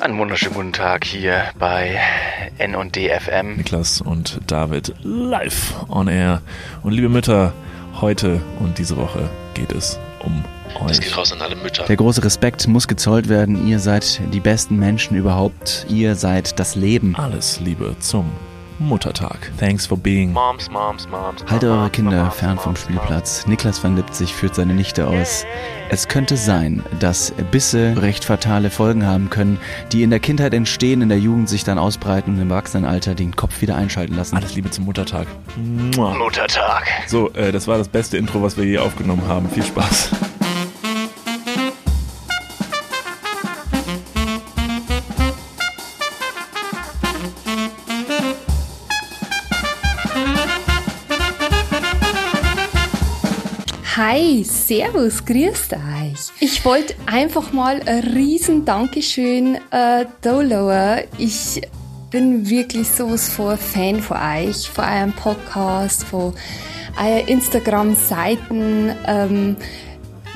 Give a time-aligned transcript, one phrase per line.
[0.00, 1.98] Einen wunderschönen guten Tag hier bei
[2.58, 3.56] N&D FM.
[3.56, 6.40] Niklas und David live on air.
[6.82, 7.52] Und liebe Mütter,
[8.00, 10.44] heute und diese Woche geht es um
[10.86, 11.00] Das euch.
[11.00, 11.84] geht raus an alle Mütter.
[11.84, 13.66] Der große Respekt muss gezollt werden.
[13.66, 15.86] Ihr seid die besten Menschen überhaupt.
[15.88, 17.16] Ihr seid das Leben.
[17.16, 18.30] Alles Liebe zum
[18.78, 19.50] Muttertag.
[19.58, 20.32] Thanks for being.
[20.32, 21.44] Moms, Moms, Moms.
[21.46, 23.46] Haltet eure Kinder Moms, fern vom Spielplatz.
[23.46, 25.44] Niklas van Lipzig führt seine Nichte aus.
[25.90, 29.58] Es könnte sein, dass Bisse recht fatale Folgen haben können,
[29.92, 33.34] die in der Kindheit entstehen, in der Jugend sich dann ausbreiten und im Erwachsenenalter den
[33.34, 34.36] Kopf wieder einschalten lassen.
[34.36, 35.26] Alles Liebe zum Muttertag.
[35.56, 36.14] Mua.
[36.14, 36.84] Muttertag.
[37.06, 39.48] So, äh, das war das beste Intro, was wir je aufgenommen haben.
[39.50, 40.10] Viel Spaß.
[54.44, 56.30] Servus, grüßt euch.
[56.40, 60.98] Ich wollte einfach mal ein riesen Dankeschön äh, da.
[61.18, 61.62] Ich
[62.10, 66.34] bin wirklich sowas von Fan von euch, von eurem Podcast, von
[66.98, 69.56] euren Instagram-Seiten, ähm,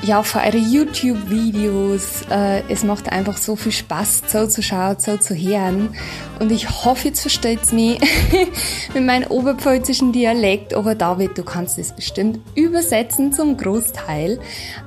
[0.03, 2.23] ja, von euren YouTube-Videos.
[2.29, 5.95] Äh, es macht einfach so viel Spaß, so zu schauen, so zu hören.
[6.39, 7.99] Und ich hoffe, jetzt versteht's mich
[8.93, 10.73] mit meinem oberpfälzischen Dialekt.
[10.73, 14.39] Aber David, du kannst es bestimmt übersetzen zum Großteil.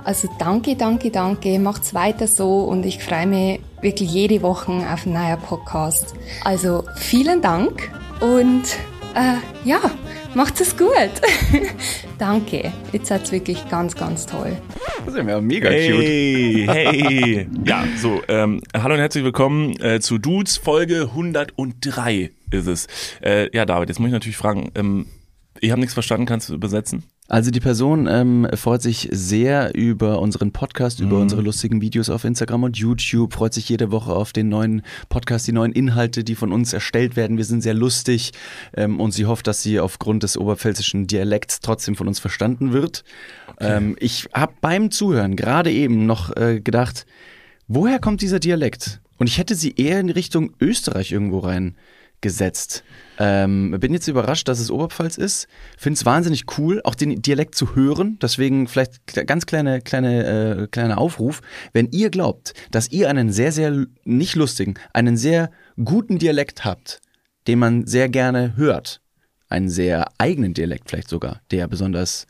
[0.05, 1.59] Also danke, danke, danke.
[1.59, 6.15] Macht's weiter so und ich freue mich wirklich jede Woche auf einen neuen Podcast.
[6.45, 8.65] Also vielen Dank und
[9.15, 9.81] äh, ja,
[10.37, 10.91] macht es gut.
[12.19, 12.71] danke.
[12.93, 14.55] Jetzt hat's wirklich ganz, ganz toll.
[15.05, 17.49] Das ist ja mega Hey, hey.
[17.65, 22.87] Ja, so, ähm, hallo und herzlich willkommen äh, zu Dudes Folge 103 ist es.
[23.23, 25.07] Äh, ja, David, jetzt muss ich natürlich fragen, ähm,
[25.59, 27.05] ich habe nichts verstanden, kannst du übersetzen?
[27.29, 31.23] Also die Person ähm, freut sich sehr über unseren Podcast, über Mhm.
[31.23, 35.47] unsere lustigen Videos auf Instagram und YouTube, freut sich jede Woche auf den neuen Podcast,
[35.49, 37.37] die neuen Inhalte, die von uns erstellt werden.
[37.37, 38.33] Wir sind sehr lustig
[38.77, 43.03] ähm, und sie hofft, dass sie aufgrund des oberpfälzischen Dialekts trotzdem von uns verstanden wird.
[43.59, 47.07] Ähm, ich habe beim Zuhören gerade eben noch äh, gedacht,
[47.67, 49.01] woher kommt dieser Dialekt?
[49.19, 51.39] Und ich hätte sie eher in Richtung Österreich irgendwo
[52.17, 52.85] reingesetzt.
[53.19, 55.49] Ähm, bin jetzt überrascht, dass es Oberpfalz ist.
[55.79, 58.19] Finde es wahnsinnig cool, auch den Dialekt zu hören.
[58.21, 61.41] Deswegen vielleicht ganz kleine, kleine, äh, kleiner Aufruf.
[61.73, 65.51] Wenn ihr glaubt, dass ihr einen sehr, sehr nicht lustigen, einen sehr
[65.83, 67.01] guten Dialekt habt,
[67.47, 69.01] den man sehr gerne hört,
[69.49, 72.27] einen sehr eigenen Dialekt vielleicht sogar, der besonders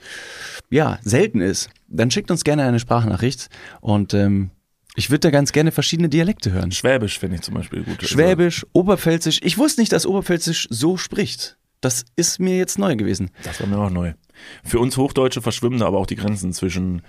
[0.70, 3.48] ja, selten ist, dann schickt uns gerne eine Sprachnachricht
[3.80, 4.50] und ähm,
[4.96, 6.72] ich würde da ganz gerne verschiedene Dialekte hören.
[6.72, 7.96] Schwäbisch finde ich zum Beispiel gut.
[8.00, 9.40] Also, Schwäbisch, Oberpfälzisch.
[9.42, 11.58] Ich wusste nicht, dass Oberpfälzisch so spricht.
[11.82, 13.30] Das ist mir jetzt neu gewesen.
[13.44, 14.14] Das war mir auch neu.
[14.64, 17.02] Für uns Hochdeutsche verschwimmen da aber auch die Grenzen zwischen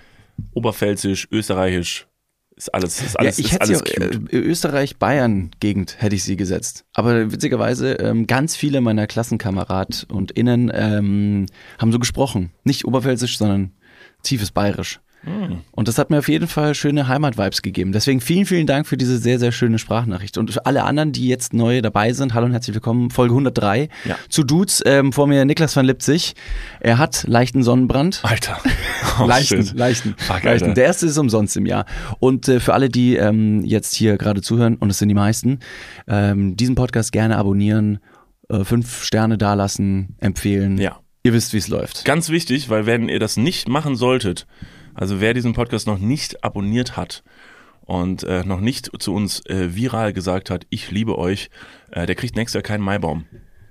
[0.52, 2.06] Oberpfälzisch, Österreichisch.
[2.54, 6.24] Ist alles, ist alles, ja, ich ist hätte sie alles auch, äh, Österreich-Bayern-Gegend hätte ich
[6.24, 6.84] sie gesetzt.
[6.92, 11.46] Aber witzigerweise, ähm, ganz viele meiner Klassenkamerad und Innen ähm,
[11.78, 12.52] haben so gesprochen.
[12.64, 13.72] Nicht Oberpfälzisch, sondern
[14.24, 15.00] tiefes Bayerisch.
[15.24, 15.60] Hm.
[15.72, 17.90] Und das hat mir auf jeden Fall schöne Heimat-Vibes gegeben.
[17.92, 20.38] Deswegen vielen, vielen Dank für diese sehr, sehr schöne Sprachnachricht.
[20.38, 23.88] Und für alle anderen, die jetzt neu dabei sind, hallo und herzlich willkommen, Folge 103
[24.04, 24.16] Ja.
[24.28, 24.82] zu Dudes.
[24.86, 26.34] Ähm, vor mir Niklas van Lipzig.
[26.80, 28.20] Er hat leichten Sonnenbrand.
[28.22, 28.58] Alter.
[29.20, 29.76] Oh, leichten, shit.
[29.76, 30.68] leichten, Fuck, leichten.
[30.68, 30.74] Alter.
[30.74, 31.84] Der erste ist umsonst im Jahr.
[32.20, 35.58] Und äh, für alle, die ähm, jetzt hier gerade zuhören, und es sind die meisten,
[36.06, 37.98] ähm, diesen Podcast gerne abonnieren,
[38.48, 40.78] äh, fünf Sterne dalassen, empfehlen.
[40.78, 41.00] Ja.
[41.24, 42.04] Ihr wisst, wie es läuft.
[42.04, 44.46] Ganz wichtig, weil wenn ihr das nicht machen solltet,
[44.98, 47.22] also wer diesen Podcast noch nicht abonniert hat
[47.82, 51.50] und äh, noch nicht zu uns äh, viral gesagt hat, ich liebe euch,
[51.92, 53.24] äh, der kriegt nächstes Jahr keinen Maibaum.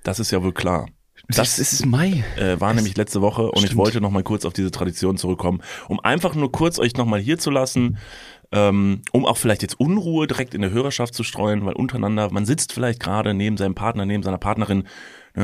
[0.04, 0.88] Das ist ja wohl klar.
[1.28, 2.24] Das ist Mai.
[2.38, 3.78] äh, war nämlich letzte Woche und ich Stimmt.
[3.80, 7.20] wollte noch mal kurz auf diese Tradition zurückkommen, um einfach nur kurz euch noch mal
[7.20, 7.98] hier zu lassen,
[8.54, 12.46] ähm, um auch vielleicht jetzt Unruhe direkt in der Hörerschaft zu streuen, weil untereinander, man
[12.46, 14.86] sitzt vielleicht gerade neben seinem Partner, neben seiner Partnerin, ne,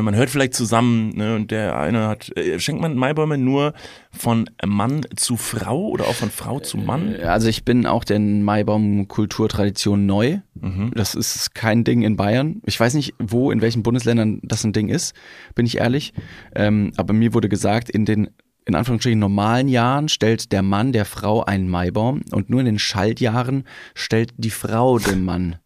[0.01, 3.73] man hört vielleicht zusammen ne, und der eine hat, äh, schenkt man Maibäume nur
[4.11, 7.15] von Mann zu Frau oder auch von Frau zu Mann?
[7.17, 10.39] Also ich bin auch der Maibaum-Kulturtradition neu.
[10.55, 10.91] Mhm.
[10.95, 12.61] Das ist kein Ding in Bayern.
[12.65, 15.13] Ich weiß nicht, wo, in welchen Bundesländern das ein Ding ist,
[15.53, 16.13] bin ich ehrlich.
[16.55, 18.29] Ähm, aber mir wurde gesagt, in den
[18.65, 22.79] in Anführungsstrichen normalen Jahren stellt der Mann der Frau einen Maibaum und nur in den
[22.79, 25.57] Schaltjahren stellt die Frau dem Mann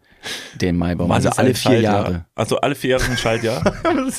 [0.55, 1.11] den Maibaum.
[1.11, 1.93] Also alle ein vier Schaltjahr?
[1.93, 2.25] Jahre.
[2.35, 3.73] Also alle vier Jahre ist ein Schaltjahr?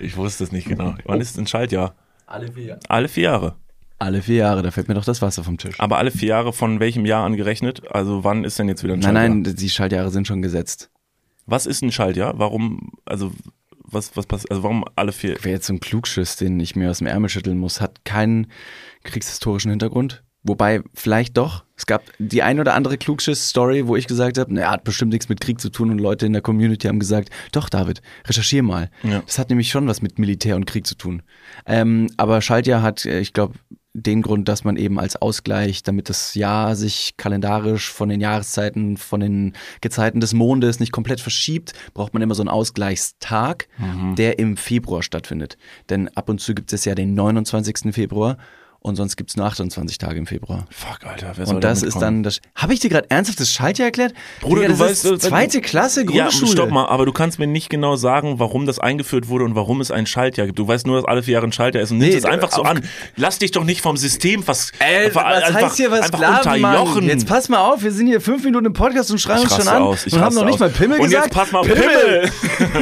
[0.00, 0.94] ich wusste es nicht genau.
[1.04, 1.94] Wann ist ein Schaltjahr?
[2.26, 2.80] Alle vier Jahre.
[2.88, 3.54] Alle vier Jahre.
[3.98, 5.78] Alle vier Jahre, da fällt mir doch das Wasser vom Tisch.
[5.78, 7.82] Aber alle vier Jahre von welchem Jahr an gerechnet?
[7.94, 9.28] Also wann ist denn jetzt wieder ein Nein, Schaltjahr?
[9.28, 10.90] nein, die Schaltjahre sind schon gesetzt.
[11.46, 12.38] Was ist ein Schaltjahr?
[12.38, 13.32] Warum, also
[13.84, 15.36] was, was passiert, also warum alle vier?
[15.42, 18.48] Wer jetzt so ein Klugschiss, den ich mir aus dem Ärmel schütteln muss, hat keinen
[19.04, 20.24] kriegshistorischen Hintergrund.
[20.44, 21.64] Wobei, vielleicht doch.
[21.74, 25.28] Es gab die ein oder andere Klugschiss-Story, wo ich gesagt habe, naja, hat bestimmt nichts
[25.30, 28.90] mit Krieg zu tun und Leute in der Community haben gesagt, doch, David, recherchier mal.
[29.02, 29.22] Ja.
[29.26, 31.22] Das hat nämlich schon was mit Militär und Krieg zu tun.
[31.66, 33.54] Ähm, aber Schaltjahr hat, äh, ich glaube,
[33.94, 38.96] den Grund, dass man eben als Ausgleich, damit das Jahr sich kalendarisch von den Jahreszeiten,
[38.96, 43.68] von den Gezeiten des Mondes nicht komplett verschiebt, braucht man immer so einen Ausgleichstag,
[44.18, 45.56] der im Februar stattfindet.
[45.90, 47.94] Denn ab und zu gibt es ja den 29.
[47.94, 48.36] Februar
[48.84, 50.66] und sonst gibt es nur 28 Tage im Februar.
[50.70, 52.00] Fuck, Alter, wer soll Und das ist kommen?
[52.02, 52.40] dann das.
[52.54, 54.12] Habe ich dir gerade ernsthaft das Schaltjahr erklärt?
[54.42, 56.52] Bruder, Digga, du das weißt, ist äh, zweite Klasse Ja, Grundschule.
[56.52, 59.80] stopp mal, aber du kannst mir nicht genau sagen, warum das eingeführt wurde und warum
[59.80, 60.58] es ein Schaltjahr gibt.
[60.58, 62.52] Du weißt nur, dass alle vier Jahre ein Schaltjahr ist und nimmst Nee, es einfach
[62.52, 62.82] so an.
[63.16, 66.18] Lass dich doch nicht vom System was, Ey, ver- was einfach, heißt hier was einfach
[66.18, 67.04] Sklaven, unterjochen.
[67.08, 69.66] Jetzt pass mal auf, wir sind hier fünf Minuten im Podcast und schreien uns schon
[69.66, 70.04] an aus.
[70.06, 70.60] Ich und haben noch nicht aus.
[70.60, 71.24] mal Pimmel und gesagt.
[71.26, 72.30] jetzt pass mal auf, Pimmel!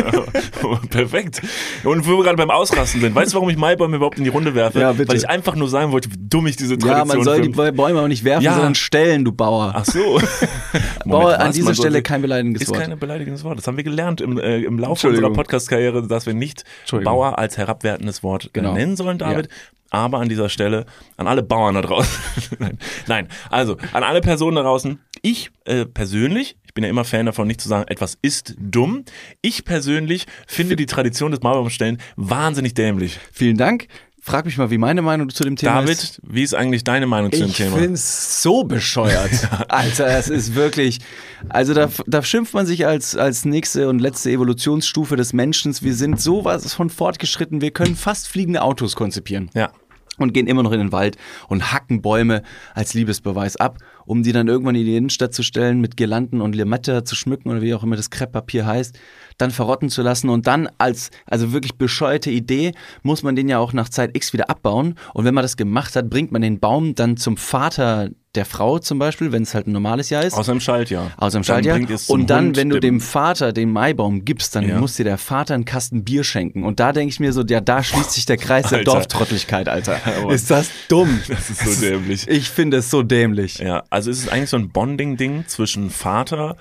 [0.91, 1.41] Perfekt.
[1.85, 4.31] Und wo wir gerade beim Ausrasten sind, weißt du, warum ich Maibäume überhaupt in die
[4.31, 4.81] Runde werfe?
[4.81, 5.09] Ja, bitte.
[5.09, 7.53] Weil ich einfach nur sagen wollte, wie dumm ich diese Tradition Ja, man soll die
[7.53, 7.73] finde.
[7.73, 8.55] Bäume auch nicht werfen, Ja.
[8.55, 9.73] sondern stellen, du Bauer.
[9.77, 10.21] Ach so.
[11.05, 12.81] Bauer Moment, an dieser Stelle kein beleidigendes Ist Wort.
[12.81, 13.59] kein beleidigendes Wort.
[13.59, 16.65] Das haben wir gelernt im, äh, im Laufe unserer Podcast-Karriere, dass wir nicht.
[17.05, 18.75] Bauer als herabwertendes Wort äh, Genau.
[18.75, 19.49] nennen sollen, David.
[19.91, 20.87] Aber an dieser Stelle
[21.19, 22.11] an alle Bauern da draußen.
[22.59, 22.79] Nein.
[23.09, 24.99] Nein, also an alle Personen da draußen.
[25.21, 29.05] Ich äh, persönlich, ich bin ja immer Fan davon, nicht zu sagen, etwas ist dumm.
[29.43, 33.19] Ich persönlich finde die Tradition des Maulbaumstellen wahnsinnig dämlich.
[33.33, 33.87] Vielen Dank.
[34.25, 36.21] Frag mich mal, wie meine Meinung zu dem Thema David, ist.
[36.23, 37.77] wie ist eigentlich deine Meinung zu dem Ich Thema?
[37.77, 39.31] finde es so bescheuert.
[39.69, 41.01] Alter, es ist wirklich.
[41.49, 45.75] Also da, da schimpft man sich als, als nächste und letzte Evolutionsstufe des Menschen.
[45.81, 49.51] Wir sind sowas von fortgeschritten, wir können fast fliegende Autos konzipieren.
[49.55, 49.73] Ja.
[50.19, 51.17] und gehen immer noch in den Wald
[51.49, 52.43] und hacken Bäume
[52.75, 56.55] als Liebesbeweis ab, um die dann irgendwann in die Innenstadt zu stellen, mit Girlanden und
[56.55, 58.97] Limette zu schmücken oder wie auch immer das Krepppapier heißt,
[59.39, 63.59] dann verrotten zu lassen und dann als, also wirklich bescheuerte Idee, muss man den ja
[63.59, 66.61] auch nach Zeit X wieder abbauen und wenn man das gemacht hat, bringt man den
[66.61, 70.33] Baum dann zum Vater der Frau zum Beispiel, wenn es halt ein normales Jahr ist.
[70.33, 71.11] Außer im Schaltjahr.
[71.19, 71.91] Aus dem Dann Schaltjahr.
[71.91, 74.81] es Und dann, Hund, wenn du dem Vater den Maibaum gibst, dann Ja.
[74.81, 76.65] muss dir der Vater einen Kasten Bier schenken.
[76.65, 78.93] Und da denke ich mir so, ja, da schließt sich der Kreis der Alter.
[78.93, 79.99] Dorftrotteligkeit, Alter.
[80.23, 81.21] Aber- ist das dumm?
[81.29, 82.27] Das ist so dämlich.
[82.27, 83.59] Ich finde es so dämlich.
[83.59, 86.57] Ja, also es ist eigentlich so ein Bonding-Ding zwischen Vater und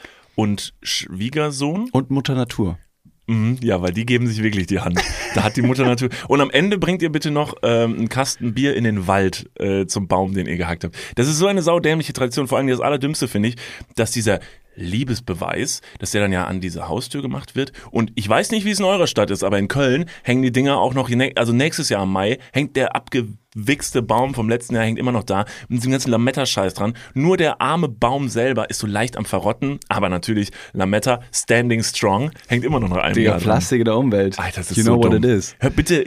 [0.82, 1.90] Schwiegersohn.
[1.92, 2.80] Und Mutter Natur.
[3.28, 5.00] Mhm, ja, weil die geben sich wirklich die Hand.
[5.36, 6.16] Da hat die Mutter natürlich.
[6.28, 9.86] Und am Ende bringt ihr bitte noch ähm, einen Kasten Bier in den Wald äh,
[9.86, 10.96] zum Baum, den ihr gehackt habt.
[11.16, 12.48] Das ist so eine saudämliche Tradition.
[12.48, 13.56] Vor allem das Allerdümmste finde ich,
[13.96, 14.40] dass dieser
[14.76, 17.72] Liebesbeweis, dass der dann ja an diese Haustür gemacht wird.
[17.92, 20.52] Und ich weiß nicht, wie es in eurer Stadt ist, aber in Köln hängen die
[20.52, 24.86] Dinger auch noch, also nächstes Jahr im Mai hängt der abgewichste Baum vom letzten Jahr
[24.86, 26.94] hängt immer noch da mit diesem ganzen Lametta-Scheiß dran.
[27.14, 32.32] Nur der arme Baum selber ist so leicht am Verrotten, aber natürlich Lametta standing strong
[32.48, 33.44] hängt immer noch nach einem Digga, Jahr dran.
[33.44, 34.40] Plastik in der Umwelt.
[34.40, 35.21] Alter, das ist you so know what dumm.
[35.24, 35.56] It is.
[35.60, 36.06] Hör bitte,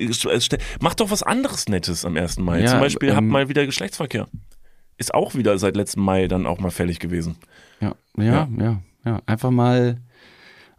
[0.80, 2.38] mach doch was anderes Nettes am 1.
[2.38, 2.60] Mai.
[2.60, 4.26] Ja, Zum Beispiel habt ähm, mal wieder Geschlechtsverkehr.
[4.96, 7.36] Ist auch wieder seit letztem Mai dann auch mal fällig gewesen.
[7.80, 9.22] Ja, ja, ja, ja.
[9.26, 10.00] Einfach mal,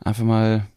[0.03, 0.67] einfach mal.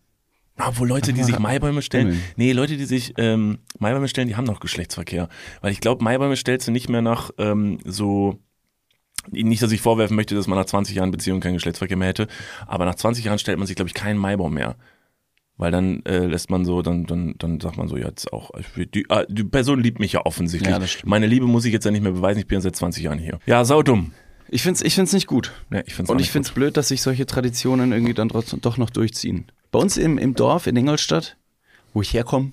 [0.61, 4.45] Obwohl Leute, die sich Maibäume stellen, nee, Leute, die sich ähm, Maibäume stellen, die haben
[4.45, 5.29] noch Geschlechtsverkehr.
[5.61, 8.41] Weil ich glaube, Maibäume stellst du nicht mehr nach ähm, so,
[9.31, 12.27] nicht, dass ich vorwerfen möchte, dass man nach 20 Jahren Beziehung keinen Geschlechtsverkehr mehr hätte,
[12.67, 14.75] aber nach 20 Jahren stellt man sich, glaube ich, keinen Maibaum mehr.
[15.59, 19.05] Weil dann äh, lässt man so, dann, dann, dann sagt man so, jetzt auch, die,
[19.11, 20.71] ah, die Person liebt mich ja offensichtlich.
[20.71, 20.81] Ja.
[21.05, 23.19] Meine Liebe muss ich jetzt ja nicht mehr beweisen, ich bin ja seit 20 Jahren
[23.19, 23.41] hier.
[23.45, 24.13] Ja, saudumm.
[24.49, 25.53] Ich find's, ich find's nicht gut.
[25.73, 26.55] Ja, ich find's Und ich find's gut.
[26.55, 29.47] blöd, dass sich solche Traditionen irgendwie dann trotzdem doch noch durchziehen.
[29.73, 31.37] Bei uns im, im Dorf in Ingolstadt,
[31.93, 32.53] wo ich herkomme,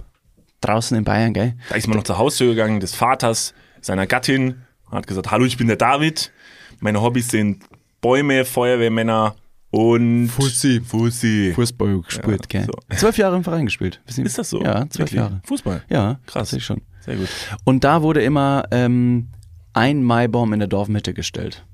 [0.62, 1.54] draußen in Bayern, gell?
[1.70, 5.58] Da ist man noch zur Haustür gegangen des Vaters, seiner Gattin, hat gesagt, hallo, ich
[5.58, 6.32] bin der David.
[6.80, 7.64] Meine Hobbys sind
[8.02, 9.36] Bäume, Feuerwehrmänner
[9.76, 10.80] und Fussi.
[10.82, 11.52] Fussi.
[11.54, 12.66] Fußball gespielt, Ja, gell?
[12.66, 12.96] so.
[12.96, 14.02] Zwölf Jahre im Verein gespielt.
[14.06, 14.62] Ist das so?
[14.62, 15.18] Ja, zwölf Wirklich?
[15.20, 15.42] Jahre.
[15.46, 15.84] Fußball.
[15.90, 16.34] Ja, Krass.
[16.34, 16.82] tatsächlich schon.
[17.02, 17.28] Sehr gut.
[17.66, 19.28] Und da wurde immer ähm,
[19.74, 21.66] ein Maibaum in der Dorfmitte gestellt.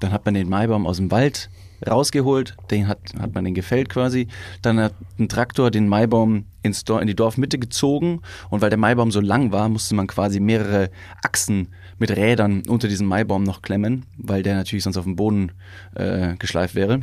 [0.00, 1.48] Dann hat man den Maibaum aus dem Wald
[1.86, 4.28] rausgeholt, den hat, hat man den gefällt quasi.
[4.62, 8.20] Dann hat ein Traktor den Maibaum ins Dor in die Dorfmitte gezogen
[8.50, 10.90] und weil der Maibaum so lang war, musste man quasi mehrere
[11.22, 15.52] Achsen mit Rädern unter diesen Maibaum noch klemmen, weil der natürlich sonst auf dem Boden
[15.94, 17.00] äh, geschleift wäre.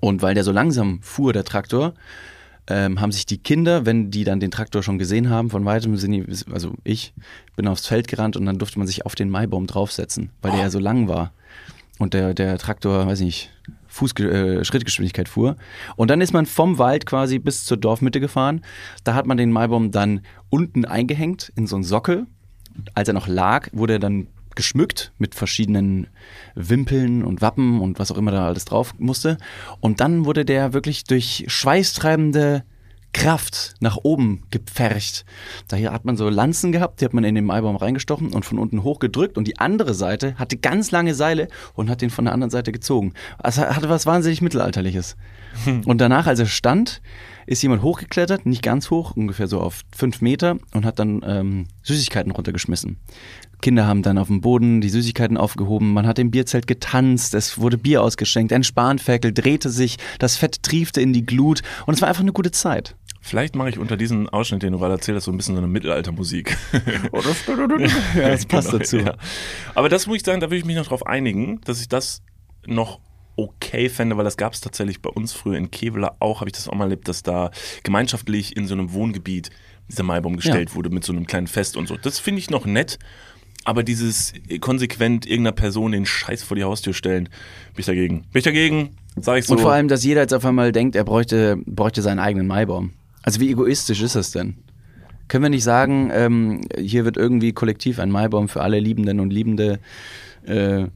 [0.00, 1.94] Und weil der so langsam fuhr, der Traktor,
[2.68, 5.96] ähm, haben sich die Kinder, wenn die dann den Traktor schon gesehen haben, von weitem
[5.96, 7.14] sind die, also ich
[7.54, 10.60] bin aufs Feld gerannt und dann durfte man sich auf den Maibaum draufsetzen, weil der
[10.60, 11.32] ja so lang war.
[11.98, 13.50] Und der, der Traktor, weiß ich nicht,
[13.88, 15.56] Fuß, äh, Schrittgeschwindigkeit fuhr.
[15.96, 18.62] Und dann ist man vom Wald quasi bis zur Dorfmitte gefahren.
[19.04, 20.20] Da hat man den Maibaum dann
[20.50, 22.26] unten eingehängt in so einen Sockel.
[22.94, 26.08] Als er noch lag, wurde er dann geschmückt mit verschiedenen
[26.54, 29.36] Wimpeln und Wappen und was auch immer da alles drauf musste.
[29.80, 32.64] Und dann wurde der wirklich durch schweißtreibende
[33.16, 35.24] Kraft nach oben gepfercht.
[35.68, 38.58] Daher hat man so Lanzen gehabt, die hat man in den Maibaum reingestochen und von
[38.58, 42.34] unten hochgedrückt und die andere Seite hatte ganz lange Seile und hat den von der
[42.34, 43.14] anderen Seite gezogen.
[43.38, 45.16] Also hatte was wahnsinnig Mittelalterliches.
[45.86, 47.00] Und danach, als er stand,
[47.46, 51.66] ist jemand hochgeklettert, nicht ganz hoch, ungefähr so auf fünf Meter und hat dann ähm,
[51.82, 52.98] Süßigkeiten runtergeschmissen.
[53.62, 57.58] Kinder haben dann auf dem Boden die Süßigkeiten aufgehoben, man hat im Bierzelt getanzt, es
[57.58, 62.02] wurde Bier ausgeschenkt, ein Spanferkel drehte sich, das Fett triefte in die Glut und es
[62.02, 62.96] war einfach eine gute Zeit.
[63.26, 65.60] Vielleicht mache ich unter diesen Ausschnitt, den du gerade erzählt hast, so ein bisschen so
[65.60, 66.56] eine Mittelaltermusik.
[68.14, 68.98] ja, das passt Genau, dazu.
[68.98, 69.16] ja.
[69.74, 72.22] Aber das muss ich sagen, da würde ich mich noch drauf einigen, dass ich das
[72.66, 73.00] noch
[73.34, 76.52] okay fände, weil das gab es tatsächlich bei uns früher in Kevela auch, habe ich
[76.54, 77.50] das auch mal erlebt, dass da
[77.82, 79.50] gemeinschaftlich in so einem Wohngebiet
[79.88, 81.96] dieser Maibaum gestellt wurde mit so einem kleinen Fest und so.
[81.96, 83.00] Das finde ich noch nett,
[83.64, 88.20] aber dieses konsequent irgendeiner Person den Scheiß vor die Haustür stellen, bin ich dagegen.
[88.22, 89.54] Bin ich dagegen, sage ich so.
[89.54, 92.92] Und vor allem, dass jeder jetzt auf einmal denkt, er bräuchte, bräuchte seinen eigenen Maibaum.
[93.26, 94.54] Also wie egoistisch ist das denn?
[95.28, 99.32] Können wir nicht sagen, ähm, hier wird irgendwie kollektiv ein Maibaum für alle Liebenden und
[99.32, 99.80] Liebende
[100.46, 100.86] äh,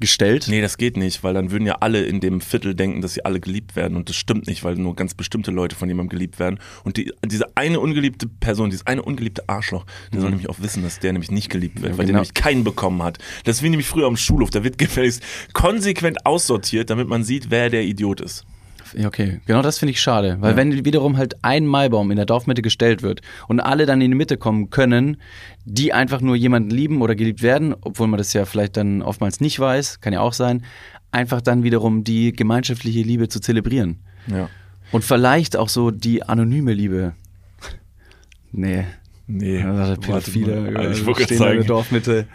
[0.00, 0.46] gestellt?
[0.48, 3.24] Nee, das geht nicht, weil dann würden ja alle in dem Viertel denken, dass sie
[3.24, 3.96] alle geliebt werden.
[3.96, 6.58] Und das stimmt nicht, weil nur ganz bestimmte Leute von jemandem geliebt werden.
[6.82, 10.82] Und die, diese eine ungeliebte Person, dieses eine ungeliebte Arschloch, der soll nämlich auch wissen,
[10.82, 12.18] dass der nämlich nicht geliebt wird, weil der genau.
[12.18, 13.18] nämlich keinen bekommen hat.
[13.44, 14.50] Das ist wie nämlich früher am Schulhof.
[14.50, 18.44] Da wird gefälligst konsequent aussortiert, damit man sieht, wer der Idiot ist.
[18.96, 19.40] Ja, okay.
[19.46, 20.36] Genau das finde ich schade.
[20.40, 20.56] Weil Ja.
[20.56, 24.16] wenn wiederum halt ein Maibaum in der Dorfmitte gestellt wird und alle dann in die
[24.16, 25.16] Mitte kommen können,
[25.64, 29.40] die einfach nur jemanden lieben oder geliebt werden, obwohl man das ja vielleicht dann oftmals
[29.40, 30.64] nicht weiß, kann ja auch sein,
[31.10, 33.98] einfach dann wiederum die gemeinschaftliche Liebe zu zelebrieren.
[34.26, 34.48] Ja.
[34.92, 37.14] Und vielleicht auch so die anonyme Liebe.
[38.54, 38.84] Nee.
[39.26, 42.26] Nee, Ja, Pädophile Also ich stehen in der Dorfmitte.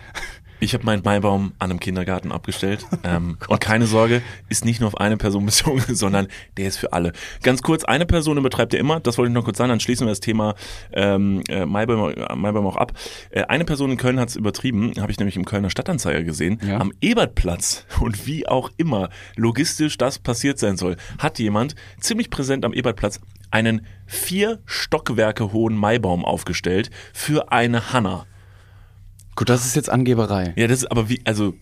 [0.59, 2.85] Ich habe meinen Maibaum an einem Kindergarten abgestellt.
[2.97, 6.77] Oh Ähm, und keine Sorge, ist nicht nur auf eine Person bezogen, sondern der ist
[6.77, 7.13] für alle.
[7.43, 10.07] Ganz kurz, eine Person betreibt er immer, das wollte ich noch kurz sagen, dann schließen
[10.07, 10.55] wir das Thema
[10.93, 12.93] ähm, äh, Maibaum, Maibaum auch ab.
[13.29, 16.59] Äh, eine Person in Köln hat es übertrieben, habe ich nämlich im Kölner Stadtanzeiger gesehen.
[16.67, 16.79] Ja.
[16.79, 22.65] Am Ebertplatz und wie auch immer logistisch das passiert sein soll, hat jemand ziemlich präsent
[22.65, 23.19] am Ebertplatz
[23.51, 28.25] einen vier Stockwerke hohen Maibaum aufgestellt für eine Hanna.
[29.37, 30.53] Gut, das ist jetzt Angeberei.
[30.57, 31.53] Ja, das ist aber wie, also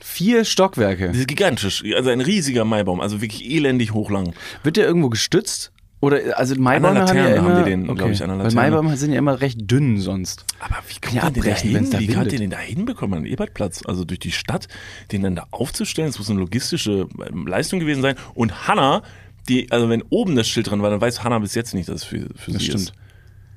[0.00, 1.08] Vier Stockwerke.
[1.08, 4.34] Das ist gigantisch, also ein riesiger Maibaum, also wirklich elendig hochlang.
[4.62, 5.72] Wird der irgendwo gestützt?
[6.00, 8.44] Oder, also Maibäume haben ja Laterne immer, haben die den, glaub ich, an der Weil
[8.48, 8.70] Laterne.
[8.70, 10.44] Maibäume sind ja immer recht dünn sonst.
[10.60, 11.90] Aber wie Kann kommt man denn da hin?
[11.90, 12.32] da Wie hat windet.
[12.34, 13.80] ihr den da hinbekommen, an den Ebertplatz?
[13.86, 14.68] Also durch die Stadt,
[15.12, 18.16] den dann da aufzustellen, das muss eine logistische ähm, Leistung gewesen sein.
[18.34, 19.02] Und Hanna,
[19.48, 22.02] die, also wenn oben das Schild dran war, dann weiß Hanna bis jetzt nicht, dass
[22.02, 22.82] es für, für Das sie stimmt.
[22.82, 22.92] ist.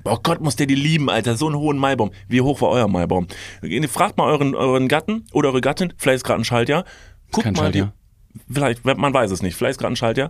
[0.08, 1.36] Oh Gott, muss der die lieben, Alter.
[1.36, 2.12] So einen hohen Maibaum.
[2.28, 3.28] Wie hoch war euer Maibaum?
[3.88, 6.86] Fragt mal euren, euren Gatten oder eure Gattin, vielleicht ist gerade ein Schaltjahr.
[7.32, 7.94] Guckt kein mal, Schaltjahr.
[8.48, 10.30] Wie, vielleicht, man weiß es nicht, vielleicht ist gerade ein Schaltjahr.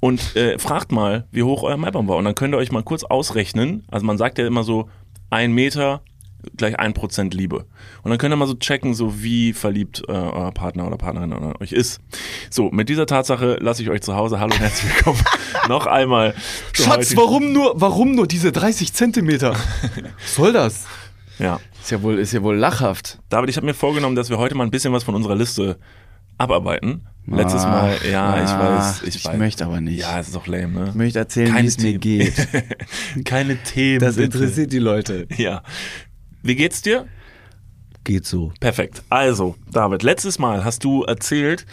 [0.00, 2.16] Und äh, fragt mal, wie hoch euer Maibaum war.
[2.16, 3.84] Und dann könnt ihr euch mal kurz ausrechnen.
[3.88, 4.88] Also man sagt ja immer so,
[5.30, 6.02] ein Meter
[6.56, 7.66] gleich ein Prozent Liebe.
[8.02, 11.32] Und dann könnt ihr mal so checken, so wie verliebt äh, euer Partner oder Partnerin
[11.32, 12.00] an euch ist.
[12.50, 14.40] So, mit dieser Tatsache lasse ich euch zu Hause.
[14.40, 15.20] Hallo und herzlich willkommen.
[15.68, 16.34] Noch einmal.
[16.86, 19.52] heutigen- warum nur, warum nur diese 30 Zentimeter?
[20.20, 20.86] Was soll das?
[21.38, 21.60] Ja.
[21.80, 23.18] Ist ja wohl, ist ja wohl lachhaft.
[23.28, 25.78] David, ich habe mir vorgenommen, dass wir heute mal ein bisschen was von unserer Liste
[26.38, 27.06] abarbeiten.
[27.26, 29.36] Letztes Mal, ja, ich weiß, ich, ich weiß.
[29.38, 30.00] möchte aber nicht.
[30.00, 30.86] Ja, es ist doch lame, ne?
[30.88, 32.34] Ich möchte erzählen, wie es mir geht.
[33.24, 34.00] Keine Themen.
[34.00, 34.38] Das bitte.
[34.38, 35.28] interessiert die Leute.
[35.36, 35.62] Ja.
[36.42, 37.06] Wie geht's dir?
[38.04, 38.52] Geht so.
[38.58, 39.02] Perfekt.
[39.08, 41.66] Also, David, letztes Mal hast du erzählt,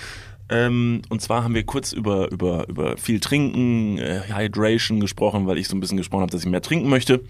[0.50, 5.58] ähm, und zwar haben wir kurz über, über, über viel Trinken, äh, Hydration gesprochen, weil
[5.58, 7.22] ich so ein bisschen gesprochen habe, dass ich mehr trinken möchte.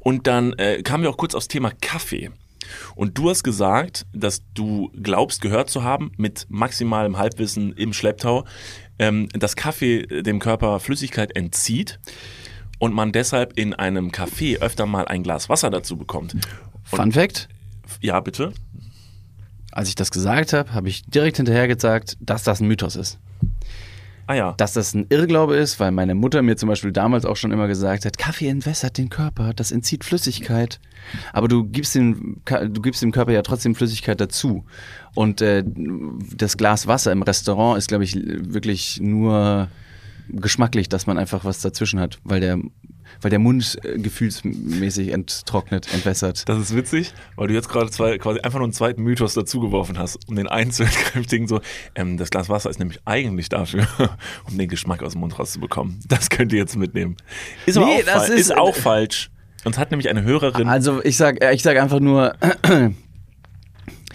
[0.00, 2.30] Und dann äh, kamen wir auch kurz aufs Thema Kaffee.
[2.94, 8.44] Und du hast gesagt, dass du glaubst, gehört zu haben, mit maximalem Halbwissen im Schlepptau,
[8.98, 12.00] ähm, dass Kaffee dem Körper Flüssigkeit entzieht
[12.78, 16.34] und man deshalb in einem Kaffee öfter mal ein Glas Wasser dazu bekommt.
[16.96, 17.48] Fun Fact:
[18.00, 18.52] Ja, bitte.
[19.70, 23.18] Als ich das gesagt habe, habe ich direkt hinterher gesagt, dass das ein Mythos ist.
[24.26, 24.54] Ah ja.
[24.56, 27.66] Dass das ein Irrglaube ist, weil meine Mutter mir zum Beispiel damals auch schon immer
[27.66, 30.80] gesagt hat, Kaffee entwässert den Körper, das entzieht Flüssigkeit.
[31.32, 34.64] Aber du gibst dem, du gibst dem Körper ja trotzdem Flüssigkeit dazu.
[35.14, 39.68] Und äh, das Glas Wasser im Restaurant ist, glaube ich, wirklich nur
[40.28, 42.58] geschmacklich, dass man einfach was dazwischen hat, weil der,
[43.20, 46.48] weil der Mund äh, gefühlsmäßig enttrocknet, entwässert.
[46.48, 49.98] Das ist witzig, weil du jetzt gerade zwei, quasi einfach nur einen zweiten Mythos dazugeworfen
[49.98, 51.46] hast, um den einen zu entkräftigen.
[51.48, 51.60] So,
[51.94, 53.86] ähm, das Glas Wasser ist nämlich eigentlich dafür,
[54.50, 56.00] um den Geschmack aus dem Mund rauszubekommen.
[56.08, 57.16] Das könnt ihr jetzt mitnehmen.
[57.66, 59.30] Ist aber Nee, auch, das fal- ist- ist auch falsch.
[59.64, 60.66] Uns hat nämlich eine Hörerin.
[60.68, 62.34] Also ich sag, äh, ich sag einfach nur,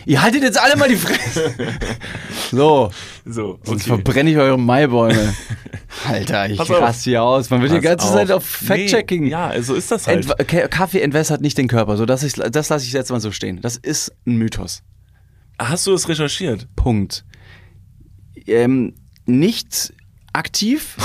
[0.07, 1.53] ihr haltet jetzt alle mal die Fresse.
[2.51, 2.91] so,
[3.25, 3.89] so, sonst okay.
[3.89, 5.33] verbrenne ich eure Maibäume.
[6.07, 7.49] Alter, ich raste hier aus.
[7.49, 8.13] Man wird die ganze auf.
[8.13, 9.25] Zeit auf Fact-Checking.
[9.25, 10.29] Nee, ja, so ist das halt.
[10.29, 11.97] Entw Ka- Kaffee entwässert nicht den Körper.
[11.97, 13.61] So, das ich, das lasse ich jetzt mal so stehen.
[13.61, 14.83] Das ist ein Mythos.
[15.59, 16.67] Hast du es recherchiert?
[16.75, 17.25] Punkt.
[18.45, 18.93] Ähm,
[19.25, 19.93] nicht
[20.33, 20.95] aktiv,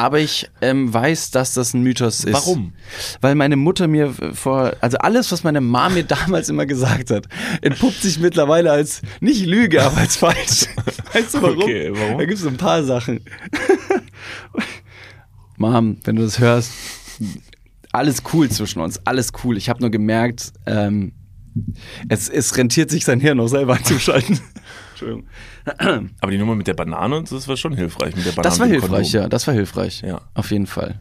[0.00, 2.32] aber ich ähm, weiß, dass das ein Mythos ist.
[2.32, 2.72] Warum?
[3.20, 7.28] Weil meine Mutter mir vor, also alles, was meine Mama mir damals immer gesagt hat,
[7.60, 10.68] entpuppt sich mittlerweile als nicht Lüge, aber als falsch.
[11.12, 11.62] Weißt du warum?
[11.64, 12.16] Okay, warum?
[12.16, 13.20] Da gibt es so ein paar Sachen.
[15.58, 16.72] Mom, wenn du das hörst,
[17.92, 19.58] alles cool zwischen uns, alles cool.
[19.58, 21.12] Ich habe nur gemerkt, ähm,
[22.08, 24.40] es, es rentiert sich sein Hirn auch selber einzuschalten.
[25.00, 25.26] Entschuldigung.
[26.20, 28.14] Aber die Nummer mit der Banane, das war schon hilfreich.
[28.16, 29.22] Mit der Banane Das war hilfreich, Kondom.
[29.22, 30.02] ja, das war hilfreich.
[30.02, 30.20] Ja.
[30.34, 31.00] Auf jeden Fall.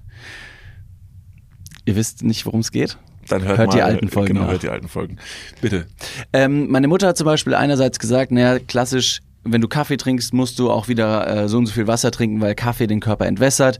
[1.86, 2.98] Ihr wisst nicht, worum es geht?
[3.28, 4.52] Dann hört, Hört mal, die alten Folgen Genau, nach.
[4.52, 5.18] hört die alten Folgen.
[5.62, 5.86] Bitte.
[6.34, 10.60] Ähm, meine Mutter hat zum Beispiel einerseits gesagt, naja, klassisch, wenn du Kaffee trinkst, musst
[10.60, 13.80] du auch wieder äh, so und so viel Wasser trinken, weil Kaffee den Körper entwässert.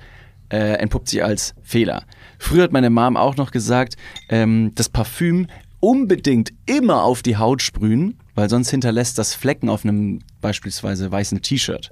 [0.52, 2.06] Äh, entpuppt sich als Fehler.
[2.40, 3.98] Früher hat meine Mom auch noch gesagt,
[4.30, 5.46] ähm, das Parfüm
[5.80, 11.42] unbedingt immer auf die Haut sprühen, weil sonst hinterlässt das Flecken auf einem beispielsweise weißen
[11.42, 11.90] T-Shirt.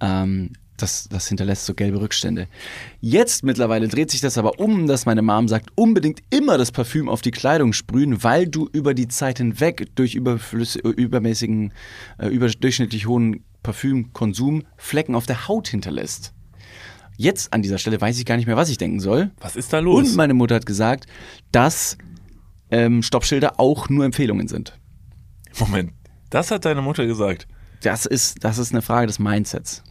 [0.00, 2.48] Ähm, das, das hinterlässt so gelbe Rückstände.
[3.00, 7.08] Jetzt mittlerweile dreht sich das aber um, dass meine Mom sagt, unbedingt immer das Parfüm
[7.08, 11.72] auf die Kleidung sprühen, weil du über die Zeit hinweg durch äh, übermäßigen,
[12.18, 16.34] äh, überdurchschnittlich hohen Parfümkonsum Flecken auf der Haut hinterlässt.
[17.16, 19.30] Jetzt an dieser Stelle weiß ich gar nicht mehr, was ich denken soll.
[19.40, 20.08] Was ist da los?
[20.08, 21.06] Und meine Mutter hat gesagt,
[21.52, 21.96] dass
[22.70, 24.76] ähm, Stoppschilder auch nur Empfehlungen sind.
[25.58, 25.92] Moment,
[26.30, 27.46] das hat deine Mutter gesagt.
[27.82, 29.82] Das ist, das ist eine Frage des Mindsets.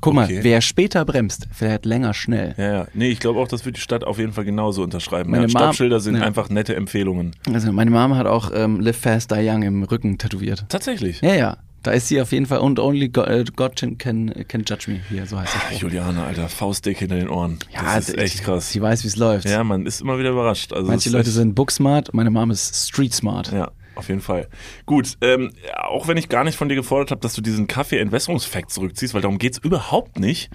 [0.00, 0.40] Guck mal, Okay.
[0.42, 2.54] wer später bremst, fährt länger schnell.
[2.58, 2.86] Ja, ja.
[2.92, 5.30] Nee, ich glaube auch, das wird die Stadt auf jeden Fall genauso unterschreiben.
[5.30, 6.22] Meine ja, Stoppschilder sind ja.
[6.22, 7.34] einfach nette Empfehlungen.
[7.52, 10.66] Also meine Mama hat auch ähm, Live Fast Die Young im Rücken tätowiert.
[10.68, 11.22] Tatsächlich.
[11.22, 11.56] Ja, ja.
[11.82, 14.90] Da ist sie auf jeden Fall und only God, äh, God can, can, can judge
[14.90, 15.80] me hier, so heißt das.
[15.80, 17.58] Juliane, Alter, Faustdick hinter den Ohren.
[17.72, 18.72] das ist echt krass.
[18.72, 19.48] Sie weiß, wie es läuft.
[19.48, 20.72] Ja, man ist immer wieder überrascht.
[20.72, 23.52] Also Manche Leute sind booksmart, meine Mom ist street smart.
[23.52, 24.48] Ja, auf jeden Fall.
[24.84, 28.70] Gut, ähm, auch wenn ich gar nicht von dir gefordert habe, dass du diesen Kaffee-Entwässerungsfakt
[28.70, 30.50] zurückziehst, weil darum geht's überhaupt nicht.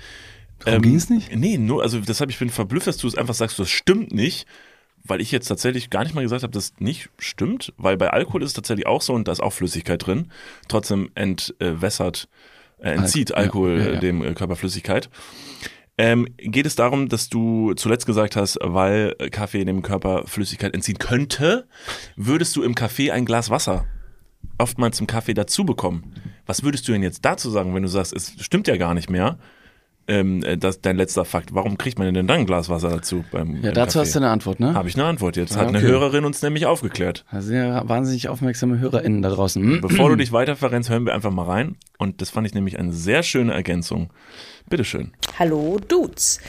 [0.63, 1.35] Darum ging's nicht?
[1.35, 4.45] Nee, nur, also deshalb, ich bin verblüfft, dass du es einfach sagst, das stimmt nicht,
[5.03, 8.43] weil ich jetzt tatsächlich gar nicht mal gesagt habe, dass nicht stimmt, weil bei Alkohol
[8.43, 10.31] ist es tatsächlich auch so und da ist auch Flüssigkeit drin.
[10.67, 12.29] Trotzdem entwässert,
[12.77, 13.99] äh, entzieht Al- ja, Alkohol ja, äh, ja.
[13.99, 15.09] dem äh, Körper Flüssigkeit.
[16.03, 20.97] Ähm, geht es darum, dass du zuletzt gesagt hast, weil Kaffee dem Körper Flüssigkeit entziehen
[20.97, 21.67] könnte,
[22.15, 23.85] würdest du im Kaffee ein Glas Wasser
[24.57, 26.15] oftmals zum Kaffee dazu bekommen?
[26.47, 29.11] Was würdest du denn jetzt dazu sagen, wenn du sagst, es stimmt ja gar nicht
[29.11, 29.37] mehr?
[30.07, 31.53] Ähm, äh, das dein letzter Fakt.
[31.53, 33.99] Warum kriegt man denn dann ein Glas Wasser dazu beim Ja, dazu Kaffee?
[33.99, 34.73] hast du eine Antwort, ne?
[34.73, 35.55] Habe ich eine Antwort jetzt.
[35.55, 35.87] Hat eine okay.
[35.87, 37.25] Hörerin uns nämlich aufgeklärt.
[37.31, 39.81] Da sind ja wahnsinnig aufmerksame HörerInnen da draußen.
[39.81, 41.75] Bevor du dich weiter verrennst, hören wir einfach mal rein.
[41.99, 44.09] Und das fand ich nämlich eine sehr schöne Ergänzung.
[44.71, 45.11] Bitteschön.
[45.37, 46.39] Hallo Dudes.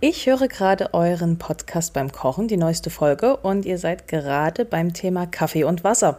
[0.00, 4.94] Ich höre gerade euren Podcast beim Kochen, die neueste Folge, und ihr seid gerade beim
[4.94, 6.18] Thema Kaffee und Wasser.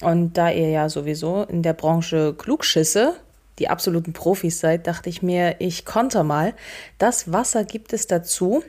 [0.00, 3.14] Und da ihr ja sowieso in der Branche Klugschisse,
[3.58, 6.54] die absoluten Profis seid, dachte ich mir, ich konter mal.
[6.96, 8.64] Das Wasser gibt es dazu,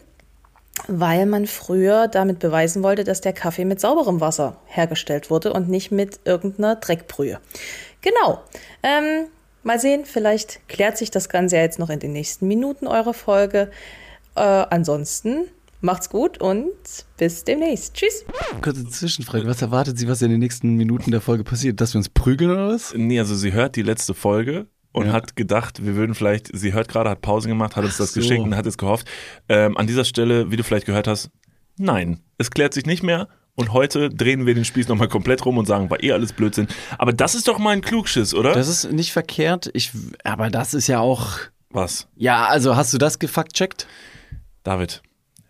[0.90, 5.70] weil man früher damit beweisen wollte, dass der Kaffee mit sauberem Wasser hergestellt wurde und
[5.70, 7.40] nicht mit irgendeiner Dreckbrühe.
[8.02, 8.42] Genau.
[8.84, 9.28] Ähm,
[9.68, 13.14] mal sehen, vielleicht klärt sich das Ganze ja jetzt noch in den nächsten Minuten eurer
[13.14, 13.70] Folge.
[14.36, 15.46] Äh, ansonsten
[15.82, 16.72] macht's gut und
[17.18, 17.94] bis demnächst.
[17.94, 18.26] Tschüss.
[18.62, 19.46] Kurze Zwischenfrage.
[19.46, 21.80] Was erwartet sie, was in den nächsten Minuten der Folge passiert?
[21.82, 22.94] Dass wir uns prügeln oder was?
[22.96, 25.12] Nee, also sie hört die letzte Folge und Ja.
[25.14, 28.14] hat gedacht, wir würden vielleicht, sie hört gerade, hat Pause gemacht, hat uns Ach das
[28.14, 28.22] so.
[28.22, 29.08] geschickt und hat jetzt gehofft.
[29.50, 31.30] Ähm, an dieser Stelle, wie du vielleicht gehört hast,
[31.78, 33.28] nein, es klärt sich nicht mehr.
[33.58, 36.68] Und heute drehen wir den Spieß nochmal komplett rum und sagen, war eh alles Blödsinn.
[37.00, 38.54] Aber das ist doch mal ein Klugschiss, oder?
[38.54, 39.72] Das ist nicht verkehrt.
[39.74, 39.92] Ich,
[40.24, 41.40] aber das ist ja auch.
[41.72, 42.08] Was?
[42.16, 43.88] Ja, also hast du das gefact-checkt?
[44.64, 45.02] David,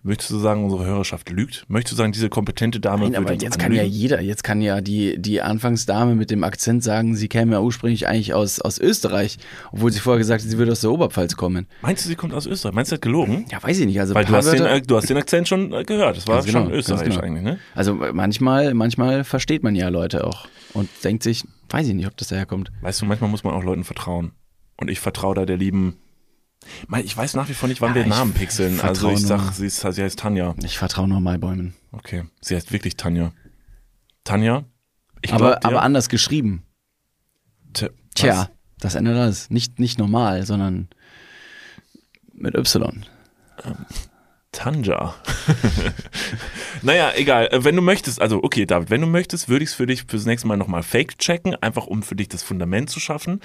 [0.07, 1.65] möchtest du sagen, unsere Hörerschaft lügt?
[1.67, 4.81] Möchtest du sagen, diese kompetente Dame Nein, aber jetzt kann ja jeder, jetzt kann ja
[4.81, 9.37] die, die Anfangsdame mit dem Akzent sagen, sie käme ja ursprünglich eigentlich aus, aus Österreich,
[9.71, 11.67] obwohl sie vorher gesagt hat, sie würde aus der Oberpfalz kommen.
[11.81, 12.73] Meinst du, sie kommt aus Österreich?
[12.73, 13.45] Meinst du, sie hat gelogen?
[13.51, 13.99] Ja, weiß ich nicht.
[13.99, 16.17] Also Weil du hast, den, äh, du hast den Akzent schon äh, gehört.
[16.17, 17.25] Das war genau, schon österreichisch genau.
[17.25, 17.59] eigentlich, ne?
[17.75, 22.15] Also manchmal, manchmal versteht man ja Leute auch und denkt sich, weiß ich nicht, ob
[22.17, 22.71] das daherkommt.
[22.81, 24.31] Weißt du, manchmal muss man auch Leuten vertrauen.
[24.79, 25.97] Und ich vertraue da der lieben.
[27.03, 28.79] Ich weiß nach wie vor nicht, wann Ja, wir ich Namen pixeln.
[28.81, 30.55] Also ich sag, sie, ist, sie heißt Tanja.
[30.63, 31.73] Ich vertraue nur Maibäumen.
[31.91, 32.25] Okay.
[32.41, 33.31] Sie heißt wirklich Tanja.
[34.23, 34.65] Tanja?
[35.21, 36.63] Ich Aber, glaub aber anders geschrieben.
[37.73, 38.49] T- Tja,
[38.79, 39.49] das ändert alles.
[39.49, 40.89] Nicht, nicht normal, sondern
[42.33, 43.05] mit Y.
[44.57, 45.13] Tanja.
[46.81, 47.47] naja, egal.
[47.51, 50.05] Äh, Wenn du möchtest, also okay, David, wenn du möchtest, würde ich es für dich
[50.07, 53.39] fürs nächste Mal nochmal fake checken, einfach um für dich das Fundament zu schaffen.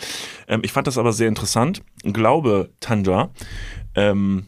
[0.49, 1.83] Ähm, ich fand das aber sehr interessant.
[2.03, 3.29] Glaube, Tanja,
[3.95, 4.47] ähm,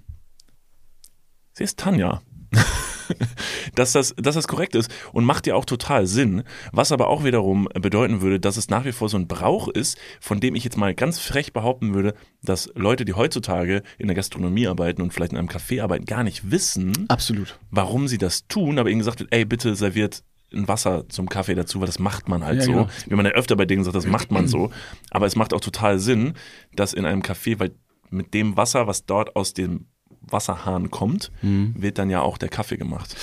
[1.53, 2.22] Sie ist Tanja.
[3.75, 6.43] dass, das, dass das korrekt ist und macht ja auch total Sinn.
[6.73, 9.99] Was aber auch wiederum bedeuten würde, dass es nach wie vor so ein Brauch ist,
[10.21, 14.14] von dem ich jetzt mal ganz frech behaupten würde, dass Leute, die heutzutage in der
[14.17, 17.59] Gastronomie arbeiten und vielleicht in einem Café arbeiten, gar nicht wissen, Absolut.
[17.71, 21.55] warum sie das tun, aber ihnen gesagt wird, ey, bitte serviert ein Wasser zum Kaffee
[21.57, 22.73] dazu, weil das macht man halt Ja, so.
[22.73, 22.88] genau.
[23.09, 24.71] Wie man ja öfter bei Dingen sagt, das macht man so.
[25.11, 26.35] Aber es macht auch total Sinn,
[26.77, 27.73] dass in einem Café, weil
[28.11, 29.87] mit dem Wasser, was dort aus dem
[30.30, 31.74] Wasserhahn kommt, Mhm.
[31.78, 33.16] wird dann ja auch der Kaffee gemacht.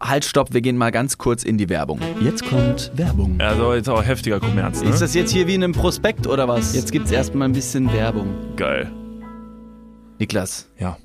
[0.00, 2.00] Halt, stopp, wir gehen mal ganz kurz in die Werbung.
[2.22, 3.38] Jetzt kommt Werbung.
[3.38, 4.88] Also jetzt auch heftiger Kommerz, ne?
[4.88, 6.74] Ist das jetzt hier wie in einem Prospekt oder was?
[6.74, 8.56] Jetzt gibt's erstmal ein bisschen Werbung.
[8.56, 8.90] geil?
[10.18, 10.96] Niklas, Ja.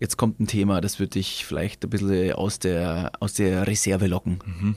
[0.00, 4.06] jetzt kommt ein Thema, das wird dich vielleicht ein bisschen aus der, aus der Reserve
[4.06, 4.38] locken.
[4.44, 4.76] Mhm.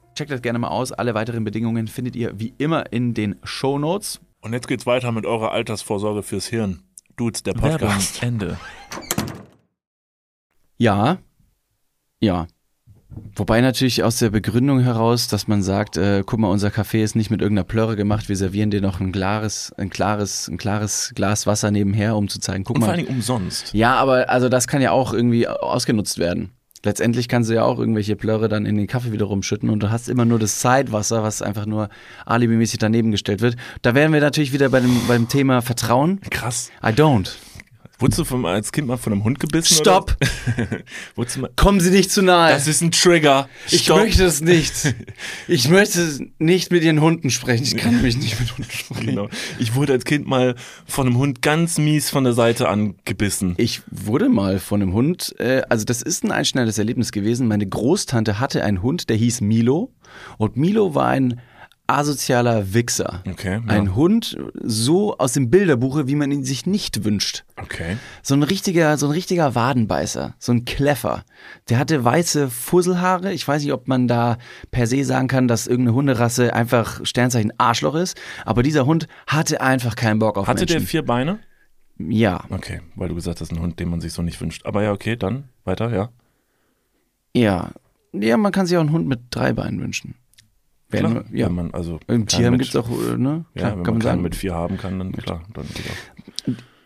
[0.21, 0.91] Checkt das gerne mal aus.
[0.91, 4.21] Alle weiteren Bedingungen findet ihr wie immer in den Show Notes.
[4.41, 6.83] Und jetzt geht's weiter mit eurer Altersvorsorge fürs Hirn.
[7.15, 8.21] Dudes, der Podcast.
[8.21, 8.59] Ende.
[10.77, 11.17] Ja,
[12.19, 12.45] ja.
[13.35, 17.15] Wobei natürlich aus der Begründung heraus, dass man sagt, äh, guck mal, unser Kaffee ist
[17.15, 21.13] nicht mit irgendeiner Plörre gemacht, wir servieren dir noch ein klares, ein klares, ein klares
[21.15, 22.93] Glas Wasser nebenher, um zu zeigen, guck Und vor mal.
[22.93, 23.73] allen Dingen umsonst.
[23.73, 26.51] Ja, aber also das kann ja auch irgendwie ausgenutzt werden.
[26.83, 29.91] Letztendlich kannst du ja auch irgendwelche Plörre dann in den Kaffee wieder rumschütten und du
[29.91, 31.89] hast immer nur das Zeitwasser, was einfach nur
[32.25, 33.55] alibimäßig daneben gestellt wird.
[33.81, 36.19] Da wären wir natürlich wieder bei dem, beim Thema Vertrauen.
[36.29, 36.71] Krass.
[36.83, 37.35] I don't.
[38.01, 39.75] Wurdest du vom, als Kind mal von einem Hund gebissen?
[39.75, 40.17] Stopp!
[41.55, 42.51] Kommen Sie nicht zu nahe!
[42.51, 43.47] das ist ein Trigger.
[43.69, 43.99] ich Stopp.
[43.99, 44.95] möchte es nicht.
[45.47, 47.63] Ich möchte nicht mit Ihren Hunden sprechen.
[47.63, 49.05] Ich kann mich nicht mit Hunden sprechen.
[49.05, 49.29] Genau.
[49.59, 53.53] Ich wurde als Kind mal von einem Hund ganz mies von der Seite angebissen.
[53.57, 57.47] Ich wurde mal von einem Hund, äh, also das ist ein einschneidendes Erlebnis gewesen.
[57.47, 59.93] Meine Großtante hatte einen Hund, der hieß Milo.
[60.37, 61.39] Und Milo war ein
[61.97, 63.23] asozialer Wichser.
[63.29, 63.61] Okay, ja.
[63.67, 67.43] Ein Hund so aus dem Bilderbuche, wie man ihn sich nicht wünscht.
[67.57, 67.97] Okay.
[68.23, 71.23] So ein richtiger, so ein richtiger Wadenbeißer, so ein Kleffer.
[71.69, 73.33] Der hatte weiße Fusselhaare.
[73.33, 74.37] Ich weiß nicht, ob man da
[74.71, 78.19] per se sagen kann, dass irgendeine Hunderasse einfach Sternzeichen Arschloch ist.
[78.45, 80.79] Aber dieser Hund hatte einfach keinen Bock auf Hatte Menschen.
[80.79, 81.39] der vier Beine?
[81.97, 82.45] Ja.
[82.49, 84.65] Okay, weil du gesagt hast, ein Hund, den man sich so nicht wünscht.
[84.65, 86.09] Aber ja, okay, dann weiter, ja.
[87.35, 87.71] Ja.
[88.13, 90.15] Ja, man kann sich auch einen Hund mit drei Beinen wünschen.
[90.91, 91.47] Wer Klar, ja.
[91.47, 93.45] wenn man also Im Tierheim gibt es auch, äh, ne?
[93.55, 95.65] ja, Klar, wenn kann man man mit vier haben kann, dann klar, dann.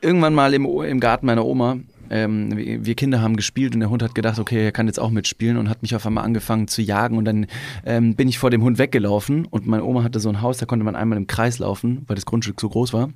[0.02, 1.78] Irgendwann mal im, im Garten meiner Oma,
[2.10, 5.10] ähm, wir Kinder haben gespielt und der Hund hat gedacht, okay, er kann jetzt auch
[5.10, 7.48] mitspielen und hat mich auf einmal angefangen zu jagen und dann
[7.86, 10.66] ähm, bin ich vor dem Hund weggelaufen und meine Oma hatte so ein Haus, da
[10.66, 13.10] konnte man einmal im Kreis laufen, weil das Grundstück so groß war.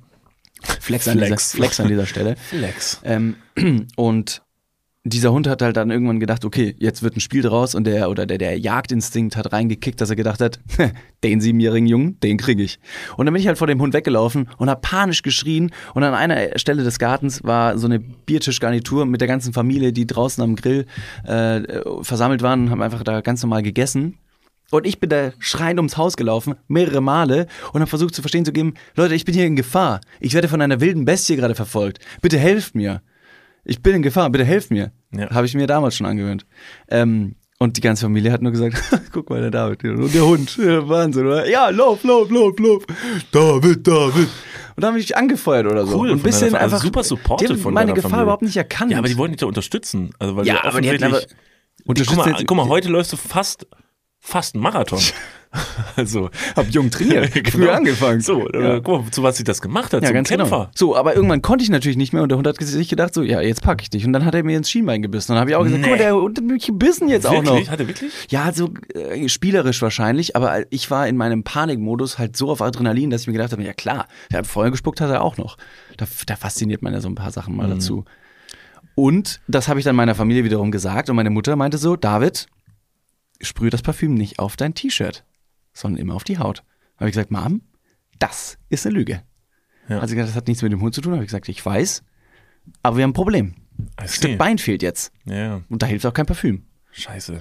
[0.62, 1.52] Flex, An, dieser, Flex.
[1.52, 2.36] Flex an dieser Stelle.
[2.36, 3.00] Flex.
[3.04, 3.36] Ähm,
[3.96, 4.42] und
[5.04, 8.10] dieser Hund hat halt dann irgendwann gedacht, okay, jetzt wird ein Spiel draus und der
[8.10, 10.60] oder der, der Jagdinstinkt hat reingekickt, dass er gedacht hat,
[11.24, 12.78] den siebenjährigen Jungen, den kriege ich.
[13.16, 16.14] Und dann bin ich halt vor dem Hund weggelaufen und habe panisch geschrien und an
[16.14, 20.54] einer Stelle des Gartens war so eine Biertischgarnitur mit der ganzen Familie, die draußen am
[20.54, 20.84] Grill
[21.24, 21.62] äh,
[22.02, 24.18] versammelt waren und haben einfach da ganz normal gegessen.
[24.70, 28.44] Und ich bin da schreiend ums Haus gelaufen, mehrere Male, und habe versucht zu verstehen
[28.44, 30.00] zu geben, Leute, ich bin hier in Gefahr.
[30.20, 31.98] Ich werde von einer wilden Bestie gerade verfolgt.
[32.20, 33.02] Bitte helft mir.
[33.64, 34.92] Ich bin in Gefahr, bitte helft mir.
[35.12, 35.30] Ja.
[35.30, 36.46] Habe ich mir damals schon angewöhnt.
[36.88, 38.76] Ähm, und die ganze Familie hat nur gesagt,
[39.12, 41.48] guck mal, der David, und der Hund, Wahnsinn, oder?
[41.48, 42.84] Ja, lauf, lauf, lauf, lauf.
[43.32, 44.28] David, David.
[44.76, 45.98] Und da haben mich angefeuert oder so.
[45.98, 48.22] Cool, und ein bisschen also einfach, super supported die haben von meine Gefahr Familie.
[48.24, 48.92] überhaupt nicht erkannt.
[48.92, 50.14] Ja, aber die wollten dich ja unterstützen.
[50.18, 53.12] Also, weil Ja, aber die hätten aber guck unterstützen mal, jetzt- guck mal, heute läufst
[53.12, 53.66] du fast,
[54.20, 55.00] fast einen Marathon.
[55.96, 57.72] also, hab jung trainiert, früh genau.
[57.72, 58.20] angefangen.
[58.20, 58.76] So, Ja.
[58.76, 60.44] äh, guck mal, zu was sie das gemacht hat, Ja, zum ganz Kämpfer.
[60.44, 60.70] genau.
[60.76, 63.22] So, aber irgendwann konnte ich natürlich nicht mehr und der Hund hat sich gedacht, so,
[63.22, 64.06] ja, jetzt packe ich dich.
[64.06, 65.32] Und dann hat er mir ins Schienbein gebissen.
[65.32, 65.88] Und dann habe ich auch gesagt, Nee.
[65.88, 67.64] guck mal, der Hund hat mich gebissen jetzt auch Wirklich?
[67.66, 67.72] noch.
[67.72, 68.12] Hat er wirklich?
[68.30, 73.10] Ja, so äh, spielerisch wahrscheinlich, aber ich war in meinem Panikmodus halt so auf Adrenalin,
[73.10, 75.56] dass ich mir gedacht habe, ja klar, der hat Feuer gespuckt, hat er auch noch.
[75.96, 77.70] Da, da fasziniert man ja so ein paar Sachen mal Mhm.
[77.72, 78.04] dazu.
[78.94, 82.46] Und das habe ich dann meiner Familie wiederum gesagt und meine Mutter meinte so, David,
[83.40, 85.24] sprühe das Parfüm nicht auf dein T-Shirt,
[85.72, 86.62] sondern immer auf die Haut.
[86.96, 87.62] Habe ich gesagt, Mom,
[88.18, 89.22] das ist eine Lüge.
[89.88, 90.06] Ja.
[90.06, 91.12] Sie gesagt, das hat nichts mit dem Hund zu tun.
[91.12, 92.02] Habe ich gesagt, ich weiß,
[92.82, 93.54] aber wir haben ein Problem.
[93.96, 94.08] Ein.
[94.08, 96.66] Stück Bein fehlt jetzt Ja, und da hilft auch kein Parfüm.
[96.92, 97.40] scheiße.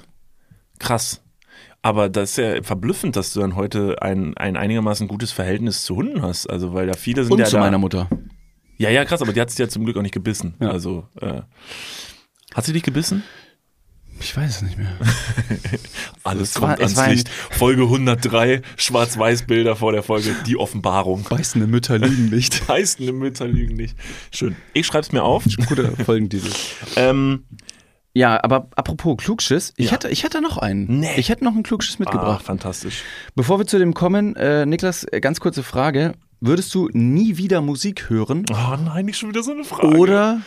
[0.79, 1.21] Krass.
[1.81, 5.95] Aber das ist ja verblüffend, dass du dann heute ein, ein einigermaßen gutes Verhältnis zu
[5.97, 6.47] Hunden hast.
[6.49, 8.09] Also, weil da viele sind Und ja zu da, meiner Mutter.
[8.77, 10.55] Ja, ja, krass, aber die hat sich ja zum Glück auch nicht gebissen.
[10.61, 10.71] Ja.
[10.71, 11.41] Also, äh,
[12.53, 13.23] hat sie dich gebissen?
[14.21, 14.91] Ich weiß es nicht mehr.
[16.23, 17.29] Alles Es kommt es ans war ein- Licht.
[17.29, 21.23] Folge 103, Schwarz-Weiß-Bilder vor der Folge, die Offenbarung.
[21.29, 22.67] Beißende Mütter liegen nicht.
[22.67, 23.95] Heißende Mütter lügen nicht.
[24.31, 24.55] Schön.
[24.73, 25.45] Ich schreib's mir auf.
[25.67, 26.49] Guter Folgentitel.
[26.97, 27.45] ähm,
[28.13, 29.91] Ja, aber apropos Klugschiss, ich, Ja.
[29.93, 30.99] hätte, ich hätte noch einen.
[30.99, 31.13] Nee.
[31.17, 32.45] Ich hätte noch einen Klugschiss ah, mitgebracht.
[32.45, 33.03] fantastisch.
[33.35, 36.13] Bevor wir zu dem kommen, äh, Niklas, äh, ganz kurze Frage.
[36.41, 39.97] Würdest du nie wieder Musik hören Oh nein, nicht schon wieder so eine Frage.
[39.97, 40.41] oder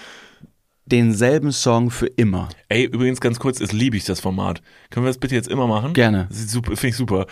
[0.87, 2.49] denselben Song für immer?
[2.68, 4.62] Ey, übrigens ganz kurz, es liebe ich das Format.
[4.90, 5.92] Können wir das bitte jetzt immer machen?
[5.92, 6.29] Gerne.
[6.31, 7.27] Finde ich super.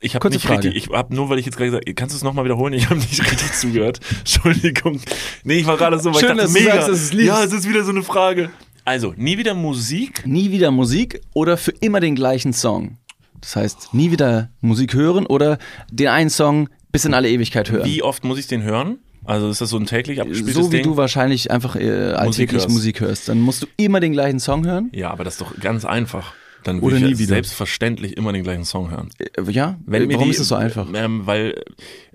[0.00, 0.68] Ich habe nicht Frage.
[0.68, 2.72] richtig, ich habe nur, weil ich jetzt gerade gesagt, kannst du es nochmal wiederholen?
[2.74, 4.00] Ich habe nicht richtig zugehört.
[4.20, 5.00] Entschuldigung.
[5.44, 6.72] Nee, ich war gerade so, weil Schön, ich dachte, dass du mega.
[6.74, 8.50] sagst, dass es ja, es ist wieder so eine Frage.
[8.84, 10.26] Also, nie wieder Musik.
[10.26, 12.96] Nie wieder Musik oder für immer den gleichen Song?
[13.40, 15.58] Das heißt, nie wieder Musik hören oder
[15.90, 17.86] den einen Song bis in alle Ewigkeit hören?
[17.86, 18.98] Wie oft muss ich den hören?
[19.28, 20.84] Also ist das so ein täglich abgespieltes so wie Ding?
[20.84, 22.70] du wahrscheinlich einfach äh, alltäglich hörst.
[22.70, 23.28] Musik hörst.
[23.28, 24.90] Dann musst du immer den gleichen Song hören.
[24.94, 26.32] ja, aber das ist doch ganz einfach.
[26.64, 27.28] Dann Oder würde ich nie ja wieder.
[27.34, 29.10] selbstverständlich immer den gleichen Song hören.
[29.18, 29.78] Äh, Ja?
[29.86, 30.88] Wenn Warum die, ist das so einfach?
[30.92, 31.62] Ähm, weil,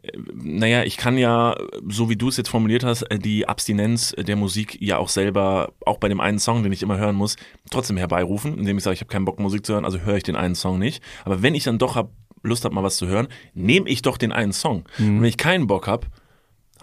[0.02, 1.56] äh, naja, ich kann ja,
[1.88, 5.72] so wie du es jetzt formuliert hast, äh, die Abstinenz der Musik ja auch selber,
[5.86, 7.38] auch bei dem einen Song, den ich immer hören muss,
[7.72, 10.24] trotzdem herbeirufen, indem ich sage, ich habe keinen Bock Musik zu hören, also höre ich
[10.24, 11.02] den einen Song nicht.
[11.26, 14.18] Aber wenn ich dann doch hab, Lust habe, mal was zu hören, nehme ich doch
[14.18, 14.84] den einen Song.
[14.98, 15.08] Mhm.
[15.18, 16.08] Und wenn ich keinen Bock habe,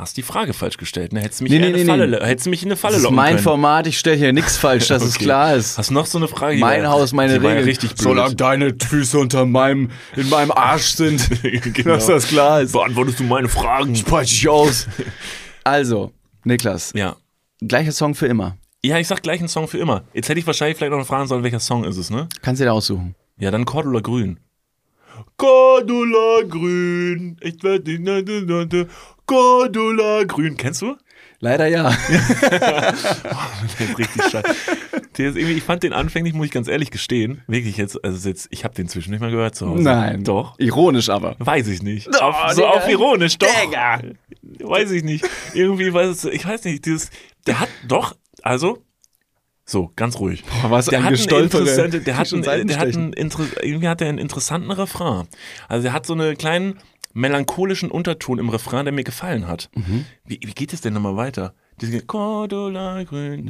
[0.01, 1.13] hast du die Frage falsch gestellt.
[1.13, 1.21] Ne?
[1.21, 2.27] Hättest du mich, Nee, nee, in eine nee, Falle, nee.
[2.27, 3.43] hättest mich in eine Falle Das ist mein können.
[3.45, 5.25] Format, ich stelle hier nichts falsch, dass es Okay.
[5.25, 5.79] klar ist.
[5.79, 6.59] Hast du noch so eine Frage?
[6.59, 7.65] Mein war- Haus, meine Regeln.
[7.65, 8.01] richtig blöd.
[8.01, 11.91] Solange deine Füße unter meinem, in meinem Arsch sind, Genau.
[11.95, 12.73] dass das klar ist.
[12.73, 13.95] Beantwortest du meine Fragen?
[13.95, 14.87] Spreche ich aus.
[15.65, 16.13] Also,
[16.45, 17.17] Niklas, Ja.
[17.61, 18.57] gleicher Song für immer.
[18.83, 20.05] Ja, ich sag gleich einen Song für immer.
[20.15, 22.29] Jetzt hätte ich wahrscheinlich vielleicht noch eine fragen sollen, welcher Song ist es, ne?
[22.41, 23.15] Kannst du dir aussuchen.
[23.39, 24.41] Ja, dann Cordula Grün.
[25.37, 27.99] Cordula Grün, ich werde
[29.31, 30.57] Cordula Grün.
[30.57, 30.97] Kennst du?
[31.39, 31.85] Leider ja.
[32.51, 34.55] Der ist richtig scheiße.
[35.17, 38.29] Der ist irgendwie, ich fand den anfänglich, muss ich ganz ehrlich gestehen, wirklich jetzt, also
[38.29, 39.85] jetzt, ich habe den zwischen nicht mal gehört zu Hause.
[39.85, 40.25] Nein.
[40.25, 40.59] Doch.
[40.59, 41.37] Ironisch aber.
[41.39, 42.09] Weiß ich nicht.
[42.13, 43.47] Oh, auf, so auf ironisch, doch.
[43.47, 44.03] Digga.
[44.43, 45.25] Weiß ich nicht.
[45.55, 47.11] Irgendwie weiß ich weiß nicht, dieses,
[47.47, 48.83] der hat doch, also,
[49.65, 50.43] so, ganz ruhig.
[50.43, 54.01] Boah, was der ein hat einen interessante, der hat, einen, der hat einen, irgendwie hat
[54.01, 55.29] er einen interessanten Refrain.
[55.69, 56.81] Also er hat so einen kleinen
[57.13, 59.71] melancholischen Unterton im Refrain, der mir gefallen hat.
[59.75, 60.05] Mhm.
[60.25, 61.55] Wie, wie geht es denn nochmal weiter?
[61.81, 63.49] Diese Cordula grün.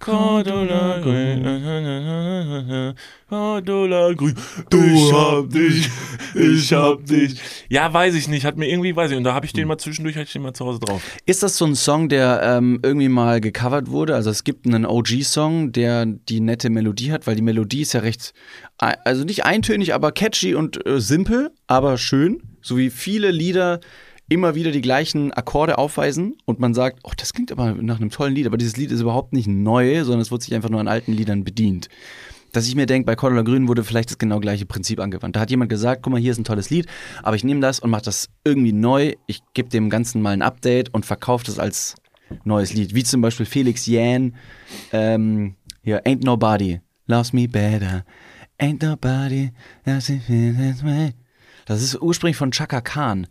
[0.00, 2.94] Cordula grün.
[3.28, 4.34] Cordula grün.
[4.72, 5.88] Ich hab dich,
[6.34, 7.40] ich hab dich.
[7.68, 9.78] Ja, weiß ich nicht, hat mir irgendwie, weiß ich, und da habe ich den mal
[9.78, 11.02] zwischendurch, hatte ich den mal zu Hause drauf.
[11.26, 14.14] Ist das so ein Song, der ähm, irgendwie mal gecovert wurde?
[14.14, 18.00] Also es gibt einen OG-Song, der die nette Melodie hat, weil die Melodie ist ja
[18.00, 18.32] recht,
[18.78, 22.42] also nicht eintönig, aber catchy und äh, simpel, aber schön.
[22.62, 23.80] So wie viele Lieder
[24.28, 28.10] immer wieder die gleichen Akkorde aufweisen und man sagt, oh, das klingt aber nach einem
[28.10, 30.80] tollen Lied, aber dieses Lied ist überhaupt nicht neu, sondern es wird sich einfach nur
[30.80, 31.88] an alten Liedern bedient.
[32.52, 35.34] Dass ich mir denke, bei Cordula Grün wurde vielleicht das genau gleiche Prinzip angewandt.
[35.34, 36.86] Da hat jemand gesagt, guck mal, hier ist ein tolles Lied,
[37.22, 39.14] aber ich nehme das und mache das irgendwie neu.
[39.26, 41.96] Ich gebe dem Ganzen mal ein Update und verkaufe das als
[42.44, 42.94] neues Lied.
[42.94, 44.36] Wie zum Beispiel Felix Jähn,
[44.92, 48.04] ähm, hier, Ain't Nobody, Loves Me Better,
[48.58, 49.50] Ain't Nobody,
[49.84, 50.20] loves me
[50.56, 51.12] this way.
[51.66, 53.26] Das ist ursprünglich von Chaka Khan,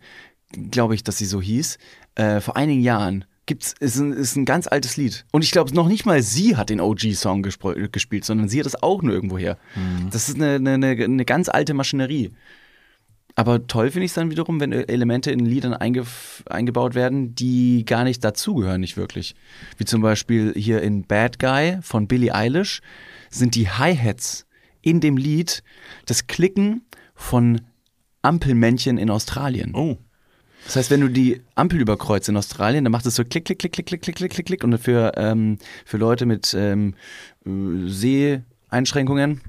[0.70, 1.78] glaube ich, dass sie so hieß,
[2.14, 3.24] äh, vor einigen Jahren.
[3.46, 5.26] Gibt's, ist ein, ist ein ganz altes Lied.
[5.30, 8.82] Und ich glaube, noch nicht mal sie hat den OG-Song gespielt, sondern sie hat es
[8.82, 9.58] auch nur irgendwo her.
[10.10, 12.30] Das ist eine, eine, eine, ganz alte Maschinerie.
[13.36, 18.04] Aber toll finde ich es dann wiederum, wenn Elemente in Liedern eingebaut werden, die gar
[18.04, 19.34] nicht dazugehören, nicht wirklich.
[19.76, 22.80] Wie zum Beispiel hier in Bad Guy von Billie Eilish
[23.30, 24.46] sind die Hi-Hats
[24.80, 25.62] in dem Lied
[26.06, 27.60] das Klicken von
[28.22, 29.74] Ampelmännchen in Australien.
[29.74, 29.98] Oh.
[30.64, 33.58] Das heißt, wenn du die Ampel überkreuzt in Australien, dann macht es so klick, klick,
[33.58, 34.64] klick, klick, klick, klick, klick, klick, klick.
[34.64, 36.94] Und für, ähm, für Leute mit ähm,
[37.46, 39.40] äh, Seheinschränkungen,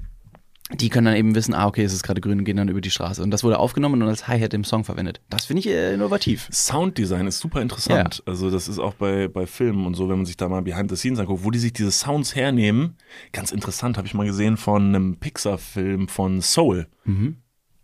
[0.72, 2.80] die können dann eben wissen, ah, okay, es ist gerade grün und gehen dann über
[2.80, 3.22] die Straße.
[3.22, 5.20] Und das wurde aufgenommen und als Hi-Hat im Song verwendet.
[5.30, 6.48] Das finde ich äh, innovativ.
[6.50, 8.22] Sounddesign ist super interessant.
[8.26, 10.90] Also das ist auch bei, bei Filmen und so, wenn man sich da mal Behind
[10.90, 12.96] the Scenes anguckt, wo die sich diese Sounds hernehmen.
[13.32, 16.88] Ganz interessant, habe ich mal gesehen von einem Pixar-Film von Soul.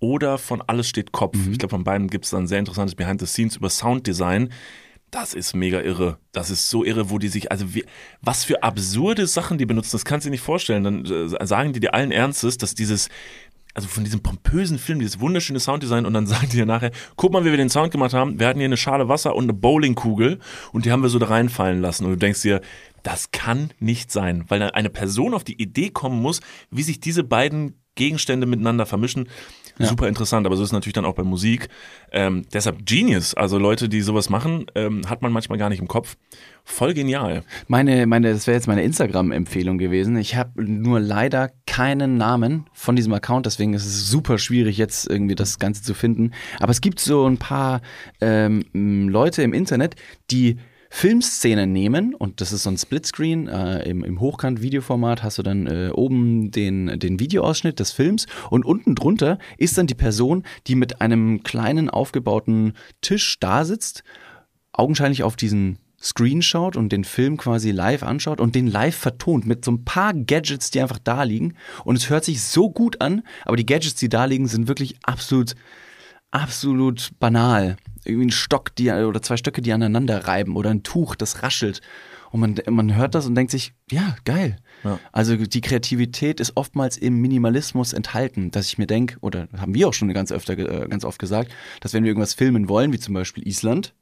[0.02, 1.38] Oder von Alles steht Kopf.
[1.48, 4.52] Ich glaube, von beiden gibt es dann sehr interessantes Behind the Scenes über Sounddesign.
[5.12, 6.18] Das ist mega irre.
[6.32, 7.84] Das ist so irre, wo die sich, also wie,
[8.20, 10.82] was für absurde Sachen die benutzen, das kannst du dir nicht vorstellen.
[10.82, 13.10] Dann äh, sagen die dir allen Ernstes, dass dieses,
[13.74, 17.32] also von diesem pompösen Film, dieses wunderschöne Sounddesign und dann sagen die dir nachher, guck
[17.32, 18.40] mal, wie wir den Sound gemacht haben.
[18.40, 20.40] Wir hatten hier eine Schale Wasser und eine Bowlingkugel
[20.72, 22.06] und die haben wir so da reinfallen lassen.
[22.06, 22.60] Und du denkst dir,
[23.04, 26.40] das kann nicht sein, weil dann eine Person auf die Idee kommen muss,
[26.72, 29.28] wie sich diese beiden Gegenstände miteinander vermischen.
[29.78, 31.68] Super interessant, aber so ist es natürlich dann auch bei Musik.
[32.12, 35.88] Ähm, deshalb Genius, also Leute, die sowas machen, ähm, hat man manchmal gar nicht im
[35.88, 36.16] Kopf.
[36.64, 37.42] Voll genial.
[37.66, 40.16] Meine, meine, das wäre jetzt meine Instagram-Empfehlung gewesen.
[40.16, 45.10] Ich habe nur leider keinen Namen von diesem Account, deswegen ist es super schwierig, jetzt
[45.10, 46.32] irgendwie das Ganze zu finden.
[46.60, 47.80] Aber es gibt so ein paar
[48.20, 48.64] ähm,
[49.08, 49.96] Leute im Internet,
[50.30, 50.58] die
[50.94, 55.66] Filmszenen nehmen und das ist so ein Splitscreen äh, im, im Hochkant-Videoformat hast du dann
[55.66, 60.74] äh, oben den, den Videoausschnitt des Films und unten drunter ist dann die Person, die
[60.74, 64.04] mit einem kleinen aufgebauten Tisch da sitzt,
[64.74, 69.46] augenscheinlich auf diesen Screen schaut und den Film quasi live anschaut und den live vertont
[69.46, 71.54] mit so ein paar Gadgets, die einfach da liegen.
[71.84, 74.96] Und es hört sich so gut an, aber die Gadgets, die da liegen, sind wirklich
[75.04, 75.54] absolut,
[76.30, 77.78] absolut banal.
[78.04, 81.80] Irgendwie ein Stock, die, oder zwei Stöcke, die aneinander reiben oder ein Tuch, das raschelt.
[82.30, 84.56] Und man, man hört das und denkt sich, ja, geil.
[84.84, 84.98] Ja.
[85.12, 89.86] Also die Kreativität ist oftmals im Minimalismus enthalten, dass ich mir denke, oder haben wir
[89.86, 92.98] auch schon ganz, öfter, äh, ganz oft gesagt, dass wenn wir irgendwas filmen wollen, wie
[92.98, 93.94] zum Beispiel Island,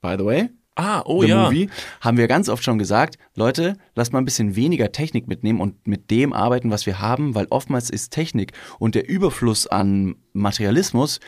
[0.00, 1.44] by the way, Ah, oh The ja.
[1.44, 1.70] Movie,
[2.02, 5.86] haben wir ganz oft schon gesagt, Leute, lasst mal ein bisschen weniger Technik mitnehmen und
[5.86, 11.20] mit dem arbeiten, was wir haben, weil oftmals ist Technik und der Überfluss an Materialismus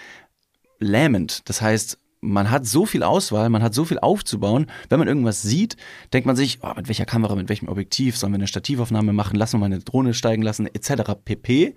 [0.79, 1.49] lähmend.
[1.49, 4.67] Das heißt, man hat so viel Auswahl, man hat so viel aufzubauen.
[4.88, 5.77] Wenn man irgendwas sieht,
[6.12, 9.37] denkt man sich, oh, mit welcher Kamera, mit welchem Objektiv, sollen wir eine Stativaufnahme machen,
[9.37, 11.12] lassen wir mal eine Drohne steigen lassen, etc.
[11.25, 11.75] pp.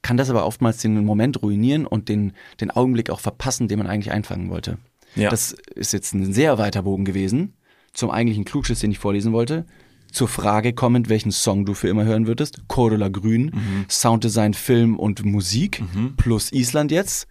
[0.00, 3.86] Kann das aber oftmals den Moment ruinieren und den, den Augenblick auch verpassen, den man
[3.86, 4.78] eigentlich einfangen wollte.
[5.14, 5.28] Ja.
[5.28, 7.54] Das ist jetzt ein sehr weiter Bogen gewesen
[7.92, 9.66] zum eigentlichen Klugschiss, den ich vorlesen wollte.
[10.10, 12.66] Zur Frage kommend, welchen Song du für immer hören würdest.
[12.68, 13.84] Cordula Grün, Mhm.
[13.90, 15.82] Sounddesign, Film und Musik
[16.16, 17.26] plus Island jetzt.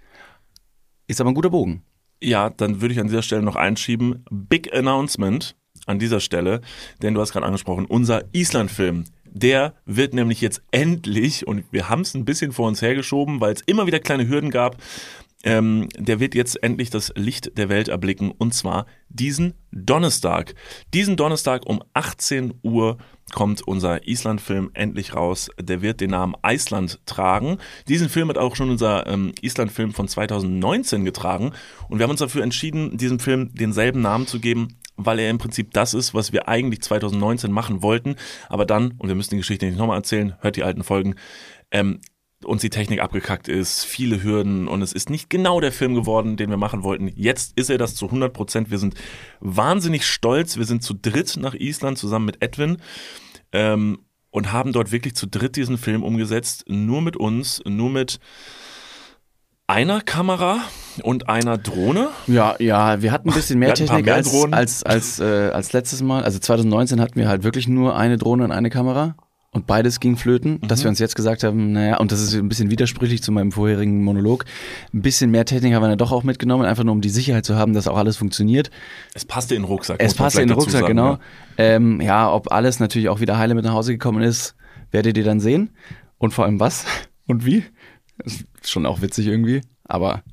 [1.08, 1.84] Ist aber ein guter Bogen.
[2.22, 5.56] Ja, dann würde ich an dieser Stelle noch einschieben, Big Announcement
[5.88, 6.62] an dieser Stelle,
[7.02, 12.02] denn du hast gerade angesprochen, unser Island-Film, der wird nämlich jetzt endlich, und wir haben
[12.02, 14.78] es ein bisschen vor uns hergeschoben, weil es immer wieder kleine Hürden gab,
[15.44, 20.54] ähm, der wird jetzt endlich das Licht der Welt erblicken und zwar diesen Donnerstag.
[20.94, 22.98] Diesen Donnerstag um 18 Uhr
[23.34, 25.50] kommt unser Island-Film endlich raus.
[25.60, 27.58] Der wird den Namen Iceland tragen.
[27.88, 31.54] Diesen Film hat auch schon unser ähm, Island-Film von 2019 getragen
[31.90, 35.38] und wir haben uns dafür entschieden, diesem Film denselben Namen zu geben, weil er im
[35.38, 38.16] Prinzip das ist, was wir eigentlich 2019 machen wollten.
[38.50, 41.16] Aber dann, und wir müssen die Geschichte nicht nochmal erzählen, hört die alten Folgen,
[41.72, 42.02] ähm,
[42.46, 46.38] uns die Technik abgekackt ist, viele Hürden und es ist nicht genau der Film geworden,
[46.38, 47.10] den wir machen wollten.
[47.16, 48.72] Jetzt ist er das zu 100 Prozent.
[48.72, 48.96] Wir sind
[49.40, 50.58] wahnsinnig stolz.
[50.58, 52.78] Wir sind zu dritt nach Island zusammen mit Edwin
[53.52, 56.66] ähm, und haben dort wirklich zu dritt diesen Film umgesetzt.
[56.68, 58.20] Nur mit uns, nur mit
[59.68, 60.60] einer Kamera
[61.04, 62.10] und einer Drohne.
[62.28, 66.02] Ja, ja, wir hatten ein bisschen mehr Technik mehr als, als, als, äh, als letztes
[66.02, 66.24] Mal.
[66.24, 69.16] Also 2019 hatten wir halt wirklich nur eine Drohne und eine Kamera.
[69.54, 70.68] Und beides ging flöten, Mhm.
[70.70, 73.52] dass wir uns jetzt gesagt haben, naja, und das ist ein bisschen widersprüchlich zu meinem
[73.52, 74.46] vorherigen Monolog,
[74.94, 77.46] ein bisschen mehr Technik haben wir dann doch auch mitgenommen, einfach nur um die Sicherheit
[77.46, 78.72] zu haben, dass auch alles funktioniert.
[79.14, 79.98] Es passte in den Rucksack.
[80.00, 81.12] Es muss man passt in den Rucksack, sagen, genau.
[81.14, 81.20] ja.
[81.58, 84.56] Ähm, ja, ob alles natürlich auch wieder heile mit nach Hause gekommen ist,
[84.92, 85.72] werdet ihr dann sehen.
[86.18, 86.86] Und vor allem was
[87.28, 87.66] und wie.
[88.24, 90.24] Ist schon auch witzig irgendwie, aber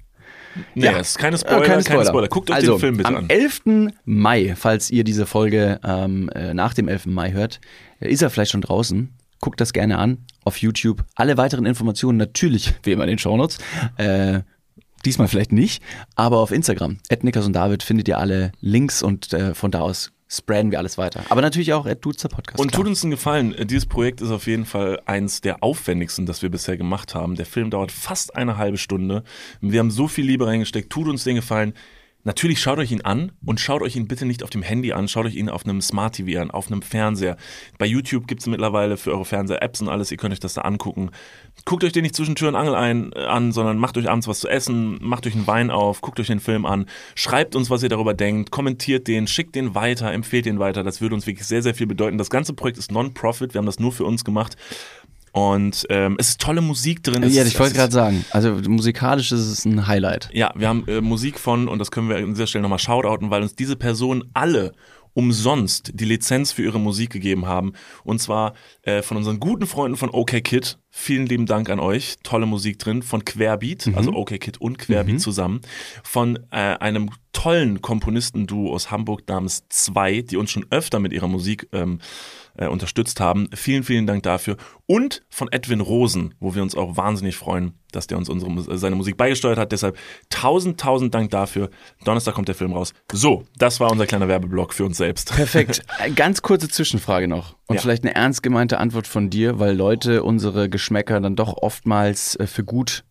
[0.74, 0.98] Nee, Ja.
[0.98, 2.28] ist keine äh, Spoiler, keine Spoiler.
[2.28, 3.28] Guckt euch also, den Film bitte am an.
[3.28, 3.62] 11.
[4.04, 7.06] Mai, falls ihr diese Folge ähm, äh, nach dem 11.
[7.06, 7.60] Mai hört,
[8.00, 9.12] äh, ist er vielleicht schon draußen.
[9.40, 11.04] Guckt das gerne an auf YouTube.
[11.14, 13.58] Alle weiteren Informationen natürlich wie immer in den Shownotes.
[13.96, 14.40] Äh,
[15.04, 15.82] diesmal vielleicht nicht,
[16.16, 20.10] aber auf Instagram, Nickers und David, findet ihr alle Links und äh, von da aus
[20.28, 21.24] spreaden wir alles weiter.
[21.30, 22.60] Aber natürlich auch at Dudes der Podcast.
[22.60, 22.82] Und klar.
[22.82, 26.50] tut uns einen Gefallen, dieses Projekt ist auf jeden Fall eins der aufwendigsten, das wir
[26.50, 27.34] bisher gemacht haben.
[27.34, 29.24] Der Film dauert fast eine halbe Stunde.
[29.60, 30.90] Wir haben so viel Liebe reingesteckt.
[30.90, 31.72] Tut uns den Gefallen.
[32.28, 35.08] Natürlich schaut euch ihn an und schaut euch ihn bitte nicht auf dem Handy an,
[35.08, 37.38] schaut euch ihn auf einem Smart TV an, auf einem Fernseher.
[37.78, 40.60] Bei YouTube gibt es mittlerweile für eure Fernseher-Apps und alles, ihr könnt euch das da
[40.60, 41.10] angucken.
[41.64, 44.28] Guckt euch den nicht zwischen Tür und Angel ein, äh, an, sondern macht euch abends
[44.28, 47.70] was zu essen, macht euch einen Wein auf, guckt euch den Film an, schreibt uns,
[47.70, 50.82] was ihr darüber denkt, kommentiert den, schickt den weiter, empfehlt den weiter.
[50.82, 52.18] Das würde uns wirklich sehr, sehr viel bedeuten.
[52.18, 54.54] Das ganze Projekt ist Non-Profit, wir haben das nur für uns gemacht.
[55.38, 57.22] Und ähm, es ist tolle Musik drin.
[57.22, 60.30] Es ja, ich wollte gerade sagen, also musikalisch ist es ein Highlight.
[60.32, 63.30] ja, wir haben äh, Musik von, und das können wir an dieser Stelle nochmal shoutouten,
[63.30, 64.72] weil uns diese Personen alle
[65.14, 67.74] umsonst die Lizenz für ihre Musik gegeben haben.
[68.02, 70.78] Und zwar äh, von unseren guten Freunden von OK Kid.
[70.90, 72.16] Vielen lieben Dank an euch.
[72.24, 73.02] Tolle Musik drin.
[73.02, 75.60] Von Querbeat, also OK Kid und Querbeat zusammen.
[76.02, 81.28] Von äh, einem tollen Komponistenduo aus Hamburg namens Zwei, die uns schon öfter mit ihrer
[81.28, 82.00] Musik ähm,
[82.58, 83.48] äh, unterstützt haben.
[83.54, 84.56] Vielen, vielen Dank dafür.
[84.86, 88.76] Und von Edwin Rosen, wo wir uns auch wahnsinnig freuen, dass der uns unsere, äh,
[88.76, 89.72] seine Musik beigesteuert hat.
[89.72, 89.96] Deshalb
[90.28, 91.70] tausend, tausend Dank dafür.
[92.04, 92.92] Donnerstag kommt der Film raus.
[93.12, 95.34] So, das war unser kleiner Werbeblock für uns selbst.
[95.34, 95.82] Perfekt.
[95.98, 97.56] Eine Ganz kurze Zwischenfrage noch.
[97.66, 97.82] Und Ja.
[97.82, 102.46] vielleicht eine ernst gemeinte Antwort von dir, weil Leute unsere Geschmäcker dann doch oftmals äh,
[102.46, 103.04] für gut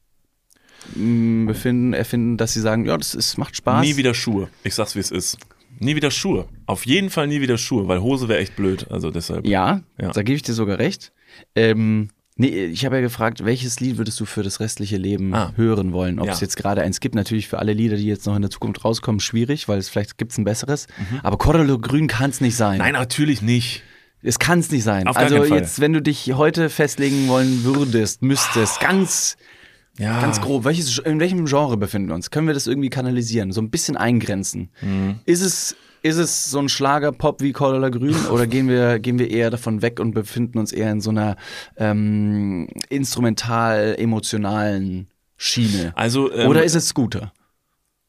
[0.95, 3.85] mh, befinden, erfinden, dass sie sagen, ja, das ist, macht Spaß.
[3.85, 4.49] Nie wieder Schuhe.
[4.63, 5.37] Ich sag's, wie es ist.
[5.79, 6.47] Nie wieder Schuhe.
[6.65, 8.87] Auf jeden Fall nie wieder Schuhe, weil Hose wäre echt blöd.
[8.89, 9.45] Also deshalb.
[9.47, 10.11] Ja, Ja.
[10.11, 11.11] da gebe ich dir sogar recht.
[11.55, 15.53] Ähm, nee, ich habe ja gefragt, welches Lied würdest du für das restliche Leben Ah.
[15.55, 16.19] hören wollen?
[16.19, 16.33] Ob Ja.
[16.33, 18.83] es jetzt gerade eins gibt, natürlich für alle Lieder, die jetzt noch in der Zukunft
[18.83, 20.87] rauskommen, schwierig, weil es vielleicht gibt's ein besseres.
[21.23, 22.73] Aber Cordolo Grün kann es nicht sein.
[22.77, 22.83] Mhm.
[22.83, 23.83] Nein, natürlich nicht.
[24.23, 25.07] Es kann es nicht sein.
[25.07, 29.37] Auf also jetzt, wenn du dich heute festlegen wollen würdest, müsstest, ganz,
[29.99, 30.21] Ja.
[30.21, 32.29] ganz grob, welches, in welchem Genre befinden wir uns?
[32.29, 34.69] Können wir das irgendwie kanalisieren, so ein bisschen eingrenzen?
[34.81, 35.15] Mhm.
[35.25, 39.31] Ist es ist es so ein Schlager-Pop wie Cordula Grün oder gehen wir, gehen wir
[39.31, 41.35] eher davon weg und befinden uns eher in so einer
[41.75, 45.93] ähm, instrumental-emotionalen Schiene?
[45.95, 47.33] Also, ähm, oder ist es Scooter?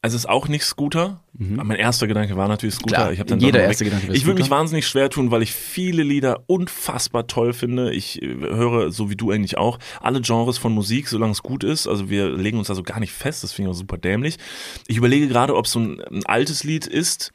[0.01, 1.21] Also es ist auch nicht Scooter.
[1.33, 2.95] Mein erster Gedanke war natürlich Scooter.
[2.95, 5.51] Klar, ich hab dann jeder erste Gedanke Ich würde mich wahnsinnig schwer tun, weil ich
[5.51, 7.93] viele Lieder unfassbar toll finde.
[7.93, 11.65] Ich äh, höre, so wie du eigentlich auch, alle Genres von Musik, solange es gut
[11.65, 11.85] ist.
[11.87, 13.43] Also wir legen uns also gar nicht fest.
[13.43, 14.37] Das finde ich auch super dämlich.
[14.87, 17.33] Ich überlege gerade, ob es so ein, ein altes Lied ist,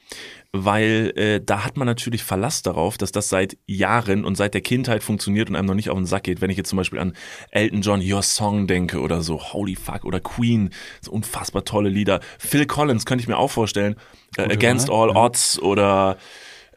[0.57, 4.61] weil äh, da hat man natürlich Verlass darauf, dass das seit Jahren und seit der
[4.61, 6.41] Kindheit funktioniert und einem noch nicht auf den Sack geht.
[6.41, 7.13] Wenn ich jetzt zum Beispiel an
[7.51, 12.21] Elton John Your Song denke oder so, Holy Fuck oder Queen, so unfassbar tolle Lieder.
[12.39, 13.97] Phil Collins könnte ich mir auch vorstellen,
[14.37, 16.19] äh, Against All Odds oder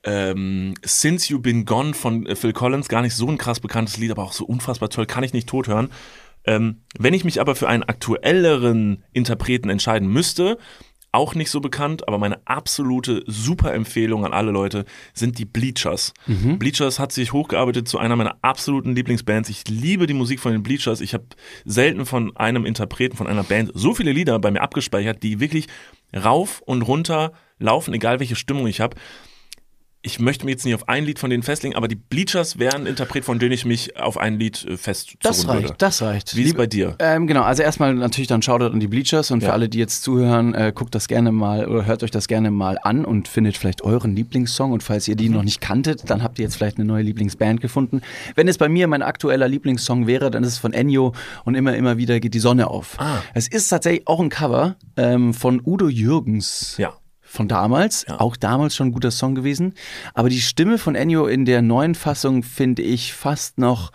[0.04, 3.98] ähm, Since You've Been Gone von äh, Phil Collins, gar nicht so ein krass bekanntes
[3.98, 5.92] Lied, aber auch so unfassbar toll, kann ich nicht tot hören.
[6.46, 10.58] Ähm, wenn ich mich aber für einen aktuelleren Interpreten entscheiden müsste,
[11.12, 16.14] auch nicht so bekannt, aber meine absolute super Empfehlung an alle Leute sind die Bleachers.
[16.60, 19.50] Bleachers hat sich hochgearbeitet zu einer meiner absoluten Lieblingsbands.
[19.50, 21.02] Ich liebe die Musik von den Bleachers.
[21.02, 21.26] Ich habe
[21.66, 25.68] selten von einem Interpreten, von einer Band so viele Lieder bei mir abgespeichert, die wirklich
[26.16, 28.96] rauf und runter laufen, egal welche Stimmung ich habe.
[30.08, 32.84] Ich möchte mich jetzt nicht auf ein Lied von denen festlegen, aber die Bleachers wären
[32.84, 35.76] ein Interpret, von denen ich mich auf ein Lied äh, festzurren Das reicht, würde.
[35.80, 36.36] das reicht.
[36.38, 36.96] Wie ist es bei dir?
[37.00, 39.50] Ähm, genau, also erstmal natürlich dann Shoutout an die Bleachers und Ja.
[39.50, 42.52] für alle, die jetzt zuhören, äh, guckt das gerne mal oder hört euch das gerne
[42.52, 45.18] mal an und findet vielleicht euren Lieblingssong und falls ihr Mhm.
[45.18, 48.00] die noch nicht kanntet, dann habt ihr jetzt vielleicht eine neue Lieblingsband gefunden.
[48.36, 51.76] Wenn es bei mir mein aktueller Lieblingssong wäre, dann ist es von Ennio und immer,
[51.76, 52.96] immer wieder geht die Sonne auf.
[52.98, 53.18] Ah.
[53.34, 56.94] Es ist tatsächlich auch ein Cover ähm, von Udo Jürgens Ja.
[57.38, 58.20] Von damals, Ja.
[58.20, 59.74] auch damals schon ein guter Song gewesen.
[60.14, 63.92] Aber die Stimme von Ennio in der neuen Fassung finde ich fast noch,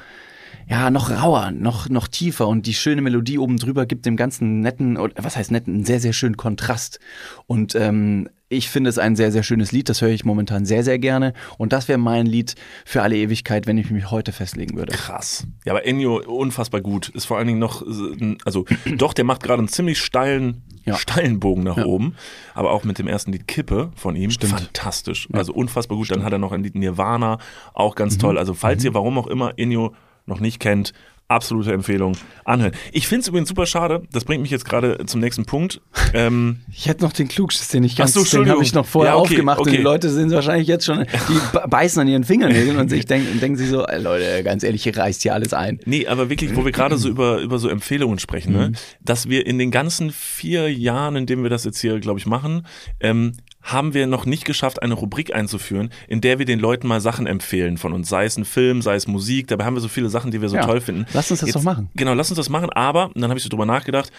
[0.72, 4.60] ja, noch rauer, noch, noch tiefer und die schöne Melodie oben drüber gibt dem ganzen
[4.60, 6.98] netten, oder was heißt netten, einen sehr, sehr schönen Kontrast.
[7.46, 10.82] Und ähm, ich finde es ein sehr, sehr schönes Lied, das höre ich momentan sehr,
[10.82, 11.34] sehr gerne.
[11.58, 12.54] Und das wäre mein Lied
[12.86, 14.92] für alle Ewigkeit, wenn ich mich heute festlegen würde.
[14.92, 15.46] Krass.
[15.66, 17.10] Ja, aber Ennio unfassbar gut.
[17.10, 18.64] Ist vor allen Dingen noch, äh, also
[18.96, 20.96] doch, der macht gerade einen ziemlich steilen, Ja.
[20.96, 21.84] steilen Bogen nach Ja.
[21.84, 22.14] oben.
[22.54, 24.30] Aber auch mit dem ersten Lied Kippe von ihm.
[24.30, 24.52] Stimmt.
[24.54, 25.28] Fantastisch.
[25.32, 26.10] Also unfassbar gut.
[26.10, 27.38] Dann hat er noch ein Lied Nirvana,
[27.74, 28.38] auch ganz toll.
[28.38, 29.94] Also falls ihr, warum auch immer, Ennio
[30.32, 30.92] noch nicht kennt,
[31.28, 32.72] absolute Empfehlung, anhören.
[32.92, 35.80] Ich finde es übrigens super schade, das bringt mich jetzt gerade zum nächsten Punkt.
[36.14, 38.84] Ähm, Ich hätte noch den Klugschiss, den ich ganz, Ach so, den habe ich noch
[38.84, 39.78] vorher Ja, okay, aufgemacht und okay.
[39.78, 43.56] die Leute sind wahrscheinlich jetzt schon, die beißen an ihren Fingernägeln und sich denken, denken
[43.56, 45.80] sich so, Leute, ganz ehrlich, hier reißt hier alles ein.
[45.86, 48.72] Nee, aber wirklich, wo wir gerade so über, über so Empfehlungen sprechen, ne?
[49.00, 52.26] dass wir in den ganzen vier Jahren, in denen wir das jetzt hier, glaube ich,
[52.26, 52.66] machen,
[53.00, 53.32] ähm,
[53.62, 57.26] haben wir noch nicht geschafft, eine Rubrik einzuführen, in der wir den Leuten mal Sachen
[57.26, 58.08] empfehlen von uns.
[58.08, 60.48] Sei es ein Film, sei es Musik, dabei haben wir so viele Sachen, die wir
[60.48, 61.06] so Ja, toll finden.
[61.12, 61.88] lass uns das doch machen.
[61.94, 64.10] Genau, lass uns das machen, aber, und dann habe ich so drüber nachgedacht,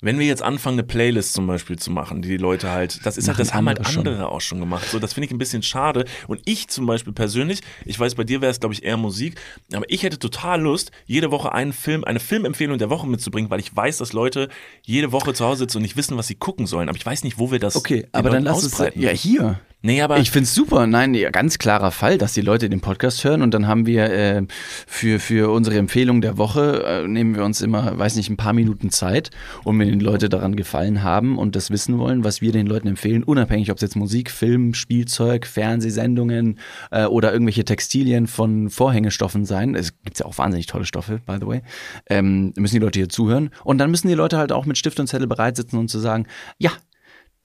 [0.00, 3.16] wenn wir jetzt anfangen, eine Playlist zum Beispiel zu machen, die die Leute halt, das
[3.18, 4.24] ist halt, das haben halt andere schon.
[4.24, 4.86] auch schon gemacht.
[4.88, 6.04] So, das finde ich ein bisschen schade.
[6.28, 9.40] Und ich zum Beispiel persönlich, ich weiß, bei dir wäre es, glaube ich, eher Musik,
[9.72, 13.58] aber ich hätte total Lust, jede Woche einen Film, eine Filmempfehlung der Woche mitzubringen, weil
[13.58, 14.48] ich weiß, dass Leute
[14.84, 16.88] jede Woche zu Hause sitzen und nicht wissen, was sie gucken sollen.
[16.88, 17.74] Aber ich weiß nicht, wo wir das.
[17.74, 19.02] Okay, aber dann lass es, ausbreiten.
[19.02, 19.60] ja, hier.
[19.80, 20.88] Nee, aber Ich find's super.
[20.88, 24.42] Nein, ganz klarer Fall, dass die Leute den Podcast hören und dann haben wir äh,
[24.88, 28.54] für, für unsere Empfehlung der Woche, äh, nehmen wir uns immer, weiß nicht, ein paar
[28.54, 29.30] Minuten Zeit
[29.62, 32.88] und wenn die Leute daran gefallen haben und das wissen wollen, was wir den Leuten
[32.88, 36.58] empfehlen, unabhängig, ob es jetzt Musik, Film, Spielzeug, Fernsehsendungen
[36.90, 39.76] äh, oder irgendwelche Textilien von Vorhängestoffen sein.
[39.76, 41.62] Es gibt ja auch wahnsinnig tolle Stoffe, by the way.
[42.10, 44.98] Ähm, müssen die Leute hier zuhören und dann müssen die Leute halt auch mit Stift
[44.98, 46.26] und Zettel bereit sitzen und zu sagen,
[46.58, 46.72] ja,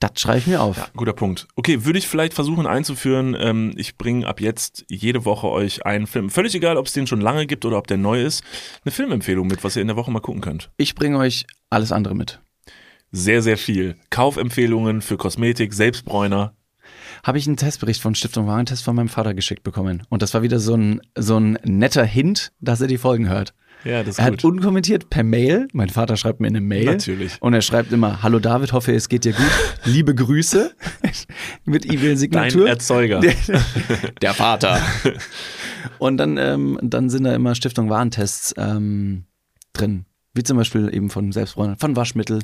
[0.00, 0.90] das schreibe ich mir auf.
[0.96, 1.46] Guter Punkt.
[1.56, 3.36] Okay, würde ich vielleicht versuchen einzuführen.
[3.38, 6.30] Ähm, ich bringe ab jetzt jede Woche euch einen Film.
[6.30, 8.42] Völlig egal, ob es den schon lange gibt oder ob der neu ist.
[8.84, 10.70] Eine Filmempfehlung mit, was ihr in der Woche mal gucken könnt.
[10.76, 12.40] Ich bringe euch alles andere mit.
[13.12, 13.96] Sehr, sehr viel.
[14.10, 16.54] Kaufempfehlungen für Kosmetik, Selbstbräuner.
[17.22, 20.02] Habe ich einen Testbericht von Stiftung Warentest von meinem Vater geschickt bekommen.
[20.10, 23.54] Und das war wieder so ein, so ein netter Hint, dass er die Folgen hört.
[23.84, 24.38] Ja, das ist Er gut.
[24.38, 26.86] hat unkommentiert per Mail, mein Vater schreibt mir eine Mail.
[26.86, 27.36] Natürlich.
[27.40, 29.46] Und er schreibt immer, hallo David, hoffe es geht dir gut.
[29.84, 30.74] Liebe Grüße.
[31.64, 32.68] Mit Dein E-Mail-Signatur.
[32.68, 33.20] Erzeuger.
[34.22, 34.80] Der Vater.
[35.98, 39.24] Und dann, ähm, dann sind da immer Stiftung Warentests ähm,
[39.74, 40.06] drin.
[40.36, 42.40] Wie zum Beispiel eben von Selbstbräunern, von Waschmittel,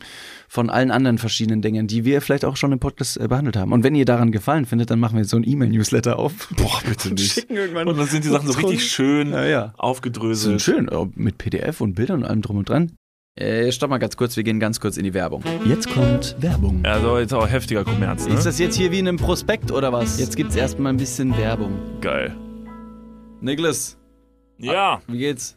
[0.48, 3.72] von allen anderen verschiedenen Dingen, die wir vielleicht auch schon im Podcast äh, behandelt haben.
[3.72, 6.48] Und wenn ihr daran gefallen findet, dann machen wir so ein E-Mail-Newsletter auf.
[6.56, 7.32] Boah, bitte nicht.
[7.32, 9.74] Schicken irgendwann Und dann sind die Sachen so richtig schön Ja, ja.
[9.76, 10.60] aufgedröselt.
[10.60, 12.92] Sind schön, äh, mit PDF und Bildern und allem drum und dran.
[13.36, 15.42] Äh, stopp mal ganz kurz, wir gehen ganz kurz in die Werbung.
[15.64, 16.84] Jetzt kommt Werbung.
[16.84, 18.34] Also jetzt auch heftiger Kommerz, ne?
[18.34, 20.18] Ist das jetzt hier wie in einem Prospekt oder was?
[20.20, 21.72] Jetzt gibt's erstmal ein bisschen Werbung.
[22.00, 22.36] geil.
[23.40, 23.96] Niklas,
[24.58, 25.56] Ja, wie geht's?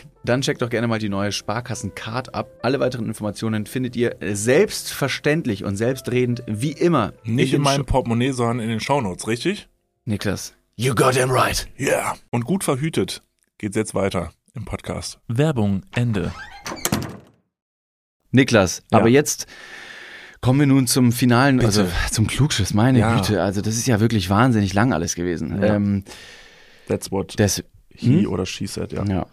[0.23, 2.49] dann checkt doch gerne mal die neue Sparkassen-Card ab.
[2.61, 7.13] Alle weiteren Informationen findet ihr selbstverständlich und selbstredend wie immer.
[7.23, 9.67] Nicht in, meinem Sho- Portemonnaie, sondern in den Shownotes, richtig?
[10.05, 10.53] Niklas.
[10.75, 11.67] You got him right.
[11.77, 11.87] Ja.
[11.87, 12.15] Yeah.
[12.31, 13.21] Und gut verhütet
[13.57, 15.19] geht's jetzt weiter im Podcast.
[15.27, 16.33] Werbung, Ende.
[18.31, 18.99] Niklas, Ja.
[18.99, 19.45] aber jetzt
[20.39, 21.67] kommen wir nun zum finalen, Bitte.
[21.67, 23.15] also zum Klugschiss, meine Ja.
[23.15, 23.41] Güte.
[23.43, 25.61] Also das ist ja wirklich wahnsinnig lang alles gewesen.
[25.61, 25.75] Ja.
[25.75, 26.03] Ähm,
[26.87, 28.27] That's what das, he Hm?
[28.31, 29.03] oder she said, ja.
[29.03, 29.25] ja.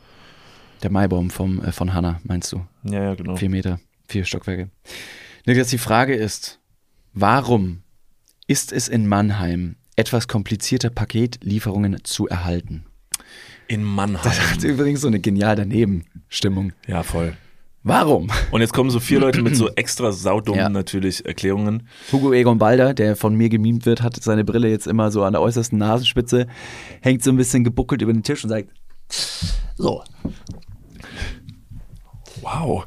[0.83, 2.65] Der Maibaum vom, äh, von Hanna, meinst du?
[2.85, 3.37] Ja, ja, genau.
[3.37, 4.71] Vier Meter, vier Stockwerke.
[5.47, 6.61] Niklas, die Frage ist,
[7.15, 7.83] warum
[8.47, 12.85] ist es in Mannheim etwas komplizierter, Paketlieferungen zu erhalten?
[13.67, 14.23] In Mannheim.
[14.25, 16.73] Das hat übrigens so eine genial daneben Stimmung.
[16.87, 17.37] Ja, voll.
[17.83, 18.31] Warum?
[18.51, 20.69] Und jetzt kommen so vier Leute mit so extra saudummen Ja.
[20.69, 21.89] natürlich Erklärungen.
[22.13, 25.33] Hugo Egon Balder, der von mir gemimt wird, hat seine Brille jetzt immer so an
[25.33, 26.47] der äußersten Nasenspitze,
[27.01, 28.69] hängt so ein bisschen gebuckelt über den Tisch und sagt,
[29.77, 30.03] so,
[32.43, 32.87] Wow.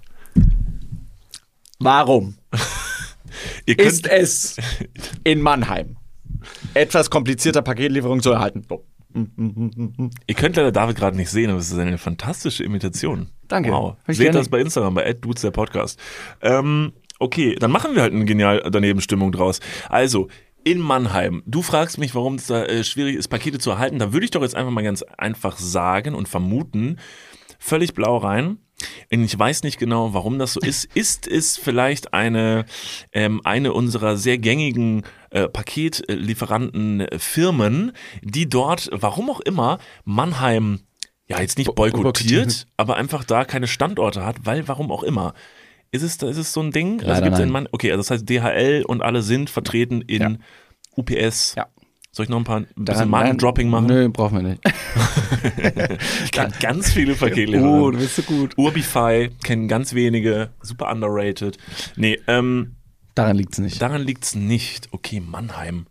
[1.79, 2.35] warum
[3.65, 4.57] Ihr könnt, ist es
[5.23, 5.97] in Mannheim
[6.73, 8.63] etwas komplizierter Paketlieferung zu erhalten?
[8.67, 8.85] So.
[9.13, 13.29] ihr könnt leider David gerade nicht sehen, aber es ist eine fantastische Imitation.
[13.47, 13.71] Danke.
[13.71, 13.97] Wow.
[13.99, 15.99] Hab ich Seht das bei Instagram, bei @dudes der Podcast.
[16.41, 19.59] Ähm, okay, dann machen wir halt eine genial daneben Stimmung draus.
[19.89, 20.27] Also,
[20.63, 21.41] in Mannheim.
[21.45, 23.99] Du fragst mich, warum es da äh, schwierig ist, Pakete zu erhalten.
[23.99, 26.97] Da würde ich doch jetzt einfach mal ganz einfach sagen und vermuten,
[27.59, 28.59] völlig blau rein.
[29.09, 30.85] Ich weiß nicht genau, warum das so ist.
[30.95, 32.65] Ist es vielleicht eine,
[33.11, 40.81] ähm, eine unserer sehr gängigen äh, Paketlieferantenfirmen, die dort, warum auch immer, Mannheim
[41.27, 45.33] ja jetzt nicht boykottiert, aber einfach da keine Standorte hat, weil warum auch immer.
[45.91, 46.99] Ist es, ist es so ein Ding?
[46.99, 47.49] also Leider gibt's in.
[47.49, 50.35] Mann okay, also das heißt DHL und alle sind vertreten in Ja.
[50.95, 51.55] UPS.
[51.55, 51.67] Ja.
[52.13, 53.87] Soll ich noch ein paar ein bisschen Markendropping machen?
[53.87, 54.61] Nö, brauchen wir nicht.
[56.25, 57.81] Ich kann ganz viele Paketlieferanten.
[57.81, 58.57] Oh, du bist so gut.
[58.57, 61.57] Urbify kennen ganz wenige, super underrated.
[61.95, 62.75] Nee, ähm,
[63.15, 63.81] Daran liegt es nicht.
[63.81, 64.89] daran liegt's nicht.
[64.91, 65.85] Okay, Mannheim.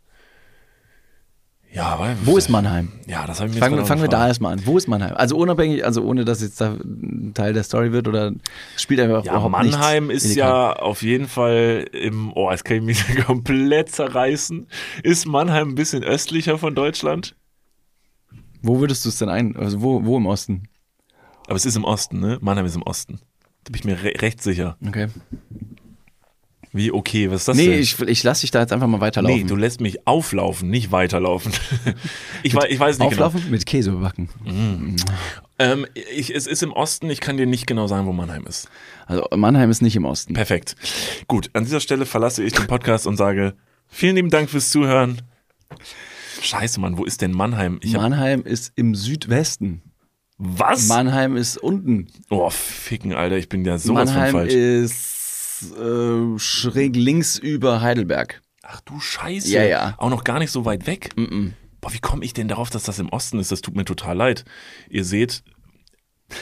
[1.73, 2.91] Ja, weil, Wo ist Mannheim?
[3.07, 4.67] Ja, das habe ich mir Fangen, fangen wir da erstmal an.
[4.67, 5.15] Wo ist Mannheim?
[5.15, 8.33] Also unabhängig, also ohne dass jetzt da ein Teil der Story wird oder
[8.77, 12.83] spielt einfach Ja, überhaupt Mannheim ist ja auf jeden Fall im, oh, jetzt kann ich
[12.83, 14.67] mich komplett zerreißen.
[15.05, 17.37] Ist Mannheim ein bisschen östlicher von Deutschland?
[18.63, 19.57] Wo würdest du es denn ein?
[19.57, 20.65] Also wo, wo im Osten?
[21.47, 22.39] Aber es ist im Osten, ne?
[22.41, 23.21] Mannheim ist im Osten.
[23.65, 24.77] Da bin ich mir re recht sicher.
[24.87, 25.09] Okay.
[26.73, 27.81] Wie, okay, was ist das nee, denn?
[27.81, 29.41] ich, ich lasse dich da jetzt einfach mal weiterlaufen.
[29.41, 31.53] nee, du lässt mich auflaufen, nicht weiterlaufen.
[32.45, 33.27] ich, weiß, ich weiß nicht genau.
[33.27, 34.29] Auflaufen mit Käse überbacken.
[35.59, 38.69] Ähm, ich, es ist im Osten, ich kann dir nicht genau sagen, wo Mannheim ist.
[39.07, 40.35] Also Mannheim ist nicht im Osten.
[40.35, 40.77] Perfekt.
[41.27, 43.55] Gut, an dieser Stelle verlasse ich den Podcast und sage
[43.89, 45.23] vielen lieben Dank fürs Zuhören.
[46.41, 47.81] Scheiße, Mann, wo ist denn Mannheim?
[47.83, 49.83] Ich Mannheim ist im Südwesten.
[50.39, 50.87] was?
[50.87, 52.07] Mannheim ist unten.
[52.31, 54.55] Oh, ficken, Alter, ich bin ja sowas Mannheim von falsch.
[54.55, 55.20] ist
[55.63, 58.43] äh, schräg links über Heidelberg.
[58.63, 59.51] Ach du Scheiße.
[59.51, 59.95] Ja, ja.
[59.99, 61.11] Auch noch gar nicht so weit weg.
[61.81, 63.51] Boah, wie komme ich denn darauf, dass das im Osten ist?
[63.51, 64.45] Das tut mir total leid.
[64.89, 65.43] Ihr seht,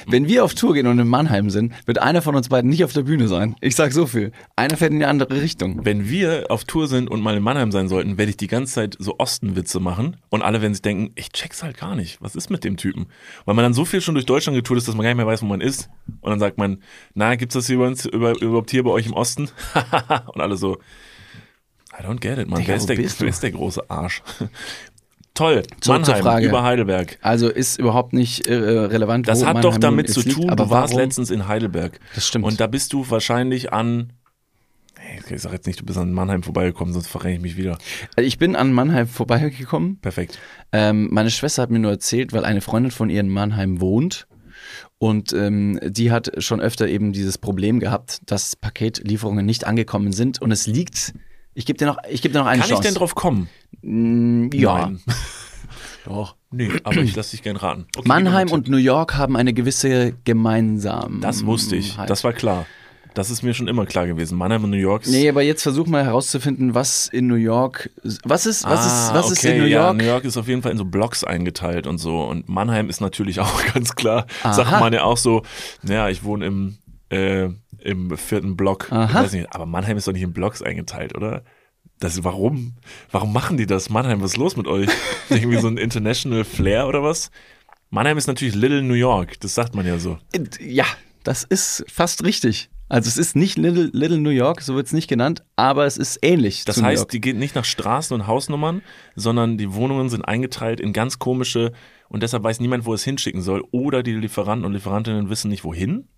[0.06, 2.84] Wenn wir auf Tour gehen und in Mannheim sind, wird einer von uns beiden nicht
[2.84, 3.56] auf der Bühne sein.
[3.60, 4.32] Ich sag so viel.
[4.56, 5.84] Einer fährt in die andere Richtung.
[5.84, 8.74] wenn wir auf Tour sind und mal in Mannheim sein sollten, werde ich die ganze
[8.74, 12.20] Zeit so Ostenwitze machen und alle werden sich denken, ich check's halt gar nicht.
[12.20, 13.06] Was ist mit dem Typen?
[13.44, 15.26] Weil man dann so viel schon durch Deutschland getourt ist, dass man gar nicht mehr
[15.26, 15.88] weiß, wo man ist.
[16.20, 16.82] Und dann sagt man,
[17.14, 19.48] na, gibt's das hier uns, über, überhaupt hier bei euch im Osten?
[20.34, 20.78] und alle so,
[21.98, 22.60] I don't get it, man.
[22.60, 24.22] Digga, Wer ist, der, wer ist der große Arsch?
[25.38, 25.62] Toll.
[25.80, 26.48] Zurück zur Mannheim, Frage.
[26.48, 27.16] über Heidelberg.
[27.22, 29.28] Also ist überhaupt nicht äh, relevant.
[29.28, 31.04] Das hat Mannheim doch damit zu tun, liegt, aber du warst warum?
[31.04, 32.00] letztens in Heidelberg.
[32.16, 32.44] Das stimmt.
[32.44, 34.12] Und da bist du wahrscheinlich an.
[35.30, 37.78] Ich sag jetzt nicht, du bist an Mannheim vorbeigekommen, sonst verrenne ich mich wieder.
[38.16, 39.98] Also ich bin an Mannheim vorbeigekommen.
[40.00, 40.40] Perfekt.
[40.72, 44.26] Ähm, meine Schwester hat mir nur erzählt, weil eine Freundin von ihr in Mannheim wohnt.
[44.98, 50.42] Und ähm, die hat schon öfter eben dieses Problem gehabt, dass Paketlieferungen nicht angekommen sind.
[50.42, 51.14] Und es liegt.
[51.58, 52.86] Ich gebe dir noch, ich gebe dir noch eine Kann ich Chance.
[52.88, 53.48] denn drauf kommen?
[53.82, 54.86] Mm, ja.
[54.86, 55.00] Nein.
[56.04, 56.36] Doch.
[56.52, 57.86] Nee, aber ich lasse dich gern raten.
[57.96, 61.18] Okay, Mannheim und New York haben eine gewisse gemeinsame.
[61.20, 61.96] Das wusste ich.
[62.06, 62.64] Das war klar.
[63.14, 64.38] Das ist mir schon immer klar gewesen.
[64.38, 65.02] Mannheim und New York.
[65.02, 67.90] ist- Nee, aber jetzt versuch mal herauszufinden, was in New York.
[68.22, 69.96] Was ist, was ist, Ah, was ist okay, in New ja, York?
[69.96, 72.22] New York ist auf jeden Fall in so Blocks eingeteilt und so.
[72.22, 74.26] Und Mannheim ist natürlich auch ganz klar.
[74.44, 74.52] Aha.
[74.54, 75.42] Sagt man ja auch so,
[75.82, 76.78] naja, ich wohne im,
[77.10, 77.48] äh,
[77.88, 78.86] im vierten Block.
[78.88, 79.22] Ich Aha.
[79.24, 81.42] weiß nicht, aber Mannheim ist doch nicht in Blocks eingeteilt, oder?
[81.98, 82.74] Das, warum?
[83.10, 83.90] Warum machen die das?
[83.90, 84.88] Mannheim, was ist los mit euch?
[85.30, 87.30] Irgendwie so ein International Flair oder was?
[87.90, 90.18] Mannheim ist natürlich Little New York, das sagt man ja so.
[90.60, 90.84] Ja,
[91.24, 92.70] das ist fast richtig.
[92.90, 95.98] Also es ist nicht Little, Little New York, so wird es nicht genannt, aber es
[95.98, 96.64] ist ähnlich.
[96.64, 98.82] Das heißt, die geht nicht nach Straßen und Hausnummern,
[99.14, 101.72] sondern die Wohnungen sind eingeteilt in ganz komische
[102.08, 103.62] und deshalb weiß niemand, wo es hinschicken soll.
[103.72, 106.08] Oder die Lieferanten und Lieferantinnen wissen nicht, wohin.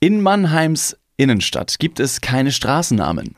[0.00, 3.36] In Mannheims Innenstadt gibt es keine Straßennamen.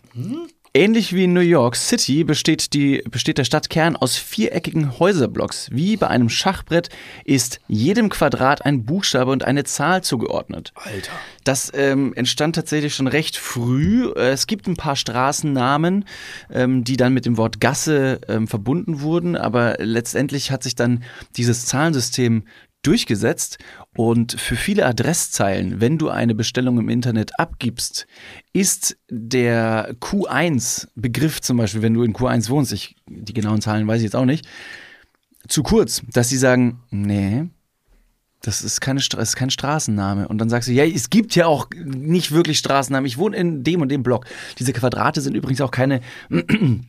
[0.75, 5.69] Ähnlich wie in New York City besteht, die, besteht der Stadtkern aus viereckigen Häuserblocks.
[5.71, 6.89] Wie bei einem Schachbrett
[7.25, 10.73] ist jedem Quadrat ein Buchstabe und eine Zahl zugeordnet.
[10.77, 11.13] Alter.
[11.45, 14.11] Das ähm, entstand tatsächlich schon recht früh.
[14.13, 16.07] Äh, Es gibt ein paar Straßennamen,
[16.51, 21.03] ähm, die dann mit dem Wort Gasse ähm, verbunden wurden, aber letztendlich hat sich dann
[21.37, 22.45] dieses Zahlensystem
[22.83, 23.59] durchgesetzt
[23.95, 28.07] und für viele Adresszeilen, wenn du eine Bestellung im Internet abgibst,
[28.55, 33.99] ist der Q1-Begriff zum Beispiel, wenn du in Q1 wohnst, ich, die genauen Zahlen weiß
[33.99, 34.49] ich jetzt auch nicht,
[35.47, 37.51] zu kurz, dass sie sagen, nee,
[38.41, 40.27] das ist, keine, das ist kein Straßenname.
[40.27, 43.07] Und dann sagst du, ja, es gibt ja auch nicht wirklich Straßennamen.
[43.07, 44.27] Ich wohne in dem und dem Block.
[44.59, 46.01] Diese Quadrate sind übrigens auch keine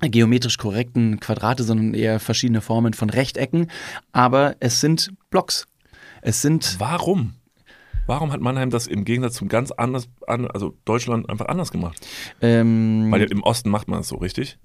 [0.00, 3.70] geometrisch korrekten Quadrate, sondern eher verschiedene Formen von Rechtecken.
[4.12, 5.66] Aber es sind Blocks.
[6.22, 7.34] Es sind, Warum?
[8.06, 12.04] Warum hat Mannheim das im Gegensatz zum ganz anders, an, also Deutschland einfach anders gemacht?
[12.40, 14.58] ähm, Weil im Osten macht man es so, richtig?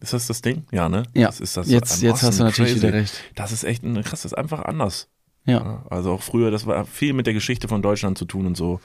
[0.00, 0.64] Ist das das Ding?
[0.72, 1.02] Ja, ne?
[1.14, 1.26] Ja.
[1.26, 2.86] Das ist das Jetzt- jetzt hast du natürlich crazy.
[2.86, 3.14] wieder recht.
[3.34, 5.08] Das ist echt ein, krass, das ist einfach anders.
[5.44, 5.84] ja.
[5.90, 8.80] Also auch früher, das war viel mit der Geschichte von Deutschland zu tun und so.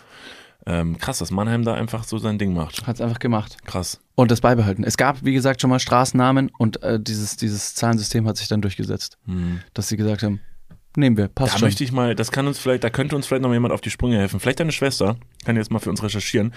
[0.67, 2.85] Ähm, krass, dass Mannheim da einfach so sein Ding macht.
[2.85, 3.57] Hat es einfach gemacht.
[3.65, 3.99] Krass.
[4.15, 4.83] Und das beibehalten.
[4.83, 8.61] Es gab, wie gesagt, schon mal Straßennamen und äh, dieses, dieses Zahlensystem hat sich dann
[8.61, 9.17] durchgesetzt.
[9.73, 10.39] Dass sie gesagt haben,
[10.97, 11.67] nehmen wir, passt Da schon.
[11.67, 13.81] möchte ich mal, das kann uns vielleicht, da könnte uns vielleicht noch mal jemand auf
[13.81, 14.39] die Sprünge helfen.
[14.39, 16.53] Vielleicht deine Schwester kann jetzt mal für uns recherchieren.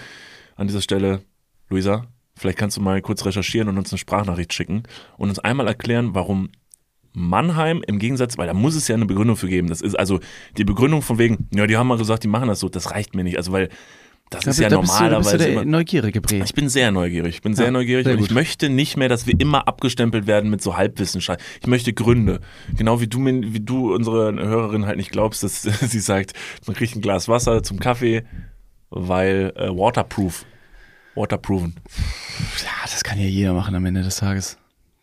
[0.55, 1.21] An dieser Stelle,
[1.69, 4.83] Luisa, vielleicht kannst du mal kurz recherchieren und uns eine Sprachnachricht schicken
[5.17, 6.49] und uns einmal erklären, warum
[7.13, 9.69] Mannheim im Gegensatz, weil da muss es ja eine Begründung für geben.
[9.69, 10.19] Das ist also
[10.57, 13.15] die Begründung von wegen, ja, die haben mal gesagt, die machen das so, das reicht
[13.15, 13.37] mir nicht.
[13.37, 13.69] Also weil
[14.31, 16.37] das Da ist ja da bist du- normalerweise bist du neugierige Bre.
[16.43, 17.35] ich bin sehr neugierig.
[17.35, 20.25] Ich bin sehr Ja, neugierig sehr und ich möchte nicht mehr, dass wir immer abgestempelt
[20.27, 21.45] werden mit so Halbwissenschaften.
[21.61, 22.39] Ich möchte Gründe.
[22.75, 25.61] Genau wie du wie du unsere Hörerin halt nicht glaubst, dass
[25.91, 26.33] sie sagt,
[26.65, 28.23] man kriegt ein Glas Wasser zum Kaffee,
[28.89, 30.45] weil äh, waterproof.
[31.15, 31.75] Waterproven.
[32.63, 34.57] Ja, das kann ja jeder machen am Ende des Tages.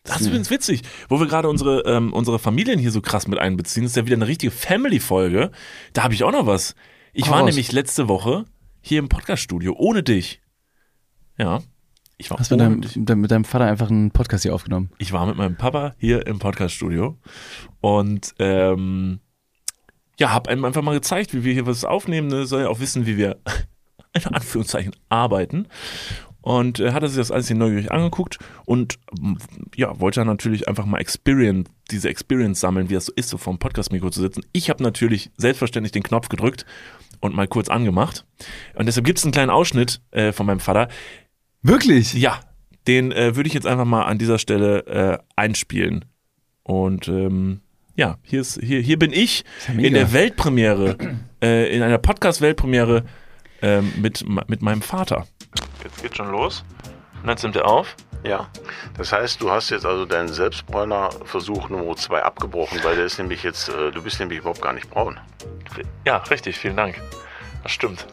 [0.04, 3.38] Das ist übrigens witzig, wo wir gerade unsere, ähm, unsere Familien hier so krass mit
[3.38, 3.84] einbeziehen.
[3.84, 5.52] Das ist ja wieder eine richtige Family-Folge.
[5.92, 6.74] Da habe ich auch noch was.
[7.12, 7.46] Ich Hau war raus.
[7.46, 8.44] nämlich letzte Woche
[8.82, 10.40] hier im Podcast-Studio, ohne dich.
[11.38, 11.60] Ja.
[12.18, 12.60] Ich war Hast du mit
[13.06, 14.90] deinem, mit deinem- Vater einfach einen Podcast hier aufgenommen?
[14.98, 17.18] Ich war mit meinem Papa hier im Podcast-Studio
[17.80, 19.20] und ähm,
[20.20, 22.28] ja, habe einem einfach mal gezeigt, wie wir hier was aufnehmen.
[22.28, 22.46] Ne?
[22.46, 23.38] Soll ja auch wissen, wie wir
[24.12, 25.66] in Anführungszeichen arbeiten.
[26.42, 29.38] Und äh, hat er sich das alles hier neugierig angeguckt und m,
[29.76, 33.38] ja, wollte dann natürlich einfach mal Experience, diese Experience sammeln, wie das so ist, so
[33.38, 34.44] vor dem Podcast-Mikro zu sitzen.
[34.52, 36.66] Ich habe natürlich selbstverständlich den Knopf gedrückt
[37.22, 38.26] und mal kurz angemacht.
[38.74, 40.88] Und deshalb gibt es einen kleinen Ausschnitt äh, von meinem Vater.
[41.62, 42.12] Wirklich?
[42.12, 42.40] Ja,
[42.86, 46.04] den äh, würde ich jetzt einfach mal an dieser Stelle äh, einspielen.
[46.64, 47.60] Und ähm,
[47.94, 50.96] ja, hier, ist, hier, hier bin ich ja in der Weltpremiere,
[51.42, 53.04] äh, in einer Podcast-Weltpremiere
[53.62, 55.26] ähm, mit, mit meinem Vater.
[55.84, 56.64] Jetzt geht schon los.
[57.22, 57.96] Und jetzt nimmt er auf.
[58.24, 58.48] Ja,
[58.96, 63.42] das heißt, du hast jetzt also deinen Selbstbräuner-Versuch Nummer 2 abgebrochen, weil der ist nämlich
[63.42, 65.18] jetzt, äh, du bist nämlich überhaupt gar nicht braun.
[66.04, 67.00] Ja, richtig, vielen Dank.
[67.64, 68.06] Das stimmt.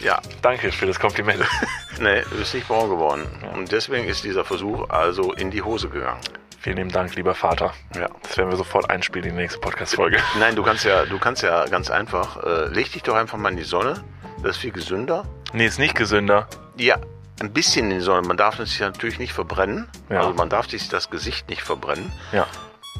[0.00, 1.44] Ja, Danke für das Kompliment.
[2.00, 3.26] nee, du bist nicht braun geworden.
[3.54, 6.20] Und deswegen ist dieser Versuch also in die Hose gegangen.
[6.58, 7.72] vielen lieben Dank, lieber Vater.
[7.94, 8.08] Ja.
[8.22, 10.18] Das werden wir sofort einspielen in die nächste Podcast-Folge.
[10.40, 13.50] Nein, du kannst ja, du kannst ja ganz einfach, äh, leg dich doch einfach mal
[13.50, 14.02] in die Sonne.
[14.42, 15.24] Das ist viel gesünder.
[15.52, 16.48] Nee, ist nicht gesünder.
[16.76, 16.96] Ja,
[17.42, 18.26] ein bisschen in die Sonne.
[18.26, 19.88] Man darf sich natürlich nicht verbrennen.
[20.08, 20.20] Ja.
[20.20, 22.12] Also man darf sich das Gesicht nicht verbrennen.
[22.32, 22.46] Ja.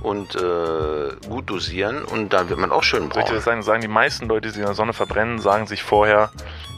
[0.03, 3.35] Und äh, gut dosieren und dann wird man auch schön Soll ich dir braun.
[3.37, 3.63] das sagen?
[3.63, 6.33] Sagen die meisten Leute, die sich in der Sonne verbrennen, sagen sich vorher,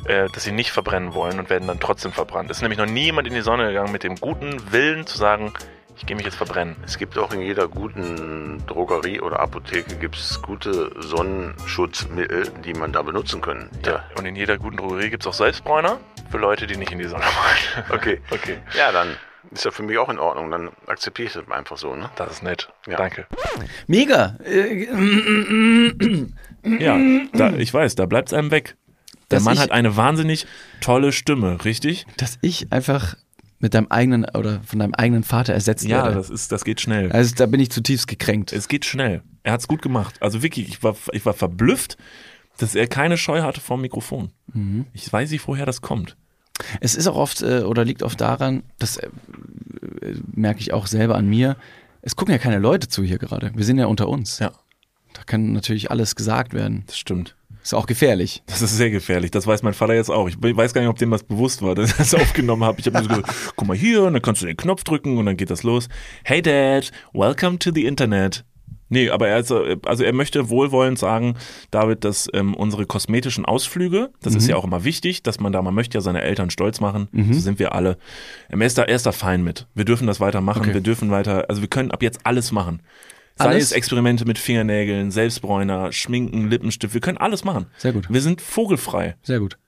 [0.04, 2.50] äh, dass sie nicht verbrennen wollen und werden dann trotzdem verbrannt.
[2.50, 5.16] Es ist nämlich noch nie jemand in die Sonne gegangen mit dem guten Willen zu
[5.16, 5.54] sagen,
[5.96, 6.76] ich gehe mich jetzt verbrennen.
[6.84, 13.02] Es gibt auch in jeder guten Drogerie oder Apotheke gibt's gute Sonnenschutzmittel, die man da
[13.02, 13.70] benutzen kann.
[13.86, 14.04] Ja.
[14.18, 15.98] Und in jeder guten Drogerie gibt es auch Selbstbräuner
[16.30, 17.84] für Leute, die nicht in die Sonne wollen.
[17.90, 18.20] Okay.
[18.30, 18.58] Okay.
[18.76, 19.16] Ja, dann
[19.50, 20.50] ist ja für mich auch in Ordnung.
[20.50, 22.10] Dann akzeptiere ich das einfach so, ne?
[22.16, 22.70] Das ist nett.
[22.86, 22.96] Ja.
[22.96, 23.26] Danke.
[23.86, 24.36] Mega.
[26.64, 26.98] Ja,
[27.32, 28.76] da, ich weiß, da bleibt es einem weg.
[29.30, 30.46] Der Dass Mann ich- hat eine wahnsinnig
[30.80, 32.06] tolle Stimme, richtig?
[32.16, 33.16] dass ich einfach
[33.58, 36.16] mit deinem eigenen oder von deinem eigenen Vater ersetzt Ja, werde.
[36.16, 37.10] das, ist, das geht schnell.
[37.12, 38.52] Also da bin ich zutiefst gekränkt.
[38.52, 39.22] Es geht schnell.
[39.42, 40.16] Er hat es gut gemacht.
[40.20, 41.96] Also wirklich, ich war, ich war verblüfft,
[42.58, 44.30] dass er keine Scheu hatte vom Mikrofon.
[44.52, 44.86] Mhm.
[44.92, 46.16] Ich weiß nicht, woher das kommt.
[46.80, 49.08] Es ist auch oft äh, oder liegt oft daran, das äh,
[50.32, 51.56] merke ich auch selber an mir.
[52.02, 53.50] Es gucken ja keine Leute zu hier gerade.
[53.54, 54.38] Wir sind ja unter uns.
[54.38, 54.52] Ja.
[55.14, 56.84] Da kann natürlich alles gesagt werden.
[56.86, 57.34] Das stimmt.
[57.64, 58.42] Ist auch gefährlich.
[58.46, 59.30] Das ist sehr gefährlich.
[59.30, 60.28] Das weiß mein Vater jetzt auch.
[60.28, 62.78] Ich weiß gar nicht, ob dem das bewusst war, dass ich das aufgenommen habe.
[62.78, 65.16] Ich habe nur so gesagt, guck mal hier, und dann kannst du den Knopf drücken
[65.16, 65.88] und dann geht das los.
[66.24, 68.44] Hey Dad, welcome to the Internet.
[68.90, 71.36] Nee, aber er, ist, äh, also er möchte wohlwollend sagen,
[71.70, 74.38] David, dass ähm, unsere kosmetischen Ausflüge, das Mhm.
[74.40, 77.08] ist ja auch immer wichtig, dass man da, man möchte ja seine Eltern stolz machen,
[77.32, 77.96] so sind wir alle.
[78.50, 79.66] Ähm, Er ist, da, er ist da fein mit.
[79.74, 80.74] Wir dürfen das weitermachen, Okay.
[80.74, 82.82] wir dürfen weiter, also wir können ab jetzt alles machen.
[83.36, 83.64] Sei Alles?
[83.64, 87.66] es Experimente mit Fingernägeln, Selbstbräuner, Schminken, Lippenstift, wir können alles machen.
[87.76, 88.06] Sehr gut.
[88.08, 89.16] Wir sind vogelfrei.
[89.22, 89.58] Sehr gut.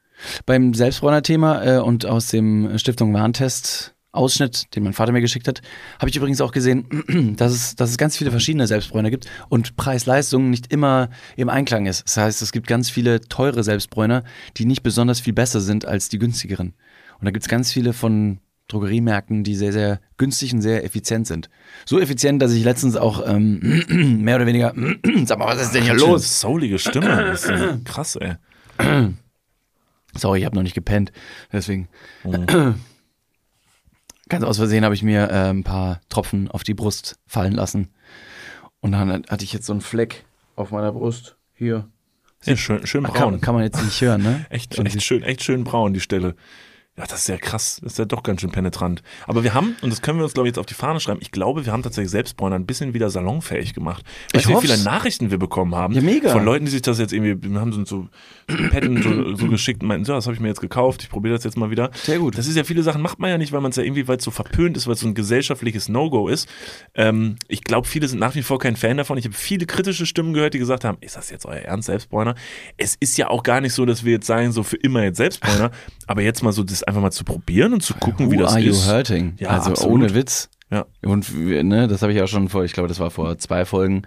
[0.46, 5.60] Beim Selbstbräuner-Thema äh, und aus dem Stiftung Warntest Ausschnitt, den mein Vater mir geschickt hat,
[5.98, 9.76] habe ich übrigens auch gesehen, dass es, dass es ganz viele verschiedene Selbstbräuner gibt und
[9.76, 12.04] Preis-Leistung nicht immer im Einklang ist.
[12.06, 14.24] Das heißt, es gibt ganz viele teure Selbstbräuner,
[14.56, 16.74] die nicht besonders viel besser sind als die günstigeren.
[17.18, 18.38] Und da gibt es ganz viele von
[18.68, 21.48] Drogeriemärkten, die sehr, sehr günstig und sehr effizient sind.
[21.84, 23.60] So effizient, dass ich letztens auch ähm,
[24.22, 24.74] mehr oder weniger,
[25.24, 26.40] sag mal, was ist denn hier los?
[26.40, 27.06] Soulige Stimme.
[27.26, 28.34] Das ist ja krass, ey.
[30.14, 31.12] Sorry, ich habe noch nicht gepennt,
[31.52, 31.88] deswegen.
[32.24, 32.32] Oh.
[34.28, 37.92] Ganz aus Versehen habe ich mir äh, ein paar Tropfen auf die Brust fallen lassen.
[38.80, 40.24] Und dann hatte ich jetzt so einen Fleck
[40.56, 41.36] auf meiner Brust.
[41.54, 41.88] Hier.
[42.44, 43.40] Ja, schön, schön Kann, braun.
[43.40, 44.46] kann man jetzt nicht hören, ne?
[44.50, 46.36] Echt, echt schön, echt schön braun, die Stelle.
[46.98, 47.78] Ja, das ist ja krass.
[47.82, 49.02] Das ist ja doch ganz schön penetrant.
[49.26, 51.18] Aber wir haben, und das können wir uns, glaube ich, jetzt auf die Fahne schreiben,
[51.20, 54.02] ich glaube, wir haben tatsächlich Selbstbräuner ein bisschen wieder salonfähig gemacht.
[54.32, 55.92] Weißt Ich du, wie viele Nachrichten wir bekommen haben?
[55.92, 56.30] Ja, mega.
[56.30, 58.08] Von Leuten, die sich das jetzt irgendwie, wir haben so, so
[58.70, 61.34] Patten so, so geschickt und meinten, ja, das habe ich mir jetzt gekauft, ich probiere
[61.34, 61.90] das jetzt mal wieder.
[62.02, 62.38] Sehr gut.
[62.38, 64.16] Das ist ja, viele Sachen macht man ja nicht, weil man es ja irgendwie, weil
[64.16, 66.48] es so verpönt ist, weil es so ein gesellschaftliches No-Go ist.
[66.94, 69.18] Ähm, ich glaube, viele sind nach wie vor kein Fan davon.
[69.18, 72.36] Ich habe viele kritische Stimmen gehört, die gesagt haben, ist das jetzt euer Ernst, Selbstbräuner?
[72.78, 75.18] Es ist ja auch gar nicht so, dass wir jetzt sagen, so für immer jetzt
[75.18, 75.72] Selbstbräuner,
[76.06, 78.52] aber jetzt mal so das einfach mal zu probieren und zu gucken, wie Who das
[78.52, 78.86] are ist.
[78.86, 79.34] you hurting?
[79.38, 79.94] Ja, also absolut.
[79.94, 80.48] ohne Witz.
[80.70, 80.84] Ja.
[81.02, 84.02] Und ne, das habe ich auch schon vor, ich glaube, das war vor zwei Folgen,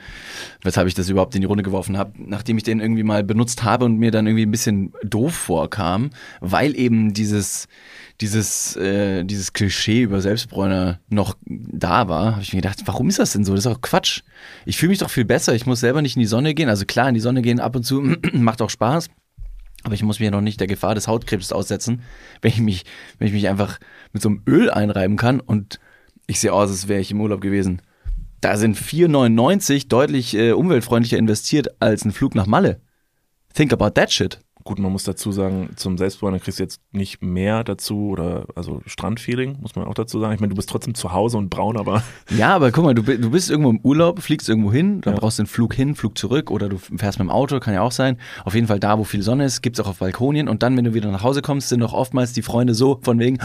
[0.61, 3.63] weshalb ich das überhaupt in die Runde geworfen habe, nachdem ich den irgendwie mal benutzt
[3.63, 6.09] habe und mir dann irgendwie ein bisschen doof vorkam,
[6.41, 7.67] weil eben dieses
[8.19, 13.19] dieses äh, dieses Klischee über Selbstbräuner noch da war, habe ich mir gedacht, warum ist
[13.19, 13.53] das denn so?
[13.53, 14.23] Das ist doch Quatsch.
[14.65, 15.55] Ich fühle mich doch viel besser.
[15.55, 16.67] Ich muss selber nicht in die Sonne gehen.
[16.67, 18.01] Also klar, in die Sonne gehen ab und zu
[18.33, 19.07] macht auch Spaß.
[19.83, 22.01] Aber ich muss ja noch nicht der Gefahr des Hautkrebs aussetzen,
[22.41, 22.85] wenn ich mich,
[23.17, 23.79] wenn ich mich einfach
[24.11, 25.79] mit so einem Öl einreiben kann und
[26.27, 27.81] ich sehe aus, als wäre ich im Urlaub gewesen.
[28.41, 32.81] Da sind 4,99 deutlich äh, umweltfreundlicher investiert als ein Flug nach Malle.
[33.53, 34.39] Think about that shit.
[34.69, 38.83] Gut, man muss dazu sagen, zum Selbstbräuner kriegst du jetzt nicht mehr dazu oder also
[38.85, 40.35] Strandfeeling, muss man auch dazu sagen.
[40.35, 42.03] Ich meine, du bist trotzdem zu Hause und braun, aber
[42.37, 45.39] Ja, aber guck mal, du, du bist irgendwo im Urlaub, fliegst irgendwo hin, dann brauchst
[45.39, 47.91] du einen Flug hin, Flug zurück oder du fährst mit dem Auto, kann ja auch
[47.91, 48.19] sein.
[48.45, 50.85] Auf jeden Fall da, wo viel Sonne ist, gibt's auch auf Balkonien und dann, wenn
[50.85, 53.39] du wieder nach Hause kommst, sind auch oftmals die Freunde so von wegen,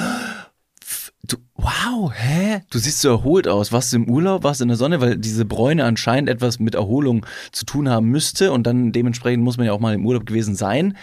[1.57, 2.62] wow, hä?
[2.70, 3.72] Du siehst so erholt aus.
[3.72, 6.74] Warst du im Urlaub, warst du in der Sonne, weil diese Bräune anscheinend etwas mit
[6.74, 10.26] Erholung zu tun haben müsste und dann dementsprechend muss man ja auch mal im Urlaub
[10.26, 10.96] gewesen sein.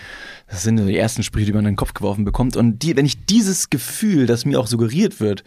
[0.47, 2.58] Das sind so die ersten Sprüche, die man in den Kopf geworfen bekommt.
[2.58, 5.43] Und die, wenn ich dieses Gefühl, das mir auch suggeriert wird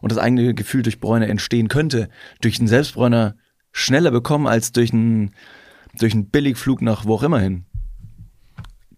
[0.00, 2.08] und das eigene Gefühl durch Bräune entstehen könnte,
[2.40, 3.36] durch einen Selbstbräuner
[3.72, 5.32] schneller bekommen als durch einen,
[5.98, 7.64] durch einen Billigflug nach wo auch immer hin.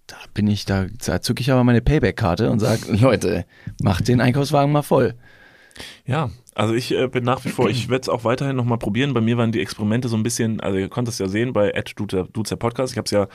[0.09, 3.47] Da bin ich, da, da zücke ich aber meine Payback-Karte und sage, Leute,
[3.81, 5.15] macht den Einkaufswagen mal voll.
[6.07, 9.13] Ja, also ich äh, bin nach wie vor, ich werde es auch weiterhin nochmal probieren.
[9.15, 11.71] Bei mir waren die Experimente so ein bisschen, also ihr konntet es ja sehen bei
[11.73, 12.93] der Podcast.
[12.93, 13.27] Ich habe es ja,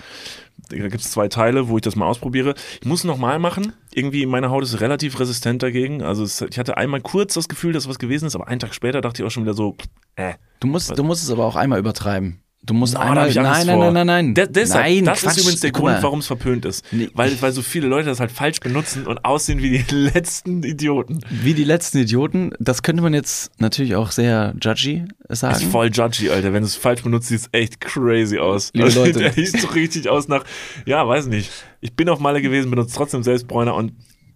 [0.70, 2.56] da gibt es zwei Teile, wo ich das mal ausprobiere.
[2.80, 3.74] Ich muss es nochmal machen.
[3.94, 6.02] Irgendwie meine Haut ist relativ resistent dagegen.
[6.02, 8.74] Also es, ich hatte einmal kurz das Gefühl, dass was gewesen ist, aber einen Tag
[8.74, 9.76] später dachte ich auch schon wieder so,
[10.16, 10.34] äh.
[10.60, 12.42] Du musst, du musst es aber auch einmal übertreiben.
[12.62, 13.34] Du musst Oh, einmal.
[13.34, 14.34] nein, nein, nein, nein, nein.
[14.36, 15.38] De deshalb, nein, das Quatsch.
[15.38, 16.86] ist übrigens der Grund, warum es verpönt ist.
[16.92, 17.10] Nee.
[17.14, 21.20] Weil, weil so viele Leute das halt falsch benutzen und aussehen wie die letzten Idioten.
[21.30, 25.70] Wie die letzten Idioten, das könnte man jetzt natürlich auch sehr judgy Ist sagen.
[25.72, 26.52] voll judgy, Alter.
[26.54, 28.72] Wenn du es falsch benutzt, sieht es echt crazy aus.
[28.74, 29.20] Liebe Also, Leute.
[29.20, 30.44] Der sieht so richtig aus nach,
[30.86, 31.50] ja, weiß nicht.
[31.80, 33.94] Ich bin auf Malle gewesen, benutze trotzdem Selbstbräuner und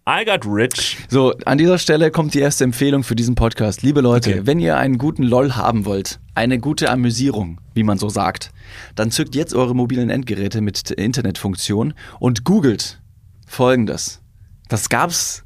[0.08, 0.98] I got rich.
[1.08, 3.84] So, an dieser Stelle kommt die erste Empfehlung für diesen Podcast.
[3.84, 4.42] Liebe Leute, Okay.
[4.46, 8.52] wenn ihr einen guten LOL haben wollt, eine gute Amüsierung, wie man so sagt,
[8.96, 13.02] dann zückt jetzt eure mobilen Endgeräte mit Internetfunktion und googelt
[13.48, 14.22] folgendes.
[14.68, 15.46] Das gab's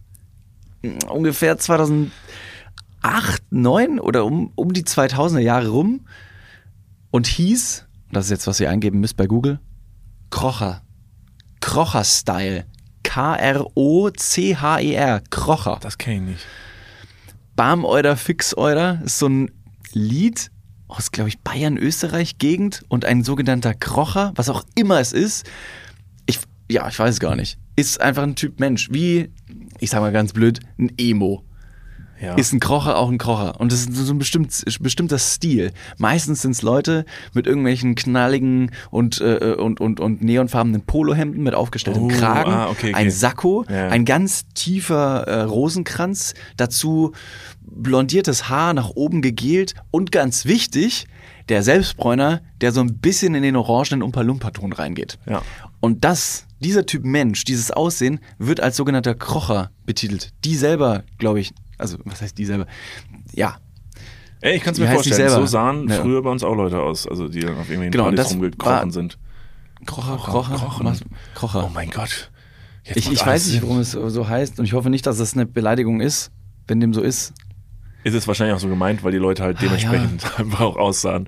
[0.81, 2.11] mm, ungefähr 2008,
[3.03, 6.07] 2009 oder um, um die 2000er Jahre rum
[7.11, 9.59] und hieß, das ist jetzt, was ihr eingeben müsst bei Google,
[10.31, 10.81] Krocher.
[11.61, 12.65] Krocher-Style.
[13.07, 13.63] K-R-O-C-H-E-R.
[15.29, 15.77] Krocher.
[15.81, 16.45] Das kenne ich nicht.
[17.55, 19.49] Bam Euder Fix Euder ist so ein
[19.93, 20.51] Lied
[20.89, 25.49] aus, glaube ich, Bayern, Österreich Gegend und ein sogenannter Krocher, was auch immer es ist.
[26.25, 26.39] Ich,
[26.69, 27.57] ja, ich weiß es gar nicht.
[27.77, 29.31] Ist einfach ein Typ Mensch, wie,
[29.79, 31.45] ich sag mal ganz blöd, ein Emo.
[32.21, 32.35] Ja.
[32.35, 33.59] ist ein Krocher auch ein Krocher.
[33.59, 35.71] Und das ist so ein bestimmt, bestimmter Stil.
[35.97, 41.53] Meistens sind es Leute mit irgendwelchen knalligen und, äh, und, und, und neonfarbenen Polohemden mit
[41.53, 42.93] aufgestelltem Oh, Kragen, ah, okay, okay.
[42.93, 43.89] ein Sakko, Ja.
[43.89, 47.11] ein ganz tiefer äh, Rosenkranz, dazu
[47.61, 51.05] blondiertes Haar nach oben gegelt und ganz wichtig,
[51.49, 55.17] der Selbstbräuner, der so ein bisschen in den orangenen Umpa-Lumpa-Ton reingeht.
[55.25, 55.41] Ja.
[55.79, 60.33] Und das, dieser Typ Mensch, dieses Aussehen, wird als sogenannter Krocher betitelt.
[60.43, 62.67] Die selber, glaube ich, also was heißt die selber?
[63.33, 63.57] Ja,
[64.39, 65.95] Ey, ich kann es mir vorstellen, so sahen Ja.
[65.95, 68.91] früher bei uns auch Leute aus, also die dann auf irgendwelchen Genau, Partys das rumgekrochen
[68.91, 69.17] sind.
[69.87, 70.85] Krocher, Krocher, Krochen.
[70.85, 71.03] was-
[71.33, 71.65] Krocher.
[71.65, 72.29] Oh mein Gott.
[72.83, 75.33] Jetzt ich ich weiß nicht, warum es so heißt und ich hoffe nicht, dass es
[75.33, 76.31] eine Beleidigung ist,
[76.67, 77.33] wenn dem so ist.
[78.03, 81.27] Ist es wahrscheinlich auch so gemeint, weil die Leute halt Ah, dementsprechend einfach auch aussahen.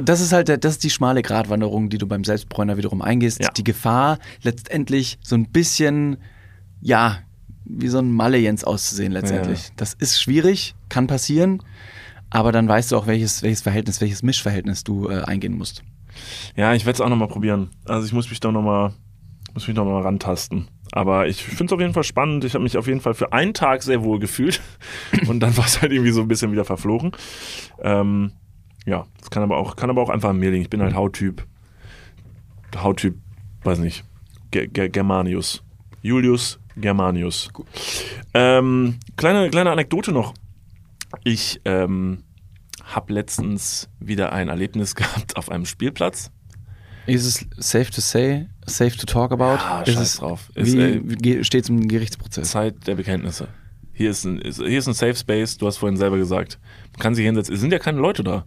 [0.00, 3.42] Das ist halt der, das ist die schmale Gratwanderung, die du beim Selbstbräuner wiederum eingehst.
[3.42, 3.50] Ja.
[3.50, 6.18] Die Gefahr, letztendlich so ein bisschen,
[6.80, 7.18] ja,
[7.64, 9.68] wie so ein Malle-Jens auszusehen letztendlich.
[9.68, 9.74] Ja.
[9.76, 11.62] Das ist schwierig, kann passieren,
[12.30, 15.82] aber dann weißt du auch, welches, welches Verhältnis, welches Mischverhältnis du äh, eingehen musst.
[16.56, 17.70] Ja, ich werde es auch nochmal probieren.
[17.86, 18.92] Also ich muss mich da nochmal
[19.54, 20.68] muss mich rantasten.
[20.92, 22.44] Aber ich finde es auf jeden Fall spannend.
[22.44, 24.60] Ich habe mich auf jeden Fall für einen Tag sehr wohl gefühlt.
[25.28, 27.12] Und dann war es halt irgendwie so ein bisschen wieder verflogen.
[27.80, 28.32] Ähm,
[28.84, 30.62] ja, das kann aber auch, kann aber auch einfach an mir liegen.
[30.62, 31.46] Ich bin halt Hauttyp.
[32.76, 33.16] Hauttyp,
[33.62, 34.04] weiß nicht.
[34.50, 35.62] Ge Ge Germanius.
[36.02, 37.50] Julius Germanius.
[38.32, 40.34] Ähm, kleine, kleine Anekdote noch.
[41.22, 42.24] Ich ähm,
[42.82, 46.30] habe letztens wieder ein Erlebnis gehabt auf einem Spielplatz.
[47.06, 49.62] Ist es safe to say, safe to talk about?
[49.62, 50.50] Ja, ist scheiß es, drauf.
[50.54, 52.50] Ist, wie steht es im Gerichtsprozess?
[52.50, 53.48] Zeit der Bekenntnisse.
[53.92, 56.58] Hier ist, ein, hier ist ein Safe Space, du hast vorhin selber gesagt.
[56.92, 57.54] Man kann sich hinsetzen.
[57.54, 58.44] Es sind ja keine Leute da.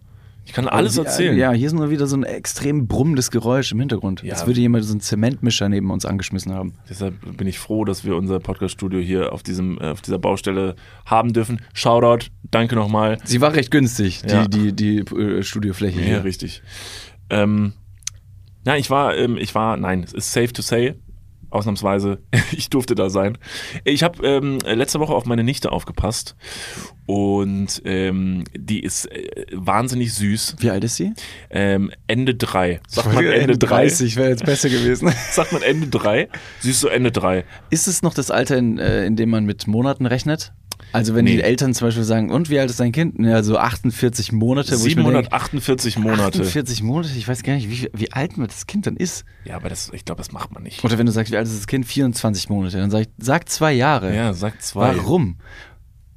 [0.48, 1.36] Ich kann alles Ja, erzählen.
[1.36, 4.22] Ja, hier ist nur wieder so ein extrem brummendes Geräusch im Hintergrund.
[4.22, 4.32] Ja.
[4.32, 6.72] Als würde jemand so einen Zementmischer neben uns angeschmissen haben.
[6.88, 10.74] Deshalb bin ich froh, dass wir unser Podcast-Studio hier auf, diesem, äh, auf dieser Baustelle
[11.04, 11.60] haben dürfen.
[11.74, 13.18] Shoutout, danke nochmal.
[13.24, 14.48] Sie war recht günstig, die, Ja.
[14.48, 16.24] die, die, äh, Studiofläche Ja, hier.
[16.24, 16.62] richtig.
[17.28, 17.74] Ähm,
[18.66, 20.94] ja, ich war, ähm, ich war, nein, es ist safe to say,
[21.50, 22.18] ausnahmsweise,
[22.52, 23.38] ich durfte da sein.
[23.84, 26.36] Ich habe ähm, letzte Woche auf meine Nichte aufgepasst
[27.06, 30.56] und ähm, die ist äh, wahnsinnig süß.
[30.58, 31.12] Wie alt ist sie?
[31.50, 32.80] Ähm, Ende drei.
[32.86, 33.88] Sagt man Ende drei?
[33.88, 35.12] wäre jetzt besser gewesen.
[35.30, 36.28] Sagt man Ende drei?
[36.60, 37.44] Sie ist so Ende drei.
[37.70, 40.52] Ist es noch das Alter, in, äh, in dem man mit Monaten rechnet?
[40.92, 41.36] Also wenn Nee.
[41.36, 43.16] die Eltern zum Beispiel sagen, und wie alt ist dein Kind?
[43.18, 44.72] Ja, so 48 Monate.
[44.80, 46.22] wo ich mir denke, 748 Monate.
[46.40, 47.10] 48 Monate?
[47.16, 49.24] Ich weiß gar nicht, wie, wie alt das Kind dann ist.
[49.44, 50.82] Ja, aber das, ich glaube, das macht man nicht.
[50.84, 51.84] Oder wenn du sagst, wie alt ist das Kind?
[51.86, 52.78] 24 Monate.
[52.78, 54.14] Dann sag ich, sag zwei Jahre.
[54.14, 54.96] Ja, sagt zwei.
[54.96, 55.36] Warum?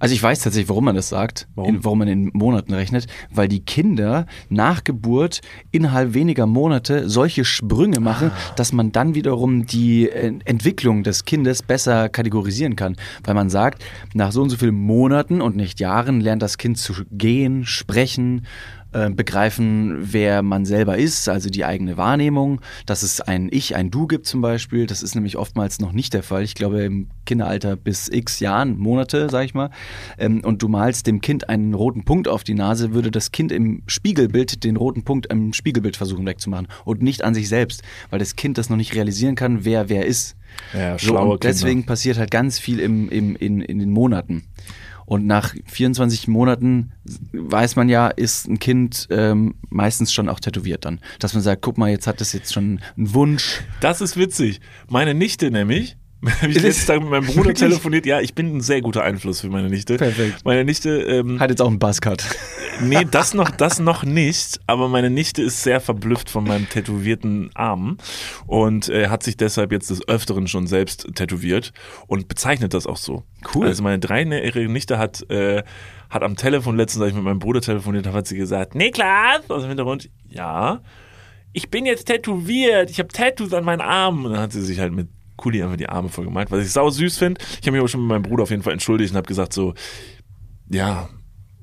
[0.01, 1.75] Also ich weiß tatsächlich, warum man das sagt, Warum?
[1.75, 7.45] In, warum man in Monaten rechnet, weil die Kinder nach Geburt innerhalb weniger Monate solche
[7.45, 8.53] Sprünge machen, Ah.
[8.55, 12.95] dass man dann wiederum die äh, Entwicklung des Kindes besser kategorisieren kann.
[13.23, 13.83] Weil man sagt,
[14.15, 18.47] nach so und so vielen Monaten und nicht Jahren lernt das Kind zu gehen, sprechen,
[18.93, 23.89] äh, begreifen, wer man selber ist, also die eigene Wahrnehmung, dass es ein Ich, ein
[23.89, 24.85] Du gibt zum Beispiel.
[24.85, 26.43] Das ist nämlich oftmals noch nicht der Fall.
[26.43, 29.69] Ich glaube, im Kinderalter bis x Jahren, Monate, sag ich mal.
[30.17, 33.51] Ähm, und du malst dem Kind einen roten Punkt auf die Nase, würde das Kind
[33.51, 38.19] im Spiegelbild den roten Punkt im Spiegelbild versuchen wegzumachen und nicht an sich selbst, weil
[38.19, 40.35] das Kind das noch nicht realisieren kann, wer wer ist.
[40.73, 41.87] Ja, So, und deswegen Kinder.
[41.87, 44.43] passiert halt ganz viel im, im, in, in den Monaten.
[45.05, 46.93] Und nach 24 Monaten
[47.33, 51.01] weiß man ja, ist ein Kind ähm, meistens schon auch tätowiert dann.
[51.19, 53.61] Dass man sagt, guck mal, jetzt hat das jetzt schon einen Wunsch.
[53.81, 54.61] Das ist witzig.
[54.87, 55.97] Meine Nichte nämlich,
[56.41, 58.05] habe ich letzten Tag mit meinem Bruder telefoniert.
[58.05, 59.97] Ja, ich bin ein sehr guter Einfluss für meine Nichte.
[59.97, 60.45] Perfekt.
[60.45, 62.23] Meine Nichte, ähm, Hat jetzt auch einen Buzzcut.
[62.81, 67.49] nee, das noch, das noch nicht, aber meine Nichte ist sehr verblüfft von meinem tätowierten
[67.55, 67.97] Arm
[68.45, 71.73] und äh, hat sich deshalb jetzt des Öfteren schon selbst tätowiert
[72.05, 73.23] und bezeichnet das auch so.
[73.55, 73.65] Cool.
[73.65, 75.63] Also meine dreijährige Nichte hat, äh,
[76.09, 79.49] hat am Telefon letztens, als ich mit meinem Bruder telefoniert habe, hat sie gesagt, Niklas,
[79.49, 80.81] aus dem Hintergrund, ja,
[81.53, 84.25] ich bin jetzt tätowiert, ich habe Tattoos an meinen Armen.
[84.25, 85.09] Und dann hat sie sich halt mit
[85.41, 87.41] Kuli einfach die Arme voll gemalt, was ich sau süß finde.
[87.53, 89.51] Ich habe mich aber schon mit meinem Bruder auf jeden Fall entschuldigt und habe gesagt
[89.53, 89.73] so,
[90.69, 91.09] ja,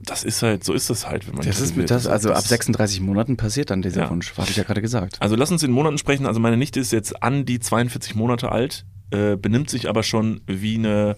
[0.05, 2.37] das ist halt, so ist das halt, wenn man Das ist tätowiert das, also ab
[2.37, 4.11] Das- 36 Monaten passiert dann dieser Ja.
[4.11, 4.33] Wunsch.
[4.37, 5.17] Habe ich ja gerade gesagt.
[5.21, 6.27] Also lass uns in Monaten sprechen.
[6.27, 10.41] Also meine Nichte ist jetzt an die 42 Monate alt, äh, benimmt sich aber schon
[10.47, 11.17] wie eine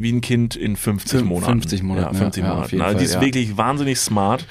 [0.00, 1.52] wie ein Kind in 50 Fün- Monaten.
[1.60, 2.70] 50 Monaten, Ja, 50 ja, ja, Monaten.
[2.72, 3.20] jeden also die ist ja.
[3.20, 4.46] wirklich wahnsinnig smart.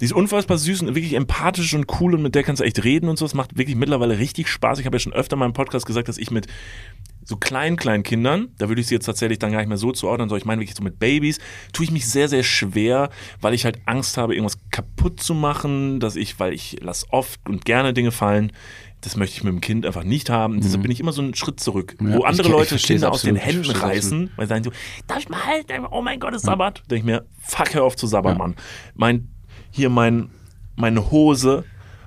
[0.00, 2.82] Die ist unfassbar süß und wirklich empathisch und cool und mit der kannst du echt
[2.84, 3.24] reden und so.
[3.26, 4.78] Es macht wirklich mittlerweile richtig Spaß.
[4.78, 6.46] Ich habe ja schon öfter in meinem Podcast gesagt, dass ich mit
[7.22, 9.92] so kleinen, kleinen Kindern, da würde ich sie jetzt tatsächlich dann gar nicht mehr so
[9.92, 11.38] zuordnen, sondern ich meine wirklich so mit Babys,
[11.72, 13.10] tue ich mich sehr, sehr schwer,
[13.42, 17.38] weil ich halt Angst habe, irgendwas kaputt zu machen, dass ich, weil ich lasse oft
[17.48, 18.52] und gerne Dinge fallen,
[19.02, 20.60] Das möchte ich mit dem Kind einfach nicht haben.
[20.60, 21.94] Deshalb bin ich immer so einen Schritt zurück.
[22.00, 22.10] Mhm.
[22.10, 23.36] Ja, wo andere ich- ich Leute es Kinder aus den.
[23.36, 24.72] Ich Händen reißen, weil sie sagen so,
[25.06, 25.86] darf ich mal halten?
[25.90, 26.82] Oh mein Gott, es sabbert.
[26.90, 28.38] Denke ich mir, fuck, hör auf zu sabbern, Ja.
[28.38, 28.56] Mann.
[28.94, 29.28] Mein,
[29.70, 30.30] hier mein,
[30.76, 31.64] meine Hose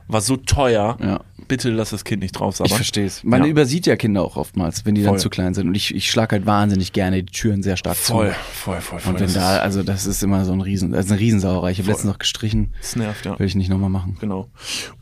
[0.08, 0.98] war so teuer.
[1.02, 1.22] Ja.
[1.48, 2.76] Bitte lass das Kind nicht drauf Ich sabbern.
[2.76, 3.24] verstehe es.
[3.24, 3.50] Man Ja.
[3.50, 5.20] übersieht ja Kinder auch oftmals, wenn die dann Voll.
[5.20, 5.68] zu klein sind.
[5.68, 8.36] Und ich, ich schlage halt wahnsinnig gerne die Türen sehr stark Voll, zu.
[8.54, 9.14] voll, voll, voll.
[9.14, 11.72] Und wenn da, also das ist immer so ein Riesen, das ist eine Riesensauerei.
[11.72, 13.38] Ich habe letztens noch gestrichen, Das nervt, ja.
[13.40, 14.18] will ich nicht nochmal machen.
[14.22, 14.50] Genau.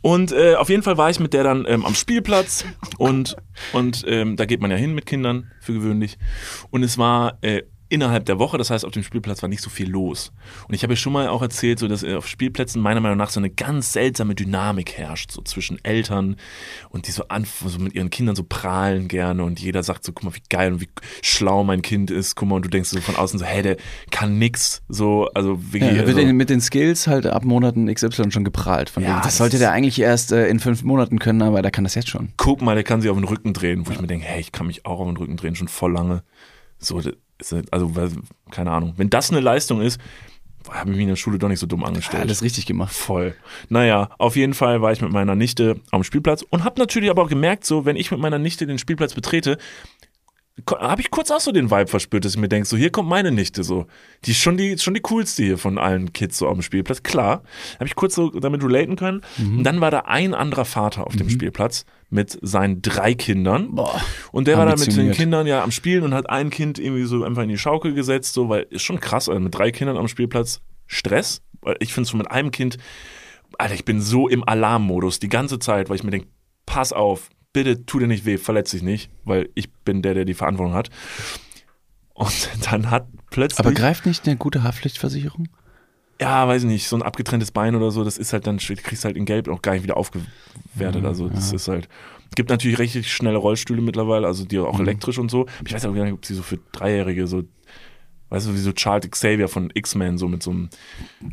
[0.02, 2.66] Und äh, auf jeden Fall war ich mit der dann ähm, am Spielplatz
[2.98, 3.36] und,
[3.74, 6.18] und ähm, da geht man ja hin mit Kindern für gewöhnlich.
[6.72, 7.62] Und es war äh,
[7.92, 10.32] innerhalb der Woche, das heißt, auf dem Spielplatz war nicht so viel los.
[10.68, 13.18] Und ich habe ja schon mal auch erzählt, so dass äh, auf Spielplätzen meiner Meinung
[13.18, 16.38] nach so eine ganz seltsame Dynamik herrscht, so zwischen Eltern
[16.90, 17.24] und die so,
[17.66, 20.74] so mit ihren Kindern so prahlen gerne und jeder sagt so, guck mal, wie geil
[20.74, 20.90] und wie
[21.22, 23.78] schlau mein Kind ist, guck mal, und du denkst so von außen so, hey, der
[24.10, 25.98] kann nix, so, also Ja, wirklich.
[26.02, 28.90] da wird also, mit den Skills halt ab Monaten XY schon geprahlt.
[28.90, 31.62] Von Ja, wegen, das, das sollte der eigentlich erst äh, in fünf Monaten können, aber
[31.62, 32.30] der kann das jetzt schon.
[32.38, 34.52] guck mal, der kann sich auf den Rücken drehen, wo ich mir denke, hey, ich
[34.52, 36.24] kann mich auch auf den Rücken drehen, schon voll lange.
[36.80, 37.02] So,
[37.72, 37.92] also,
[38.50, 38.94] keine Ahnung.
[38.98, 40.00] Wenn das eine Leistung ist,
[40.70, 42.22] habe ich mich in der Schule doch nicht so dumm angestellt.
[42.22, 42.94] Alles richtig gemacht.
[42.94, 43.36] Voll.
[43.70, 47.24] Naja, auf jeden Fall war ich mit meiner Nichte am Spielplatz und habe natürlich aber
[47.24, 49.58] auch gemerkt, so, wenn ich mit meiner Nichte den Spielplatz betrete,
[50.80, 53.10] habe ich kurz auch so den Vibe verspürt, dass ich mir denke, so hier kommt
[53.10, 53.86] meine Nichte so.
[54.26, 57.04] Die ist schon die, schon die coolste hier von allen Kids so am Spielplatz.
[57.04, 57.44] Klar,
[57.76, 59.22] habe ich kurz so damit relaten können.
[59.38, 59.60] Mhm.
[59.60, 63.76] Und dann war da ein anderer Vater auf dem Spielplatz mit seinen drei Kindern.
[63.76, 64.02] Boah,
[64.32, 65.12] und der war da mit den.
[65.12, 68.34] Kindern ja am Spielen und hat ein Kind irgendwie so einfach in die Schaukel gesetzt,
[68.34, 71.42] so, weil ist schon krass, also mit drei Kindern am Spielplatz Stress.
[71.62, 72.78] Weil ich finde so mit einem Kind,
[73.58, 76.28] Alter, ich bin so im Alarmmodus die ganze Zeit, weil ich mir denke,
[76.66, 80.26] pass auf, bitte tu dir nicht weh, verletz dich nicht, weil ich bin der, der
[80.26, 80.90] die Verantwortung hat.
[82.14, 83.60] Und dann hat plötzlich.
[83.60, 85.48] Aber greift nicht eine gute Haftpflichtversicherung?
[86.22, 89.06] ja, weiß ich nicht, so ein abgetrenntes Bein oder so, das ist halt dann, kriegst
[89.06, 91.04] halt in Gelb auch gar nicht wieder aufgewertet.
[91.04, 91.90] Also das ist halt.
[92.30, 95.48] Es gibt natürlich richtig schnelle Rollstühle mittlerweile, also die auch elektrisch und so.
[95.66, 97.44] Ich weiß auch gar nicht, ob sie so für Dreijährige so,
[98.32, 100.70] weißt du, wie so Charles Xavier von X-Men, so mit so einem,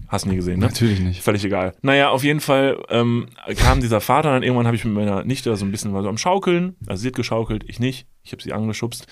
[0.09, 0.67] hast du nie gesehen, ne?
[0.67, 1.23] Natürlich nicht.
[1.23, 1.75] Völlig egal.
[1.81, 5.55] Naja, auf jeden Fall ähm, kam dieser Vater, dann irgendwann habe ich mit meiner Nichte
[5.57, 8.43] so ein bisschen mal so am Schaukeln, also sie hat geschaukelt, ich nicht, ich habe
[8.43, 9.07] sie angeschubst.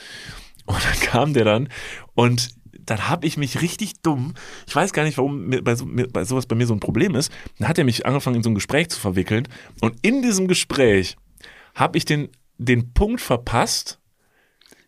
[0.67, 1.69] Und dann kam der dann
[2.15, 2.51] und
[2.85, 4.35] dann habe ich mich richtig dumm,
[4.67, 6.81] ich weiß gar nicht, warum mir bei, so, mir, bei sowas bei mir so ein
[6.81, 9.47] Problem ist, dann hat er mich angefangen in so ein Gespräch zu verwickeln
[9.81, 11.17] und in diesem Gespräch
[11.77, 14.01] habe ich den, den Punkt verpasst,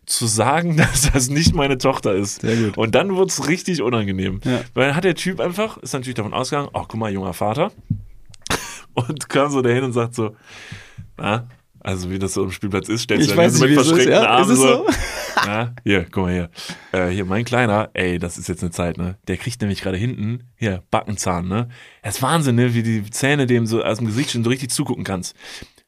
[0.09, 2.41] zu sagen, dass das nicht meine Tochter ist.
[2.41, 2.77] Sehr gut.
[2.77, 4.41] Und dann wurde es richtig unangenehm.
[4.43, 4.61] Ja.
[4.73, 7.71] Weil dann hat der Typ einfach, ist natürlich davon ausgegangen, ach guck mal, junger Vater.
[8.93, 10.35] Und kam so dahin und sagt so,
[11.15, 11.47] na,
[11.79, 14.11] also wie das so im Spielplatz ist, stellst Ich du nicht, mit es ist, verschränkten
[14.11, 14.27] ja?
[14.29, 14.85] Armen Ist es so?
[15.45, 16.49] na, hier, guck mal hier.
[16.91, 19.17] Äh, hier, mein Kleiner, ey, das ist jetzt eine Zeit, ne?
[19.27, 21.69] Der kriegt nämlich gerade hinten, hier, Backenzahn, ne?
[22.03, 22.73] Das ist Wahnsinn, ne?
[22.73, 25.35] Wie die Zähne dem so aus dem Gesicht schon so richtig zugucken kannst.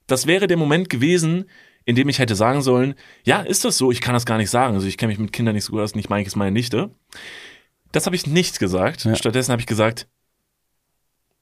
[0.07, 1.45] Das wäre der Moment gewesen,
[1.91, 3.91] in dem ich hätte sagen sollen, ja, ist das so?
[3.91, 4.75] Ich kann das gar nicht sagen.
[4.75, 6.89] Also ich kenne mich mit Kindern nicht so gut aus, nicht Mike ist meine Nichte.
[7.91, 9.03] Das habe ich nicht gesagt.
[9.03, 9.13] Ja.
[9.13, 10.07] Stattdessen habe ich gesagt,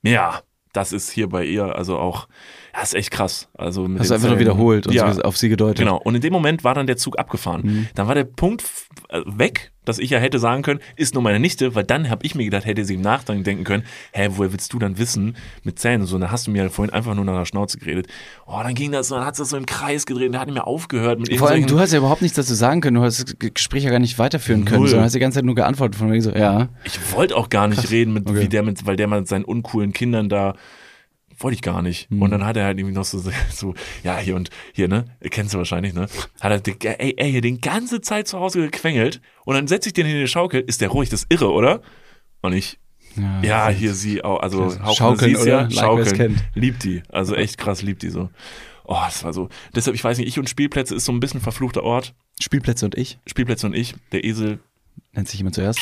[0.01, 0.41] ja,
[0.73, 2.27] das ist hier bei ihr, also auch,
[2.73, 3.49] das ist echt krass.
[3.57, 5.79] Also mit Hast du einfach nur wiederholt und ja, auf sie gedeutet.
[5.79, 5.97] Genau.
[5.97, 7.61] Und in dem Moment war dann der Zug abgefahren.
[7.63, 7.87] Mhm.
[7.95, 8.63] Dann war der Punkt
[9.09, 12.23] äh, weg, dass ich ja hätte sagen können, ist nur meine Nichte, weil dann habe
[12.25, 15.35] ich mir gedacht, hätte sie im Nachgang denken können, hä, woher willst du dann wissen
[15.63, 16.15] mit Zähnen und so?
[16.15, 18.07] Und dann hast du mir ja vorhin einfach nur nach der Schnauze geredet.
[18.45, 20.41] Oh, dann ging das so, dann hat es das so im Kreis gedreht und der
[20.41, 22.95] hat nicht mehr aufgehört mit Vor allem, du hast ja überhaupt nichts dazu sagen können.
[22.97, 24.89] Du hast das Gespräch ja gar nicht weiterführen können, Null.
[24.89, 26.69] sondern hast die ganze Zeit nur geantwortet von wegen so, ja.
[26.83, 28.41] Ich wollte auch gar nicht reden, mit, Okay.
[28.41, 30.53] wie der mit, weil der mit seinen uncoolen Kindern da
[31.39, 32.09] wollte ich gar nicht.
[32.09, 32.21] Hm.
[32.21, 33.19] Und dann hat er halt irgendwie noch so,
[33.51, 33.73] so,
[34.03, 35.05] ja, hier und hier, ne?
[35.29, 36.07] Kennst du wahrscheinlich, ne?
[36.39, 39.93] Hat er, ey, ey, hier den ganze Zeit zu Hause gequengelt und dann setze ich
[39.93, 40.61] den in die Schaukel.
[40.61, 41.81] Ist der ruhig, das ist irre, oder?
[42.41, 42.79] Und ich,
[43.41, 45.69] ja, hier sie auch, also Hauke, Schaukeln, siehst ja, oder?
[45.69, 46.15] Like, Schaukeln.
[46.15, 46.43] kennt.
[46.53, 47.03] Liebt die.
[47.09, 48.29] Also echt krass, liebt die so.
[48.85, 49.49] Oh, das war so.
[49.75, 52.15] Deshalb, ich weiß nicht, ich und Spielplätze ist so ein bisschen verfluchter Ort.
[52.39, 54.59] Spielplätze und ich, Spielplätze und ich, der Esel,
[55.13, 55.79] nennt sich jemand zuerst.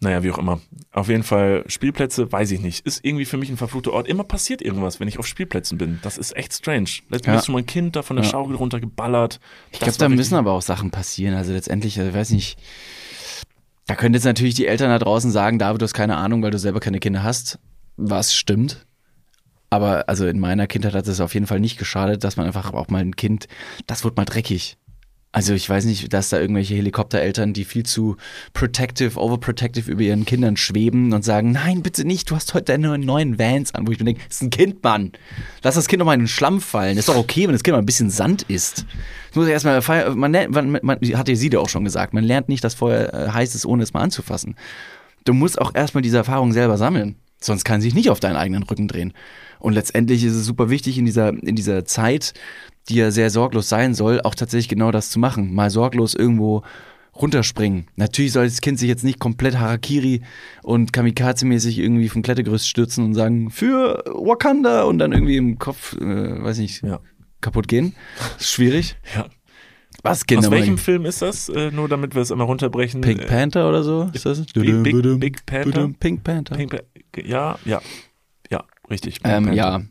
[0.00, 0.60] Naja, wie auch immer.
[0.92, 2.86] Auf jeden Fall, Spielplätze, weiß ich nicht.
[2.86, 4.06] Ist irgendwie für mich ein verfluchter Ort.
[4.06, 5.98] Immer passiert irgendwas, wenn ich auf Spielplätzen bin.
[6.02, 6.88] Das ist echt strange.
[7.08, 7.34] Letztens Ja.
[7.36, 8.30] ist schon mal ein Kind da von der Ja.
[8.30, 9.40] Schaukel runtergeballert.
[9.72, 11.34] Ich glaube, da müssen aber auch Sachen passieren.
[11.34, 12.58] Also letztendlich, also ich weiß nicht,
[13.86, 16.50] da können jetzt natürlich die Eltern da draußen sagen, David, du hast keine Ahnung, weil
[16.50, 17.58] du selber keine Kinder hast.
[17.96, 18.86] Was stimmt.
[19.70, 22.72] Aber also in meiner Kindheit hat es auf jeden Fall nicht geschadet, dass man einfach
[22.72, 23.48] auch mal ein Kind,
[23.86, 24.76] das wird mal dreckig.
[25.30, 28.16] Also ich weiß nicht, dass da irgendwelche Helikoptereltern, die viel zu
[28.54, 32.96] protective, overprotective über ihren Kindern schweben und sagen, nein, bitte nicht, du hast heute deine
[32.96, 35.12] neuen Vans an, wo ich mir denke, das ist ein Kind, Mann.
[35.62, 36.96] Lass das Kind doch mal in den Schlamm fallen.
[36.96, 38.86] Ist doch okay, wenn das Kind mal ein bisschen Sand isst.
[39.28, 42.24] Das muss ja erstmal man, man, man, hat ja sie dir auch schon gesagt, man
[42.24, 44.56] lernt nicht, dass Feuer äh, heiß ist, ohne es mal anzufassen.
[45.24, 47.16] Du musst auch erstmal diese Erfahrung selber sammeln.
[47.40, 49.12] Sonst kann sich nicht auf deinen eigenen Rücken drehen.
[49.60, 52.32] Und letztendlich ist es super wichtig in dieser, in dieser Zeit,
[52.88, 55.54] die ja sehr sorglos sein soll, auch tatsächlich genau das zu machen.
[55.54, 56.62] Mal sorglos irgendwo
[57.14, 57.86] runterspringen.
[57.96, 60.22] Natürlich soll das Kind sich jetzt nicht komplett Harakiri
[60.62, 65.94] und Kamikaze-mäßig irgendwie vom Klettergerüst stürzen und sagen, für Wakanda und dann irgendwie im Kopf,
[66.00, 67.00] äh, weiß nicht, Ja.
[67.40, 67.94] kaputt gehen.
[68.38, 68.96] Ist schwierig.
[69.16, 69.26] Ja.
[70.04, 70.78] Was Kinder Aus welchem?
[70.78, 71.48] Film ist das?
[71.48, 73.00] Äh, nur damit wir es immer runterbrechen.
[73.00, 74.08] Pink Äh, Panther oder so?
[74.12, 74.44] Ist das?
[74.46, 75.90] Big, Big, Big Panther?
[75.98, 76.54] Pink Panther.
[76.56, 77.80] Pink Pa- ja, ja.
[78.48, 79.18] Ja, richtig.
[79.24, 79.82] Ähm, ja.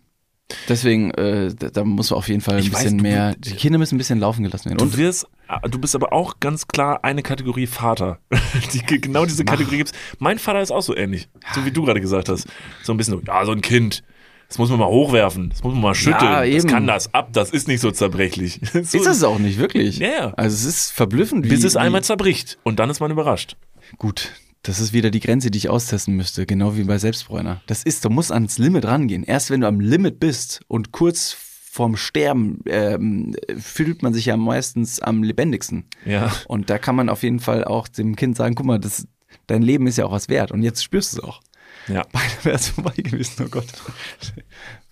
[0.70, 3.34] Deswegen, äh, da, muss auf jeden Fall ein Ich weiß, bisschen du- mehr.
[3.34, 4.78] du- Die Kinder müssen ein bisschen laufen gelassen werden.
[4.78, 8.20] Du Und wirst, äh, du bist aber auch ganz klar eine Kategorie Vater.
[8.74, 9.92] Die, genau diese Kategorie gibt's.
[10.20, 12.48] Mein Vater ist auch so ähnlich, so wie du gerade gesagt hast.
[12.84, 14.04] So ein bisschen so, ja, so ein Kind.
[14.48, 16.32] Das muss man mal hochwerfen, das muss man mal schütteln.
[16.32, 16.68] Ja, das eben.
[16.70, 18.62] kann das ab, das ist nicht so zerbrechlich.
[18.74, 19.98] So ist es auch nicht wirklich.
[19.98, 20.34] Ja, ja.
[20.38, 23.58] Also es ist verblüffend, wie, bis es einmal zerbricht und dann ist man überrascht.
[23.98, 24.32] Gut,
[24.68, 27.62] das ist wieder die Grenze, die ich austesten müsste, genau wie bei Selbstbräuner.
[27.68, 29.24] Das ist, du musst ans Limit rangehen.
[29.24, 31.38] Erst wenn du am Limit bist und kurz
[31.72, 35.86] vorm Sterben ähm, fühlt man sich ja meistens am lebendigsten.
[36.06, 36.34] Ja.
[36.48, 39.08] Und da kann man auf jeden Fall auch dem Kind sagen, guck mal, das,
[39.46, 41.42] dein Leben ist ja auch was wert und jetzt spürst du es auch.
[41.88, 42.04] Ja.
[42.12, 43.68] Beinahe wäre es vorbei gewesen, oh Gott.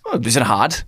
[0.04, 0.86] Oh, ein bisschen hart.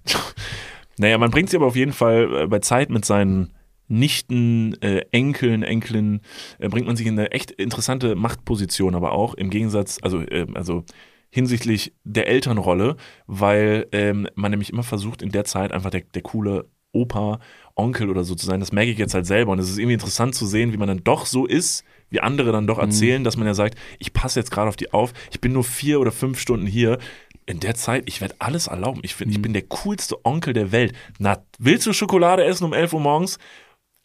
[0.96, 3.52] Naja, man bringt sie aber auf jeden Fall äh, bei Zeit mit seinen
[3.88, 6.20] Nichten, äh, Enkeln, Enkelinnen,
[6.58, 10.46] äh, bringt man sich in eine echt interessante Machtposition, aber auch im Gegensatz, also, äh,
[10.54, 10.84] also
[11.30, 12.96] hinsichtlich der Elternrolle,
[13.26, 17.38] weil ähm, man nämlich immer versucht, in der Zeit einfach der, der coole Opa,
[17.74, 18.60] Onkel oder so zu sein.
[18.60, 19.52] Das merke ich jetzt halt selber.
[19.52, 22.50] Und es ist irgendwie interessant zu sehen, wie man dann doch so ist, wie andere
[22.50, 25.40] dann doch erzählen, dass man ja sagt, ich passe jetzt gerade auf die auf, ich
[25.40, 26.98] bin nur vier oder fünf Stunden hier.
[27.46, 29.00] In der Zeit, ich werde alles erlauben.
[29.04, 30.94] Ich, find, ich bin der coolste Onkel der Welt.
[31.18, 33.38] Na, willst du Schokolade essen um 11 Uhr morgens?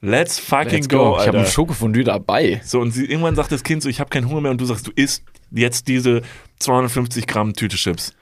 [0.05, 1.17] Let's fucking Let's go, go.
[1.21, 2.59] Ich habe ein Schokofondue dabei.
[2.65, 4.65] So, und sie, irgendwann sagt das Kind so, ich habe keinen Hunger mehr und du
[4.65, 6.21] sagst, du isst jetzt diese
[6.59, 8.13] 250 Gramm Tüte Chips.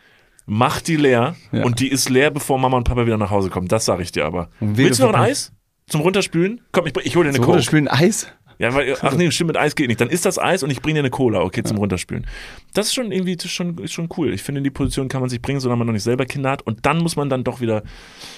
[0.45, 1.63] Mach die leer Ja.
[1.63, 3.67] und die ist leer, bevor Mama und Papa wieder nach Hause kommen.
[3.67, 4.49] Das sage ich dir aber.
[4.59, 5.51] Willst du noch ein Eis?
[5.87, 6.61] Zum Runterspülen?
[6.71, 7.57] Komm, ich, ich hole dir eine Coke.
[7.57, 8.27] das spielen Eis.
[8.59, 9.99] Ja, weil, ach nee, stimmt, mit Eis geht nicht.
[10.01, 12.27] Dann isst das Eis und ich bringe dir eine Cola, okay, zum Runterspülen.
[12.75, 14.33] Das ist schon irgendwie das ist schon, ist schon cool.
[14.35, 16.51] Ich finde, in die Position kann man sich bringen, solange man noch nicht selber Kinder
[16.51, 16.61] hat.
[16.61, 17.81] Und dann muss man dann doch wieder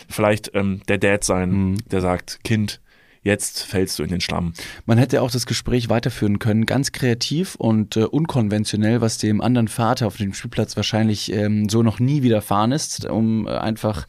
[0.09, 1.77] vielleicht ähm, der Dad sein, Mhm.
[1.91, 2.79] der sagt, Kind,
[3.23, 4.53] jetzt fällst du in den Schlamm.
[4.85, 9.67] Man hätte auch das Gespräch weiterführen können, ganz kreativ und äh, unkonventionell, was dem anderen
[9.67, 14.07] Vater auf dem Spielplatz wahrscheinlich ähm, so noch nie widerfahren ist, um äh, einfach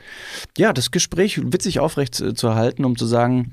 [0.58, 3.52] ja das Gespräch witzig aufrecht äh, zu erhalten, um zu sagen,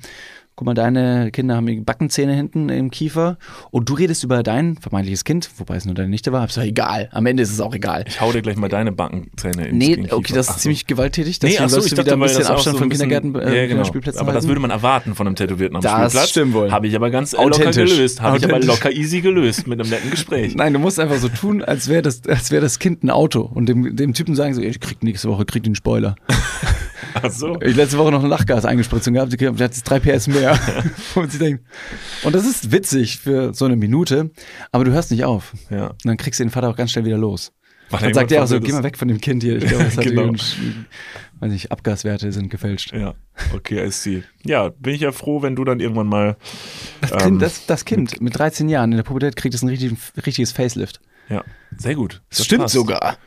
[0.62, 3.40] guck mal, deine Kinder haben die Backenzähne hinten im Kiefer
[3.72, 6.62] und du redest über dein vermeintliches Kind, wobei es nur deine Nichte war, ist doch
[6.62, 7.10] egal.
[7.14, 8.04] Am Ende ist es auch egal.
[8.08, 10.36] Ich hau dir gleich mal deine Backenzähne ins Nee, in den okay, Kiefer.
[10.38, 10.60] das ist so.
[10.60, 11.40] ziemlich gewalttätig.
[11.42, 13.62] Nee, Deswegen achso, sollst ich dachte, wieder ein bisschen das Abstand so bisschen- Kindergärten, äh,
[13.64, 13.86] ja, genau.
[13.86, 14.50] Spielplätzen Aber das halten.
[14.50, 16.30] würde man erwarten von einem Tätowierten am Das Spielplatz.
[16.30, 16.72] stimmt wohl.
[16.72, 17.96] Habe ich aber ganz locker Authentisch.
[17.96, 18.22] gelöst.
[18.22, 20.54] Habe ich aber locker easy gelöst mit einem netten Gespräch.
[20.56, 23.42] Nein, du musst einfach so tun, als wäre das, als wäre das Kind ein Auto
[23.52, 26.16] und dem, dem Typen sagen so, ich krieg nächste Woche, krieg den Spoiler.
[27.14, 27.60] Ach so.
[27.62, 30.58] Ich letzte Woche noch ein Lachgas Einspritzung gehabt, der hat jetzt drei PS mehr.
[31.16, 31.66] und, sie denken,
[32.24, 34.32] und das ist witzig für so eine Minute,
[34.72, 35.54] aber du hörst nicht auf.
[35.70, 35.88] Ja.
[35.88, 37.52] Und dann kriegst du den Vater auch ganz schnell wieder los.
[37.90, 39.58] Warte, Dann sagt er auch so, geh mal weg von dem Kind hier.
[39.58, 40.32] Ich glaube, das hat Genau.
[40.32, 42.94] weiß nicht, Abgaswerte sind gefälscht.
[42.94, 43.16] Ja,
[43.54, 44.24] okay, I see.
[44.46, 46.38] Ja, bin ich ja froh, wenn du dann irgendwann mal.
[47.02, 49.68] Das ähm, kind, das, das kind mit 13 Jahren in der Pubertät kriegt es ein
[49.68, 49.94] richtig,
[50.26, 51.02] richtiges Facelift.
[51.28, 51.44] Ja,
[51.78, 52.22] sehr gut.
[52.30, 52.74] Das stimmt passt.
[52.74, 53.18] sogar.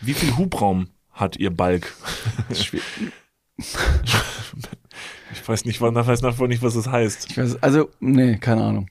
[0.00, 1.92] Wie viel Hubraum hat ihr Balk?
[3.58, 7.30] Ich weiß nicht, wann- ich weiß nach nicht, was das heißt.
[7.30, 8.88] Ich weiß, also, nee, keine Ahnung.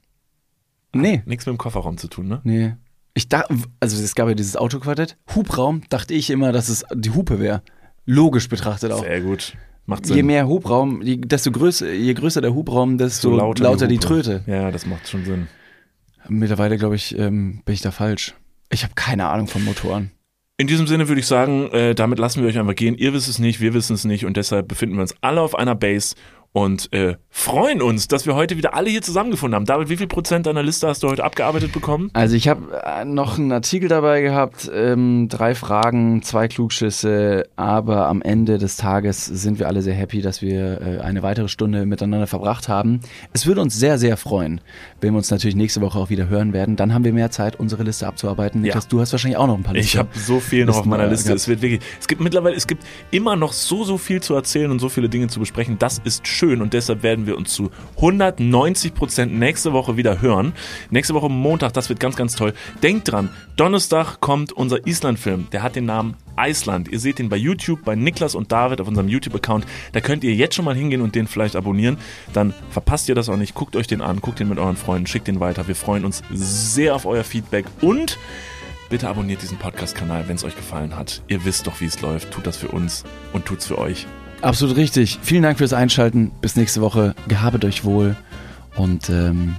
[0.94, 2.41] Nee, Nichts mit dem Kofferraum zu tun, ne?
[2.44, 2.73] nee.
[3.15, 5.18] Ich dachte, also es gab ja dieses Autoquartett.
[5.35, 7.61] Hubraum dachte ich immer, dass es die Hupe wäre.
[8.06, 9.03] Logisch betrachtet auch.
[9.03, 9.56] Sehr gut.
[9.85, 10.15] Macht Sinn.
[10.15, 14.07] Je mehr Hubraum, je, desto größer, je größer der Hubraum, desto So lauter, die, Hupe.
[14.07, 14.44] Tröte.
[14.48, 15.48] Ja, das macht schon Sinn.
[16.27, 18.34] Mittlerweile, glaube ich, ähm, bin ich da falsch.
[18.72, 20.10] Ich habe keine Ahnung von Motoren.
[20.64, 22.95] In diesem Sinne würde ich sagen, äh, damit lassen wir euch einfach gehen.
[22.98, 25.56] Ihr wisst es nicht, wir wissen es nicht und deshalb befinden wir uns alle auf
[25.56, 26.15] einer Base
[26.54, 29.66] und äh, freuen uns, dass wir heute wieder alle hier zusammengefunden haben.
[29.66, 32.12] David, wie viel Prozent deiner Liste hast du heute abgearbeitet bekommen?
[32.14, 38.08] Also ich habe äh, noch einen Artikel dabei gehabt, ähm, drei Fragen, zwei Klugschüsse, aber
[38.08, 41.88] am Ende des Tages sind wir alle sehr happy, dass wir äh, eine weitere Stunde
[41.88, 43.00] miteinander verbracht haben.
[43.34, 44.62] Es würde uns sehr, sehr freuen,
[45.02, 46.76] wenn wir uns natürlich nächste Woche auch wieder hören werden.
[46.76, 48.62] Dann haben wir mehr Zeit, unsere Liste abzuarbeiten.
[48.62, 49.88] Niklas, du hast wahrscheinlich auch noch ein paar Listen.
[49.88, 51.30] Ich habe so viel noch auf meiner Liste.
[51.30, 51.40] gehabt.
[51.40, 54.70] Es wird wirklich, es gibt mittlerweile, es gibt immer noch so, so viel zu erzählen
[54.70, 55.78] und so viele Dinge zu besprechen.
[55.80, 60.53] Das ist schön und deshalb werden wir uns zu 190 Prozent nächste Woche wieder hören.
[60.90, 62.53] Nächste Woche Montag, das wird ganz, ganz toll.
[62.82, 65.48] Denkt dran, Donnerstag kommt unser Island-Film.
[65.52, 66.88] Der hat den Namen Iceland.
[66.90, 69.65] Ihr seht ihn bei YouTube, bei Niklas und David auf unserem YouTube-Account.
[69.94, 71.98] Da könnt ihr jetzt schon mal hingehen und den vielleicht abonnieren.
[72.34, 73.56] Dann verpasst ihr das auch nicht.
[73.56, 75.68] Guckt euch den an, guckt den mit euren Freunden, schickt den weiter.
[75.68, 78.18] Wir freuen uns sehr auf euer Feedback und
[78.90, 81.24] Bitte abonniert diesen Podcast-Kanal, wenn es euch gefallen hat.
[81.28, 82.30] Ihr wisst doch, wie es läuft.
[82.30, 84.06] Tut das für uns und tut's für euch.
[84.44, 85.20] Absolut richtig.
[85.22, 86.32] Vielen Dank fürs Einschalten.
[86.41, 87.15] Bis nächste Woche.
[87.30, 88.18] Gehabet euch wohl
[88.76, 89.56] und ähm,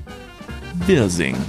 [0.87, 1.43] Wir singen.